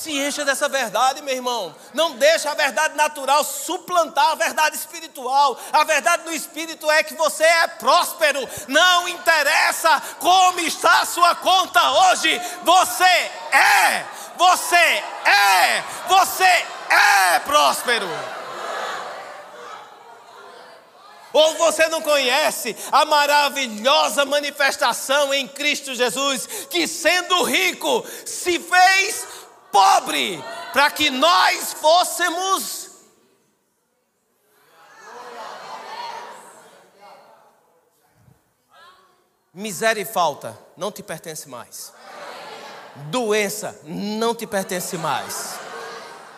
Se 0.02 0.12
encha 0.12 0.44
dessa 0.44 0.68
verdade, 0.68 1.22
meu 1.22 1.36
irmão. 1.36 1.76
Não 1.94 2.14
deixa 2.14 2.50
a 2.50 2.56
verdade 2.56 2.96
natural 2.96 3.44
suplantar 3.44 4.32
a 4.32 4.36
verdade 4.36 4.76
espiritual. 4.76 5.60
A 5.72 5.84
verdade 5.84 6.24
do 6.24 6.34
espírito 6.34 6.90
é 6.90 7.04
que 7.04 7.14
você 7.14 7.44
é 7.44 7.68
próspero. 7.68 8.40
Não 8.68 9.08
interessa 9.08 10.02
como 10.18 10.60
está 10.62 11.02
a 11.02 11.06
sua 11.06 11.36
conta 11.36 11.92
hoje. 11.92 12.42
Você 12.64 13.04
é, 13.04 14.04
você 14.38 14.76
é, 14.76 15.84
você 16.08 16.66
é 16.90 17.40
próspero. 17.46 18.10
Ou 21.32 21.56
você 21.58 21.88
não 21.90 22.02
conhece 22.02 22.76
a 22.92 23.06
maravilhosa 23.06 24.26
manifestação 24.26 25.32
em 25.32 25.48
Cristo 25.48 25.94
Jesus, 25.94 26.48
que 26.72 26.88
sendo 26.88 27.44
rico 27.44 28.04
se 28.26 28.60
fez 28.60 29.41
pobre, 29.72 30.44
para 30.74 30.92
que 30.92 31.10
nós 31.10 31.74
fôssemos. 31.74 32.90
Miséria 39.54 40.02
e 40.02 40.06
falta 40.06 40.58
não 40.78 40.92
te 40.92 41.04
pertence 41.04 41.50
mais. 41.50 41.94
Doença 43.10 43.80
não 43.84 44.34
te 44.34 44.48
pertence 44.48 44.98
mais. 44.98 45.60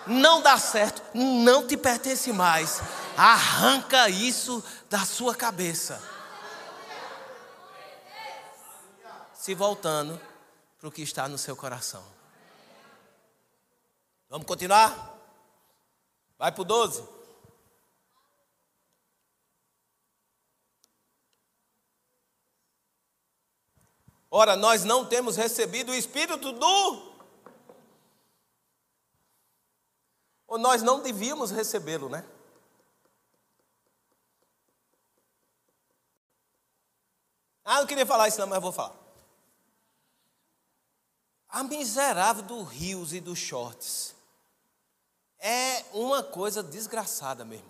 Não 0.05 0.41
dá 0.41 0.57
certo, 0.57 1.01
não 1.13 1.65
te 1.65 1.77
pertence 1.77 2.34
mais. 2.34 2.81
Arranca 3.15 4.09
isso 4.09 4.63
da 4.89 5.05
sua 5.05 5.36
cabeça. 5.36 6.01
Se 9.34 9.53
voltando 9.53 10.19
para 10.79 10.89
o 10.89 10.91
que 10.91 11.01
está 11.01 11.27
no 11.27 11.38
seu 11.38 11.55
coração. 11.55 12.12
Vamos 14.34 14.47
continuar? 14.47 15.15
Vai 16.39 16.51
para 16.51 16.61
o 16.63 16.65
12. 16.65 17.07
Ora, 24.31 24.55
nós 24.55 24.84
não 24.84 25.05
temos 25.05 25.36
recebido 25.38 25.91
o 25.91 25.95
Espírito 25.95 26.51
do. 26.51 27.13
Ou 30.47 30.57
nós 30.57 30.81
não 30.81 30.99
devíamos 30.99 31.51
recebê-lo, 31.51 32.09
né? 32.09 32.27
Ah, 37.63 37.81
não 37.81 37.86
queria 37.86 38.03
falar 38.07 38.29
isso 38.29 38.39
não, 38.39 38.47
mas 38.47 38.59
vou 38.59 38.71
falar. 38.71 38.95
A 41.49 41.61
miserável 41.61 42.41
do 42.41 42.63
rios 42.63 43.13
e 43.13 43.19
dos 43.19 43.38
shorts 43.38 44.22
é 45.43 45.83
uma 45.91 46.23
coisa 46.23 46.63
desgraçada 46.63 47.43
mesmo. 47.43 47.67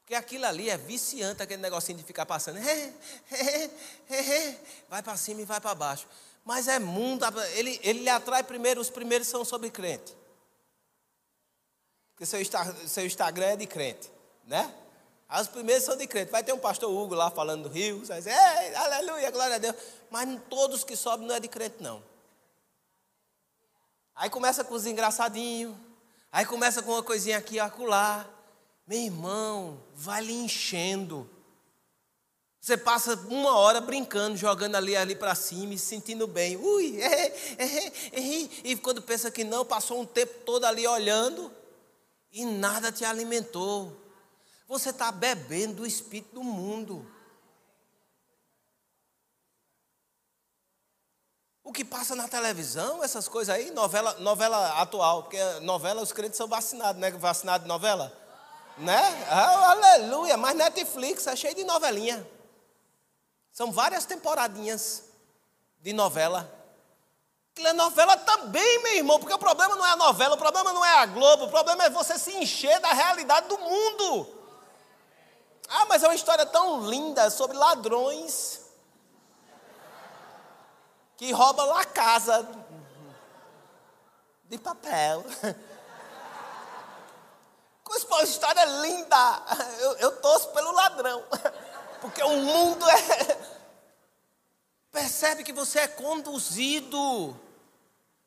Porque 0.00 0.14
aquilo 0.14 0.46
ali 0.46 0.70
é 0.70 0.78
viciante, 0.78 1.42
aquele 1.42 1.60
negocinho 1.60 1.98
de 1.98 2.04
ficar 2.04 2.24
passando. 2.24 2.58
Vai 4.88 5.02
para 5.02 5.16
cima 5.16 5.42
e 5.42 5.44
vai 5.44 5.60
para 5.60 5.74
baixo. 5.74 6.08
Mas 6.44 6.66
é 6.66 6.78
mundo, 6.78 7.24
ele, 7.54 7.78
ele 7.84 8.00
lhe 8.00 8.08
atrai 8.08 8.42
primeiro, 8.42 8.80
os 8.80 8.90
primeiros 8.90 9.28
são 9.28 9.44
sobre 9.44 9.70
crente. 9.70 10.16
Porque 12.10 12.26
seu, 12.26 12.40
seu 12.88 13.06
Instagram 13.06 13.46
é 13.46 13.56
de 13.56 13.66
crente, 13.66 14.10
né? 14.44 14.74
Os 15.40 15.48
primeiros 15.48 15.84
são 15.84 15.96
de 15.96 16.06
crente. 16.06 16.32
Vai 16.32 16.42
ter 16.42 16.52
um 16.52 16.58
pastor 16.58 16.90
Hugo 16.90 17.14
lá 17.14 17.30
falando 17.30 17.64
do 17.64 17.68
rio, 17.68 18.04
vai 18.04 18.18
dizer, 18.18 18.34
aleluia, 18.74 19.30
glória 19.30 19.56
a 19.56 19.58
Deus. 19.58 19.76
Mas 20.10 20.40
todos 20.50 20.82
que 20.82 20.96
sobem 20.96 21.26
não 21.26 21.34
é 21.34 21.40
de 21.40 21.48
crente, 21.48 21.76
não. 21.80 22.02
Aí 24.14 24.28
começa 24.28 24.64
com 24.64 24.74
os 24.74 24.84
engraçadinhos. 24.84 25.74
Aí 26.32 26.46
começa 26.46 26.82
com 26.82 26.92
uma 26.92 27.02
coisinha 27.02 27.36
aqui 27.36 27.60
acolá. 27.60 28.26
Meu 28.86 28.98
irmão, 28.98 29.84
vai 29.94 30.22
lhe 30.24 30.32
enchendo. 30.32 31.28
Você 32.58 32.76
passa 32.76 33.14
uma 33.28 33.58
hora 33.58 33.82
brincando, 33.82 34.36
jogando 34.36 34.76
ali 34.76 34.96
ali 34.96 35.14
para 35.14 35.34
cima 35.34 35.74
e 35.74 35.78
se 35.78 35.84
sentindo 35.84 36.26
bem. 36.26 36.56
Ui, 36.56 36.98
é, 37.02 37.26
é, 37.58 37.86
é, 38.12 38.20
e 38.64 38.76
quando 38.76 39.02
pensa 39.02 39.30
que 39.30 39.44
não, 39.44 39.64
passou 39.64 40.00
um 40.00 40.06
tempo 40.06 40.32
todo 40.46 40.64
ali 40.64 40.86
olhando 40.86 41.52
e 42.32 42.46
nada 42.46 42.90
te 42.90 43.04
alimentou. 43.04 43.94
Você 44.66 44.88
está 44.88 45.12
bebendo 45.12 45.74
do 45.74 45.86
espírito 45.86 46.36
do 46.36 46.42
mundo. 46.42 47.06
O 51.64 51.72
que 51.72 51.84
passa 51.84 52.16
na 52.16 52.26
televisão, 52.26 53.04
essas 53.04 53.28
coisas 53.28 53.54
aí, 53.54 53.70
novela, 53.70 54.14
novela 54.14 54.80
atual, 54.82 55.22
porque 55.22 55.38
novela 55.60 56.02
os 56.02 56.12
crentes 56.12 56.36
são 56.36 56.48
vacinados, 56.48 57.00
né? 57.00 57.10
Vacinado 57.12 57.62
de 57.62 57.68
novela? 57.68 58.12
Né? 58.76 59.26
Ah, 59.30 59.70
aleluia, 59.70 60.36
mas 60.36 60.56
Netflix 60.56 61.26
é 61.28 61.36
cheio 61.36 61.54
de 61.54 61.62
novelinha. 61.62 62.26
São 63.52 63.70
várias 63.70 64.04
temporadinhas 64.04 65.04
de 65.80 65.92
novela. 65.92 66.52
Aquilo 67.52 67.68
é 67.68 67.72
novela 67.74 68.16
também, 68.16 68.82
meu 68.82 68.94
irmão, 68.94 69.20
porque 69.20 69.34
o 69.34 69.38
problema 69.38 69.76
não 69.76 69.86
é 69.86 69.92
a 69.92 69.96
novela, 69.96 70.34
o 70.34 70.38
problema 70.38 70.72
não 70.72 70.84
é 70.84 70.98
a 70.98 71.06
Globo, 71.06 71.44
o 71.44 71.50
problema 71.50 71.84
é 71.84 71.90
você 71.90 72.18
se 72.18 72.34
encher 72.34 72.80
da 72.80 72.92
realidade 72.92 73.46
do 73.46 73.58
mundo. 73.58 74.26
Ah, 75.68 75.86
mas 75.86 76.02
é 76.02 76.08
uma 76.08 76.14
história 76.14 76.46
tão 76.46 76.88
linda 76.88 77.30
sobre 77.30 77.56
ladrões 77.56 78.61
que 81.22 81.30
rouba 81.30 81.64
lá 81.66 81.84
casa 81.84 82.44
de 84.46 84.58
papel. 84.58 85.24
Com 87.84 88.22
história 88.24 88.64
linda. 88.64 89.42
Eu, 89.78 89.92
eu 89.98 90.16
torço 90.20 90.48
pelo 90.48 90.72
ladrão. 90.72 91.22
Porque 92.00 92.20
o 92.24 92.36
mundo 92.38 92.84
é. 92.90 93.38
Percebe 94.90 95.44
que 95.44 95.52
você 95.52 95.78
é 95.78 95.86
conduzido 95.86 97.36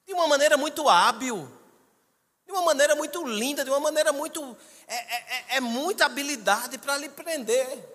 de 0.06 0.14
uma 0.14 0.30
maneira 0.30 0.56
muito 0.56 0.88
hábil, 0.88 1.52
de 2.46 2.52
uma 2.54 2.62
maneira 2.62 2.96
muito 2.96 3.26
linda, 3.26 3.66
de 3.66 3.70
uma 3.70 3.82
maneira 3.82 4.14
muito. 4.14 4.56
É, 4.88 4.96
é, 4.96 5.18
é, 5.18 5.58
é 5.58 5.60
muita 5.60 6.06
habilidade 6.06 6.78
para 6.78 6.96
lhe 6.96 7.10
prender. 7.10 7.94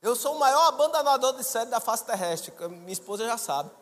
Eu 0.00 0.14
sou 0.14 0.36
o 0.36 0.38
maior 0.38 0.68
abandonador 0.68 1.36
de 1.36 1.42
série 1.42 1.68
da 1.68 1.80
face 1.80 2.04
terrestre, 2.04 2.52
minha 2.68 2.92
esposa 2.92 3.26
já 3.26 3.36
sabe. 3.36 3.72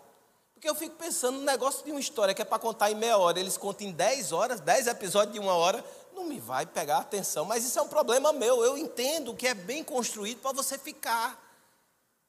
Porque 0.57 0.71
eu 0.71 0.75
fico 0.75 0.97
pensando 0.97 1.37
no 1.37 1.45
negócio 1.45 1.85
de 1.85 1.91
uma 1.91 2.01
história 2.01 2.33
que 2.33 2.41
é 2.41 2.45
para 2.45 2.59
contar 2.59 2.91
em 2.91 2.95
meia 2.95 3.19
hora, 3.19 3.39
eles 3.39 3.59
contam 3.59 3.87
em 3.87 3.93
dez 3.93 4.33
horas, 4.33 4.59
dez 4.59 4.87
episódios 4.87 5.35
de 5.35 5.39
uma 5.39 5.53
hora, 5.53 5.85
não 6.15 6.25
me 6.25 6.41
vai 6.41 6.65
pegar 6.65 6.97
atenção, 6.97 7.45
mas 7.45 7.63
isso 7.63 7.79
é 7.79 7.83
um 7.83 7.89
problema 7.89 8.33
meu. 8.33 8.65
Eu 8.65 8.79
entendo 8.79 9.35
que 9.35 9.47
é 9.47 9.53
bem 9.53 9.85
construído 9.85 10.39
para 10.39 10.53
você 10.53 10.79
ficar. 10.79 11.39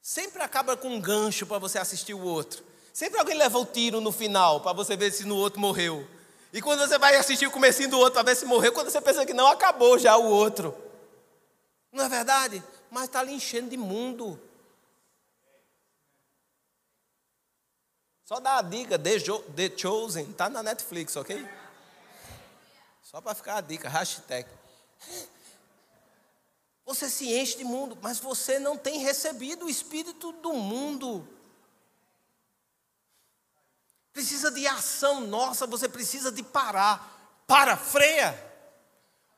Sempre 0.02 0.42
acaba 0.42 0.76
com 0.76 0.88
um 0.88 1.00
gancho 1.00 1.46
para 1.46 1.58
você 1.58 1.78
assistir 1.78 2.12
o 2.12 2.22
outro. 2.22 2.62
Sempre 2.92 3.18
alguém 3.18 3.34
leva 3.34 3.58
o 3.58 3.64
tiro 3.64 3.98
no 3.98 4.12
final 4.12 4.60
para 4.60 4.74
você 4.74 4.94
ver 4.94 5.10
se 5.10 5.24
no 5.24 5.36
outro 5.36 5.58
morreu. 5.58 6.06
E 6.52 6.60
quando 6.60 6.80
você 6.80 6.98
vai 6.98 7.16
assistir 7.16 7.46
o 7.46 7.50
comecinho 7.50 7.88
do 7.88 7.98
outro 7.98 8.12
para 8.12 8.24
ver 8.24 8.36
se 8.36 8.44
morreu, 8.44 8.74
quando 8.74 8.90
você 8.90 9.00
pensa 9.00 9.24
que 9.24 9.32
não, 9.32 9.46
acabou 9.46 9.98
já 9.98 10.18
o 10.18 10.26
outro. 10.26 10.74
Não 11.90 12.04
é 12.04 12.08
verdade? 12.10 12.62
Mas 12.90 13.04
está 13.04 13.20
ali 13.20 13.32
enchendo 13.32 13.70
de 13.70 13.78
mundo. 13.78 14.38
Só 18.28 18.38
dá 18.40 18.58
a 18.58 18.62
dica, 18.62 18.98
The, 18.98 19.20
The 19.56 19.74
Chosen, 19.74 20.32
está 20.32 20.50
na 20.50 20.62
Netflix, 20.62 21.16
ok? 21.16 21.48
Só 23.02 23.22
para 23.22 23.34
ficar 23.34 23.56
a 23.56 23.60
dica, 23.62 23.88
hashtag. 23.88 24.46
Você 26.84 27.08
se 27.08 27.34
enche 27.34 27.56
de 27.56 27.64
mundo, 27.64 27.96
mas 28.02 28.18
você 28.18 28.58
não 28.58 28.76
tem 28.76 28.98
recebido 28.98 29.64
o 29.64 29.70
espírito 29.70 30.30
do 30.30 30.52
mundo. 30.52 31.26
Precisa 34.12 34.50
de 34.50 34.66
ação 34.66 35.22
nossa, 35.22 35.66
você 35.66 35.88
precisa 35.88 36.30
de 36.30 36.42
parar. 36.42 37.40
Para, 37.46 37.78
freia. 37.78 38.38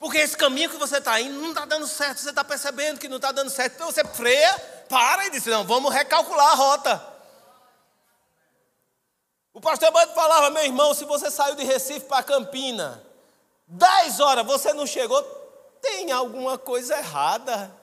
Porque 0.01 0.19
esse 0.19 0.37
caminho 0.37 0.69
que 0.69 0.77
você 0.77 0.99
está 0.99 1.21
indo 1.21 1.41
não 1.41 1.51
está 1.51 1.65
dando 1.65 1.87
certo, 1.87 2.19
você 2.19 2.31
está 2.31 2.43
percebendo 2.43 2.99
que 2.99 3.09
não 3.09 3.19
está 3.19 3.31
dando 3.31 3.51
certo. 3.51 3.75
Então 3.75 3.93
você 3.93 4.05
freia, 4.05 4.59
para 4.89 5.27
e 5.27 5.31
diz: 5.31 5.47
não, 5.47 5.65
vamos 5.65 5.95
recalcular 5.95 6.51
a 6.51 6.55
rota. 6.55 7.10
O 9.53 9.61
pastor 9.61 9.91
Bando 9.91 10.15
falava, 10.15 10.51
meu 10.51 10.65
irmão, 10.65 10.95
se 10.95 11.05
você 11.05 11.31
saiu 11.31 11.57
de 11.57 11.65
Recife 11.65 12.07
para 12.07 12.23
Campina, 12.23 13.03
10 13.67 14.21
horas 14.21 14.47
você 14.47 14.73
não 14.73 14.87
chegou, 14.87 15.23
tem 15.81 16.13
alguma 16.13 16.57
coisa 16.57 16.97
errada. 16.97 17.77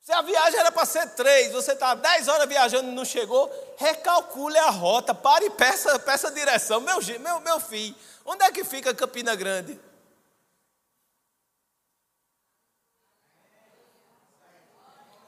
Se 0.00 0.12
a 0.12 0.22
viagem 0.22 0.60
era 0.60 0.70
para 0.70 0.84
ser 0.84 1.08
três, 1.14 1.50
você 1.50 1.72
está 1.72 1.94
10 1.94 2.28
horas 2.28 2.48
viajando 2.48 2.90
e 2.90 2.94
não 2.94 3.04
chegou, 3.04 3.50
recalcule 3.76 4.58
a 4.58 4.70
rota, 4.70 5.14
pare 5.14 5.46
e 5.46 5.50
peça, 5.50 5.98
peça 5.98 6.30
direção. 6.30 6.80
Meu, 6.80 6.98
meu, 7.20 7.40
meu 7.40 7.58
filho, 7.58 7.96
onde 8.24 8.44
é 8.44 8.52
que 8.52 8.62
fica 8.64 8.94
Campina 8.94 9.34
Grande? 9.34 9.80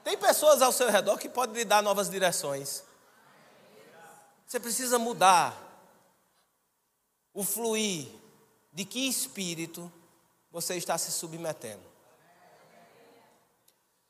Tem 0.05 0.16
pessoas 0.16 0.62
ao 0.62 0.70
seu 0.70 0.89
redor 0.89 1.18
que 1.18 1.28
podem 1.28 1.57
lhe 1.57 1.64
dar 1.64 1.82
novas 1.82 2.09
direções. 2.09 2.86
Você 4.47 4.61
precisa 4.61 4.99
mudar 4.99 5.55
o 7.35 7.43
fluir 7.43 8.07
de 8.73 8.85
que 8.85 9.09
espírito 9.09 9.91
você 10.51 10.77
está 10.77 10.97
se 10.97 11.11
submetendo. 11.11 11.83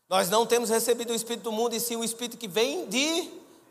Nós 0.08 0.30
não 0.30 0.46
temos 0.46 0.70
recebido 0.70 1.12
o 1.12 1.16
espírito 1.16 1.44
do 1.44 1.52
mundo, 1.52 1.74
e 1.74 1.80
sim 1.80 1.96
o 1.96 2.04
espírito 2.04 2.36
que 2.36 2.46
vem 2.46 2.88
de 2.88 3.28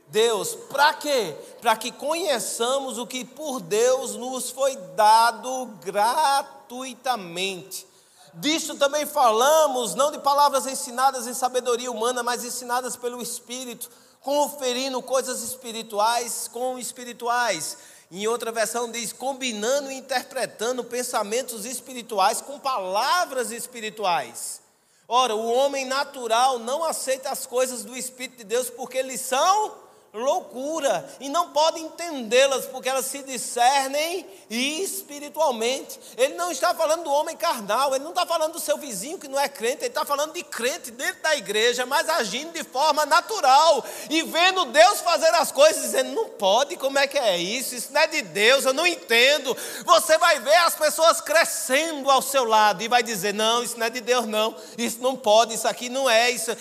Deus. 0.07 0.55
Para 0.55 0.93
quê? 0.93 1.35
Para 1.61 1.77
que 1.77 1.91
conheçamos 1.91 2.97
o 2.97 3.07
que 3.07 3.23
por 3.23 3.61
Deus 3.61 4.15
nos 4.15 4.49
foi 4.49 4.75
dado 4.95 5.67
gratuitamente. 5.81 7.87
Disso 8.33 8.75
também 8.75 9.05
falamos, 9.05 9.95
não 9.95 10.11
de 10.11 10.19
palavras 10.19 10.67
ensinadas 10.67 11.25
em 11.25 11.33
sabedoria 11.33 11.89
humana, 11.89 12.21
mas 12.21 12.43
ensinadas 12.43 12.97
pelo 12.97 13.21
Espírito, 13.21 13.89
conferindo 14.25 15.03
coisas 15.03 15.43
espirituais 15.43 16.49
com 16.51 16.79
espirituais. 16.79 17.77
Em 18.11 18.25
outra 18.25 18.51
versão 18.51 18.91
diz: 18.91 19.13
combinando 19.13 19.91
e 19.91 19.95
interpretando 19.95 20.83
pensamentos 20.83 21.63
espirituais 21.63 22.41
com 22.41 22.59
palavras 22.59 23.51
espirituais. 23.51 24.61
Ora, 25.07 25.35
o 25.35 25.53
homem 25.53 25.85
natural 25.85 26.57
não 26.57 26.83
aceita 26.83 27.29
as 27.29 27.45
coisas 27.45 27.83
do 27.83 27.95
Espírito 27.95 28.37
de 28.37 28.45
Deus 28.45 28.67
porque 28.67 28.97
eles 28.97 29.21
são 29.21 29.75
loucura 30.15 31.07
e 31.19 31.27
não 31.27 31.49
pode 31.51 31.79
entendê-las 31.79 32.65
porque 32.65 32.87
elas 32.87 33.05
se 33.05 33.21
discernem 33.23 34.25
espiritualmente. 34.49 35.99
Ele 36.17 36.35
não 36.35 36.51
está 36.51 36.73
falando 36.73 37.03
do 37.03 37.11
homem 37.11 37.35
carnal, 37.35 37.93
ele 37.93 38.03
não 38.03 38.11
está 38.11 38.25
falando 38.25 38.53
do 38.53 38.59
seu 38.59 38.77
vizinho 38.77 39.17
que 39.17 39.27
não 39.27 39.39
é 39.39 39.49
crente, 39.49 39.79
ele 39.79 39.87
está 39.87 40.05
falando 40.05 40.33
de 40.33 40.43
crente 40.43 40.91
dentro 40.91 41.21
da 41.21 41.35
igreja, 41.35 41.85
mas 41.85 42.07
agindo 42.07 42.53
de 42.53 42.63
forma 42.63 43.05
natural 43.05 43.83
e 44.09 44.21
vendo 44.23 44.65
Deus 44.65 45.01
fazer 45.01 45.33
as 45.35 45.51
coisas, 45.51 45.83
dizendo: 45.83 46.11
não 46.11 46.29
pode, 46.29 46.77
como 46.77 46.97
é 46.97 47.07
que 47.07 47.17
é 47.17 47.37
isso? 47.37 47.75
Isso 47.75 47.91
não 47.91 48.01
é 48.01 48.07
de 48.07 48.21
Deus, 48.21 48.65
eu 48.65 48.73
não 48.73 48.87
entendo. 48.87 49.55
Você 49.85 50.17
vai 50.17 50.39
ver 50.39 50.55
as 50.57 50.75
pessoas 50.75 51.19
crescendo 51.19 52.09
ao 52.09 52.21
seu 52.21 52.45
lado 52.45 52.81
e 52.81 52.87
vai 52.87 53.03
dizer: 53.03 53.33
não, 53.33 53.61
isso 53.61 53.77
não 53.77 53.85
é 53.85 53.89
de 53.89 54.01
Deus, 54.01 54.25
não, 54.25 54.55
isso 54.77 54.99
não 55.01 55.15
pode, 55.15 55.53
isso 55.53 55.67
aqui 55.67 55.89
não 55.89 56.09
é, 56.09 56.31
isso. 56.31 56.55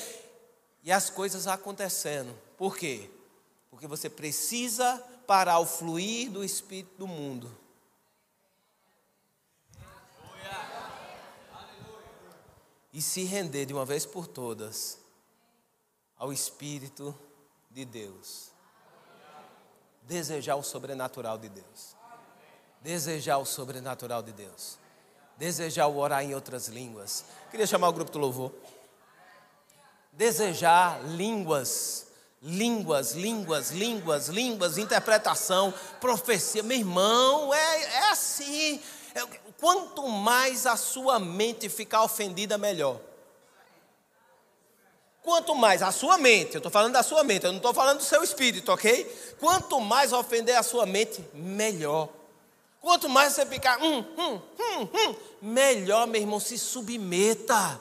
E 0.83 0.91
as 0.93 1.09
coisas 1.09 1.47
acontecendo. 1.47 2.37
Por 2.59 2.77
quê? 2.77 3.14
Porque 3.75 3.89
você 3.89 4.09
precisa 4.09 4.99
parar 5.27 5.59
o 5.59 5.67
fluir 5.67 6.31
do 6.31 6.45
espírito 6.45 6.97
do 6.97 7.09
mundo. 7.09 7.51
E 12.93 13.03
se 13.03 13.25
render 13.25 13.67
de 13.67 13.75
uma 13.75 13.85
vez 13.85 14.07
por 14.07 14.29
todas 14.29 15.01
ao 16.17 16.33
Espírito 16.33 17.19
de 17.69 17.85
Deus. 17.85 18.53
Desejar 20.03 20.55
o 20.55 20.63
sobrenatural 20.63 21.37
de 21.37 21.49
Deus. 21.49 21.97
Desejar 22.81 23.39
o 23.39 23.45
sobrenatural 23.45 24.23
de 24.23 24.33
Deus. 24.33 24.79
Desejar 25.37 25.89
o 25.89 25.97
orar 25.97 26.23
em 26.23 26.33
outras 26.33 26.69
línguas. 26.69 27.25
Queria 27.51 27.67
chamar 27.67 27.89
o 27.89 27.93
grupo 27.93 28.13
do 28.13 28.21
louvor. 28.21 28.53
Desejar 30.13 31.03
línguas 31.09 32.14
Línguas, 32.47 33.13
línguas, 33.13 33.71
línguas, 33.71 34.29
línguas, 34.29 34.77
interpretação, 34.77 35.73
profecia. 35.99 36.63
Meu 36.63 36.77
irmão, 36.77 37.55
é, 37.55 37.83
é 37.83 38.11
assim. 38.11 38.79
É, 39.15 39.25
quanto 39.59 40.07
mais 40.07 40.67
a 40.67 40.77
sua 40.77 41.19
mente 41.19 41.71
ficar 41.71 42.03
ofendida, 42.03 42.59
melhor. 42.59 43.01
Quanto 45.23 45.55
mais 45.55 45.83
a 45.83 45.91
sua 45.91 46.19
mente, 46.19 46.57
eu 46.57 46.59
estou 46.59 46.71
falando 46.71 46.93
da 46.93 47.03
sua 47.03 47.25
mente, 47.25 47.47
eu 47.47 47.51
não 47.51 47.57
estou 47.57 47.73
falando 47.73 47.99
do 47.99 48.05
seu 48.05 48.23
espírito, 48.23 48.71
ok? 48.71 49.05
Quanto 49.41 49.81
mais 49.81 50.13
ofender 50.13 50.55
a 50.55 50.63
sua 50.63 50.85
mente, 50.85 51.25
melhor. 51.33 52.11
Quanto 52.79 53.09
mais 53.09 53.33
você 53.33 53.47
ficar, 53.47 53.83
hum, 53.83 54.05
hum, 54.19 54.41
hum, 54.61 54.89
hum, 54.93 55.15
melhor, 55.41 56.07
meu 56.07 56.21
irmão, 56.21 56.39
se 56.39 56.59
submeta. 56.59 57.81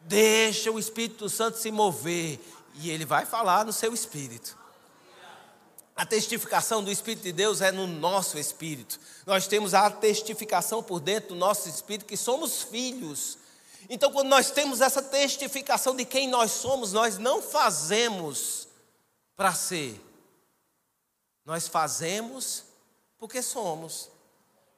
Deixa 0.00 0.70
o 0.70 0.78
Espírito 0.78 1.28
Santo 1.28 1.58
se 1.58 1.70
mover 1.70 2.40
e 2.74 2.90
ele 2.90 3.04
vai 3.04 3.24
falar 3.26 3.64
no 3.64 3.72
seu 3.72 3.92
espírito. 3.92 4.58
A 5.96 6.06
testificação 6.06 6.82
do 6.82 6.90
Espírito 6.90 7.24
de 7.24 7.32
Deus 7.32 7.60
é 7.60 7.70
no 7.70 7.86
nosso 7.86 8.38
espírito. 8.38 8.98
Nós 9.26 9.46
temos 9.46 9.74
a 9.74 9.90
testificação 9.90 10.82
por 10.82 10.98
dentro 10.98 11.30
do 11.30 11.34
nosso 11.34 11.68
espírito 11.68 12.06
que 12.06 12.16
somos 12.16 12.62
filhos. 12.62 13.36
Então, 13.86 14.10
quando 14.10 14.28
nós 14.28 14.50
temos 14.50 14.80
essa 14.80 15.02
testificação 15.02 15.94
de 15.94 16.06
quem 16.06 16.26
nós 16.26 16.52
somos, 16.52 16.94
nós 16.94 17.18
não 17.18 17.42
fazemos 17.42 18.66
para 19.36 19.52
ser. 19.52 20.00
Nós 21.44 21.68
fazemos 21.68 22.64
porque 23.18 23.42
somos. 23.42 24.10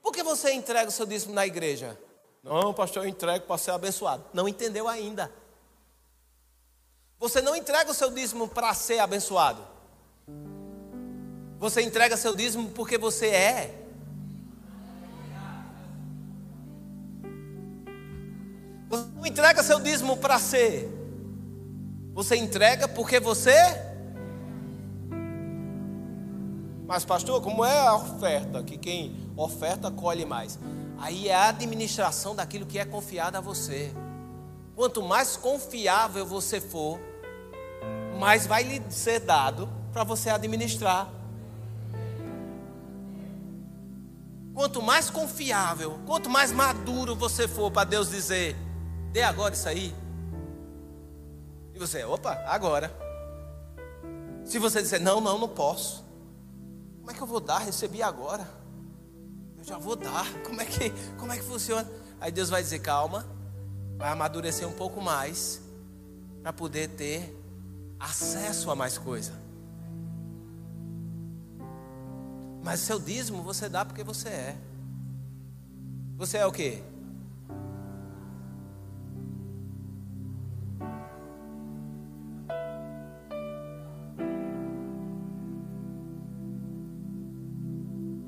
Por 0.03 0.13
que 0.13 0.25
você 0.25 0.53
entrega 0.53 0.89
o 0.89 0.93
seu 0.93 1.07
dízimo 1.07 1.33
na 1.33 1.47
igreja? 1.47 1.97
Não, 2.43 2.75
pastor, 2.75 3.05
eu 3.05 3.09
entrego 3.09 3.47
para 3.47 3.59
ser 3.59 3.71
abençoado. 3.71 4.25
Não 4.35 4.49
entendeu 4.49 4.89
ainda. 4.89 5.33
Você 7.23 7.41
não 7.41 7.55
entrega 7.55 7.89
o 7.89 7.95
seu 7.95 8.11
dízimo 8.11 8.49
para 8.49 8.75
ser 8.75 8.99
abençoado. 8.99 9.63
Você 11.61 11.81
entrega 11.81 12.17
seu 12.17 12.35
dízimo 12.35 12.71
porque 12.71 12.99
você 12.99 13.29
é. 13.29 13.79
Você 18.89 19.07
não 19.15 19.25
entrega 19.25 19.63
seu 19.63 19.79
dízimo 19.79 20.17
para 20.17 20.37
ser. 20.41 20.91
Você 22.13 22.35
entrega 22.35 22.89
porque 22.89 23.21
você. 23.21 23.55
Mas, 26.89 27.05
pastor, 27.05 27.41
como 27.41 27.65
é 27.65 27.87
a 27.87 27.95
oferta? 27.95 28.65
Que 28.65 28.77
quem 28.77 29.31
oferta 29.37 29.93
colhe 29.93 30.27
mais. 30.27 30.59
Aí 30.99 31.29
é 31.29 31.37
a 31.37 31.51
administração 31.51 32.35
daquilo 32.35 32.67
que 32.67 32.81
é 32.81 32.85
confiado 32.85 33.37
a 33.37 33.41
você. 33.41 33.95
Quanto 34.75 35.01
mais 35.05 35.37
confiável 35.37 36.27
você 36.27 36.61
for, 36.61 36.99
mas 38.23 38.47
vai 38.47 38.63
lhe 38.63 38.81
ser 38.89 39.19
dado 39.19 39.69
para 39.93 40.05
você 40.05 40.31
administrar. 40.31 41.11
Quanto 44.55 44.81
mais 44.81 45.11
confiável, 45.11 45.99
quanto 46.07 46.31
mais 46.31 46.53
maduro 46.53 47.17
você 47.17 47.49
for 47.49 47.69
para 47.69 47.83
Deus 47.83 48.11
dizer, 48.11 48.55
dê 49.11 49.23
agora 49.23 49.55
isso 49.55 49.69
aí. 49.69 49.93
E 51.75 51.79
você, 51.81 52.05
opa, 52.05 52.35
agora. 52.47 52.97
Se 54.45 54.57
você 54.57 54.83
disser, 54.83 55.01
não, 55.01 55.21
não, 55.21 55.37
não 55.37 55.49
posso. 55.49 56.05
Como 57.01 57.11
é 57.11 57.15
que 57.15 57.21
eu 57.21 57.27
vou 57.27 57.41
dar? 57.41 57.59
Recebi 57.59 58.05
agora. 58.05 58.49
Eu 59.59 59.65
já 59.65 59.79
vou 59.79 59.97
dar. 59.97 60.33
Como 60.47 60.61
é 60.61 60.65
que, 60.65 60.91
como 61.19 61.33
é 61.33 61.39
que 61.39 61.43
funciona? 61.43 61.91
Aí 62.21 62.31
Deus 62.31 62.49
vai 62.49 62.63
dizer, 62.63 62.79
calma, 62.79 63.27
vai 63.97 64.11
amadurecer 64.11 64.69
um 64.69 64.73
pouco 64.73 65.01
mais 65.01 65.61
para 66.41 66.53
poder 66.53 66.87
ter 66.91 67.42
acesso 68.03 68.71
a 68.71 68.75
mais 68.75 68.99
coisa. 68.99 69.33
Mas 72.65 72.81
seu 72.81 72.99
dízimo 72.99 73.43
você 73.43 73.69
dá 73.69 73.85
porque 73.85 74.03
você 74.03 74.29
é. 74.29 74.57
Você 76.17 76.39
é 76.39 76.47
o 76.47 76.53
quê? 76.53 76.83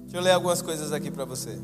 Deixa 0.03 0.17
eu 0.17 0.21
ler 0.21 0.33
algumas 0.33 0.63
coisas 0.63 0.93
aqui 0.93 1.11
para 1.11 1.25
você. 1.25 1.61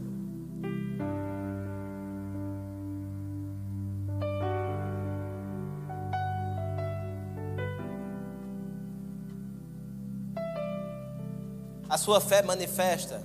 A 11.90 11.98
sua 11.98 12.20
fé 12.20 12.40
manifesta 12.40 13.20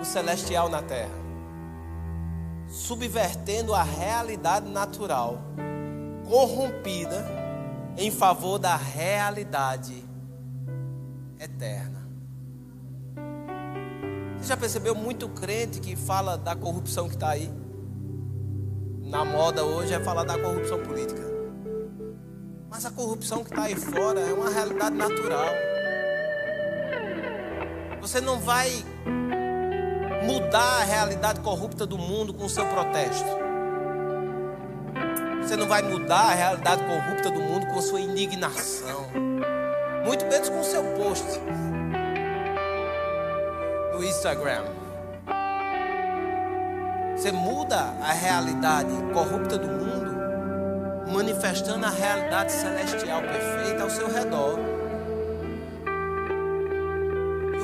o 0.00 0.06
celestial 0.06 0.70
na 0.70 0.80
terra, 0.80 1.12
subvertendo 2.66 3.74
a 3.74 3.82
realidade 3.82 4.66
natural, 4.70 5.38
corrompida 6.26 7.22
em 7.98 8.10
favor 8.10 8.58
da 8.58 8.74
realidade 8.74 10.02
eterna. 11.38 12.08
Você 14.38 14.48
já 14.48 14.56
percebeu 14.56 14.94
muito 14.94 15.28
crente 15.28 15.78
que 15.78 15.94
fala 15.94 16.38
da 16.38 16.56
corrupção 16.56 17.06
que 17.06 17.16
está 17.16 17.28
aí? 17.32 17.52
Na 19.02 19.26
moda 19.26 19.62
hoje 19.62 19.92
é 19.92 20.00
falar 20.00 20.24
da 20.24 20.38
corrupção 20.38 20.82
política. 20.82 21.22
Mas 22.70 22.86
a 22.86 22.90
corrupção 22.90 23.44
que 23.44 23.50
está 23.50 23.64
aí 23.64 23.76
fora 23.76 24.20
é 24.20 24.32
uma 24.32 24.48
realidade 24.48 24.96
natural. 24.96 25.73
Você 28.04 28.20
não 28.20 28.38
vai 28.38 28.84
mudar 30.26 30.82
a 30.82 30.84
realidade 30.84 31.40
corrupta 31.40 31.86
do 31.86 31.96
mundo 31.96 32.34
com 32.34 32.44
o 32.44 32.50
seu 32.50 32.66
protesto. 32.66 33.26
Você 35.40 35.56
não 35.56 35.66
vai 35.66 35.80
mudar 35.80 36.20
a 36.20 36.34
realidade 36.34 36.84
corrupta 36.84 37.30
do 37.30 37.40
mundo 37.40 37.66
com 37.66 37.78
a 37.78 37.80
sua 37.82 38.02
indignação. 38.02 39.08
Muito 40.04 40.26
menos 40.26 40.50
com 40.50 40.60
o 40.60 40.64
seu 40.64 40.84
post 40.98 41.24
no 43.94 44.04
Instagram. 44.04 44.64
Você 47.16 47.32
muda 47.32 47.78
a 48.02 48.12
realidade 48.12 48.92
corrupta 49.14 49.56
do 49.56 49.66
mundo, 49.66 51.10
manifestando 51.10 51.86
a 51.86 51.90
realidade 51.90 52.52
celestial 52.52 53.22
perfeita 53.22 53.82
ao 53.82 53.88
seu 53.88 54.12
redor. 54.12 54.73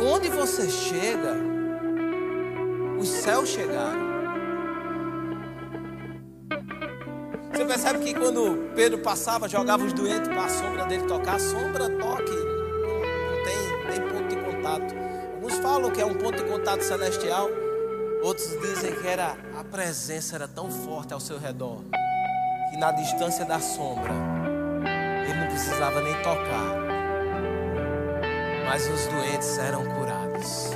Onde 0.02 0.28
você 0.30 0.70
chega, 0.70 1.36
os 2.98 3.08
céus 3.08 3.48
chegaram. 3.50 4.10
Você 7.52 7.64
percebe 7.64 7.98
que 8.04 8.14
quando 8.14 8.72
Pedro 8.74 8.98
passava, 9.00 9.48
jogava 9.48 9.84
os 9.84 9.92
doentes 9.92 10.28
para 10.28 10.44
a 10.44 10.48
sombra 10.48 10.86
dele 10.86 11.04
tocar, 11.04 11.34
a 11.34 11.38
sombra 11.38 11.90
toque, 11.98 12.32
não, 12.32 13.44
tem, 13.44 13.90
tem 13.90 14.08
ponto 14.08 14.28
de 14.28 14.36
contato. 14.36 14.94
Uns 15.42 15.58
falam 15.58 15.90
que 15.90 16.00
é 16.00 16.06
um 16.06 16.14
ponto 16.14 16.42
de 16.42 16.44
contato 16.44 16.82
celestial, 16.82 17.50
outros 18.22 18.48
dizem 18.60 18.94
que 18.94 19.06
era 19.06 19.36
a 19.58 19.64
presença 19.64 20.36
era 20.36 20.48
tão 20.48 20.70
forte 20.70 21.12
ao 21.12 21.20
seu 21.20 21.38
redor 21.38 21.84
que 22.70 22.76
na 22.76 22.92
distância 22.92 23.44
da 23.44 23.58
sombra 23.58 24.12
ele 25.24 25.40
não 25.40 25.48
precisava 25.48 26.00
nem 26.00 26.14
tocar, 26.22 26.79
mas 28.70 28.88
os 28.88 29.04
doentes 29.08 29.58
eram 29.58 29.84
curados. 29.84 30.70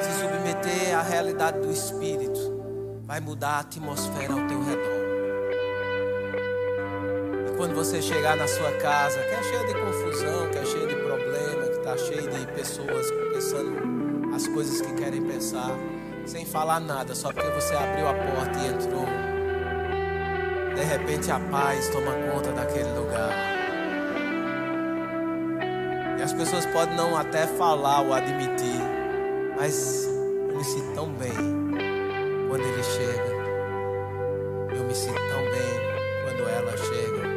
Se 0.00 0.12
submeter 0.18 0.98
à 0.98 1.02
realidade 1.02 1.60
do 1.60 1.70
Espírito 1.70 3.02
vai 3.04 3.20
mudar 3.20 3.50
a 3.50 3.58
atmosfera 3.60 4.32
ao 4.32 4.46
teu 4.46 4.64
redor 4.64 5.04
quando 7.58 7.74
você 7.74 8.00
chegar 8.02 8.36
na 8.36 8.48
sua 8.48 8.72
casa, 8.78 9.20
que 9.20 9.34
é 9.34 9.42
cheia 9.42 9.66
de 9.66 9.74
confusão, 9.74 10.50
que 10.50 10.58
é 10.58 10.64
cheia 10.64 10.86
de 10.86 10.96
problema, 10.96 11.66
que 11.66 11.76
está 11.76 11.96
cheia 11.96 12.22
de 12.22 12.46
pessoas 12.52 13.10
pensando 13.32 14.34
as 14.34 14.48
coisas 14.48 14.80
que 14.80 14.92
querem 14.94 15.22
pensar, 15.22 15.70
sem 16.26 16.44
falar 16.44 16.80
nada, 16.80 17.14
só 17.14 17.30
porque 17.30 17.48
você 17.50 17.74
abriu 17.74 18.08
a 18.08 18.14
porta 18.14 18.58
e 18.58 18.66
entrou. 18.68 19.06
De 20.74 20.82
repente 20.82 21.30
a 21.30 21.38
paz 21.38 21.88
toma 21.90 22.10
conta 22.32 22.52
daquele 22.52 22.90
lugar. 22.98 23.53
As 26.24 26.32
pessoas 26.32 26.64
podem 26.64 26.96
não 26.96 27.14
até 27.14 27.46
falar 27.46 28.00
ou 28.00 28.14
admitir, 28.14 28.80
mas 29.58 30.06
eu 30.48 30.56
me 30.56 30.64
sinto 30.64 30.94
tão 30.94 31.12
bem 31.12 31.34
quando 32.48 32.62
ele 32.62 32.82
chega. 32.82 33.28
Eu 34.74 34.84
me 34.84 34.94
sinto 34.94 35.20
tão 35.20 35.42
bem 35.52 35.82
quando 36.24 36.48
ela 36.48 36.74
chega. 36.78 37.28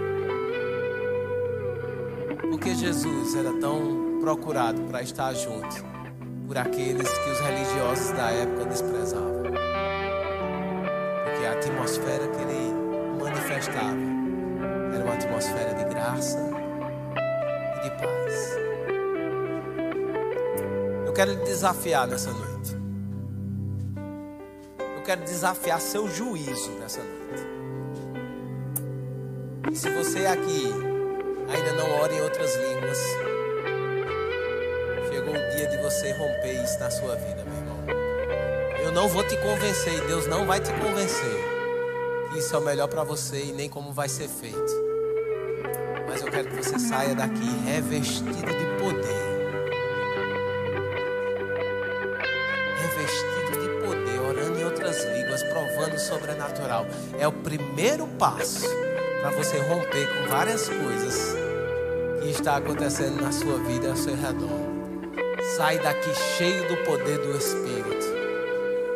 Porque 2.50 2.74
Jesus 2.76 3.36
era 3.36 3.52
tão 3.60 4.22
procurado 4.22 4.82
para 4.84 5.02
estar 5.02 5.34
junto 5.34 5.84
por 6.48 6.58
aqueles 6.58 7.12
que 7.12 7.30
os 7.30 7.40
religiosos 7.42 8.12
da 8.12 8.32
época 8.32 8.68
desprezavam. 8.68 9.44
Porque 11.26 11.46
a 11.46 11.52
atmosfera 11.52 12.26
que 12.26 12.42
ele 12.42 12.74
manifestava 13.22 14.16
quero 21.18 21.32
lhe 21.32 21.43
desafiar 21.45 22.07
nessa 22.07 22.30
noite. 22.30 22.78
Eu 24.95 25.01
quero 25.03 25.22
desafiar 25.22 25.82
seu 25.82 26.07
juízo 26.07 26.70
nessa 26.80 27.01
noite. 27.01 27.43
Se 29.76 29.89
você 29.89 30.28
aqui 30.28 30.72
ainda 31.49 31.74
não 31.74 31.89
ora 32.01 32.13
em 32.13 32.22
outras 32.22 32.55
línguas, 32.57 32.99
chegou 35.09 35.34
o 35.34 35.49
dia 35.55 35.68
de 35.68 35.78
você 35.78 36.11
romper 36.11 36.63
isso 36.63 36.80
na 36.80 36.91
sua 36.91 37.15
vida, 37.15 37.43
meu 37.45 37.55
irmão. 37.61 37.80
Eu 38.84 38.91
não 38.91 39.07
vou 39.07 39.24
te 39.28 39.36
convencer 39.38 39.99
Deus 40.05 40.28
não 40.28 40.45
vai 40.45 40.59
te 40.59 40.72
convencer 40.74 41.36
que 42.32 42.38
isso 42.38 42.55
é 42.55 42.59
o 42.59 42.61
melhor 42.61 42.89
para 42.89 43.03
você 43.03 43.43
e 43.43 43.53
nem 43.53 43.68
como 43.68 43.91
vai 43.91 44.07
ser 44.07 44.28
feito. 44.28 44.86
Mas 46.07 46.22
eu 46.22 46.30
quero 46.30 46.47
que 46.47 46.57
você 46.57 46.78
saia 46.78 47.15
daqui 47.15 47.49
revestido 47.65 48.45
de 48.45 48.66
primeiro 57.58 58.08
passo 58.20 58.68
para 59.22 59.32
você 59.32 59.58
romper 59.58 60.08
com 60.08 60.30
várias 60.30 60.70
coisas 60.70 61.36
que 62.22 62.30
está 62.30 62.58
acontecendo 62.58 63.22
na 63.22 63.32
sua 63.32 63.58
vida 63.60 63.89
ao 63.89 63.95
seu 63.95 64.16
redor. 64.16 64.68
Sai 65.55 65.80
daqui 65.80 66.14
cheio 66.38 66.68
do 66.68 66.78
poder 66.86 67.18
do 67.20 67.36
Espírito. 67.36 67.77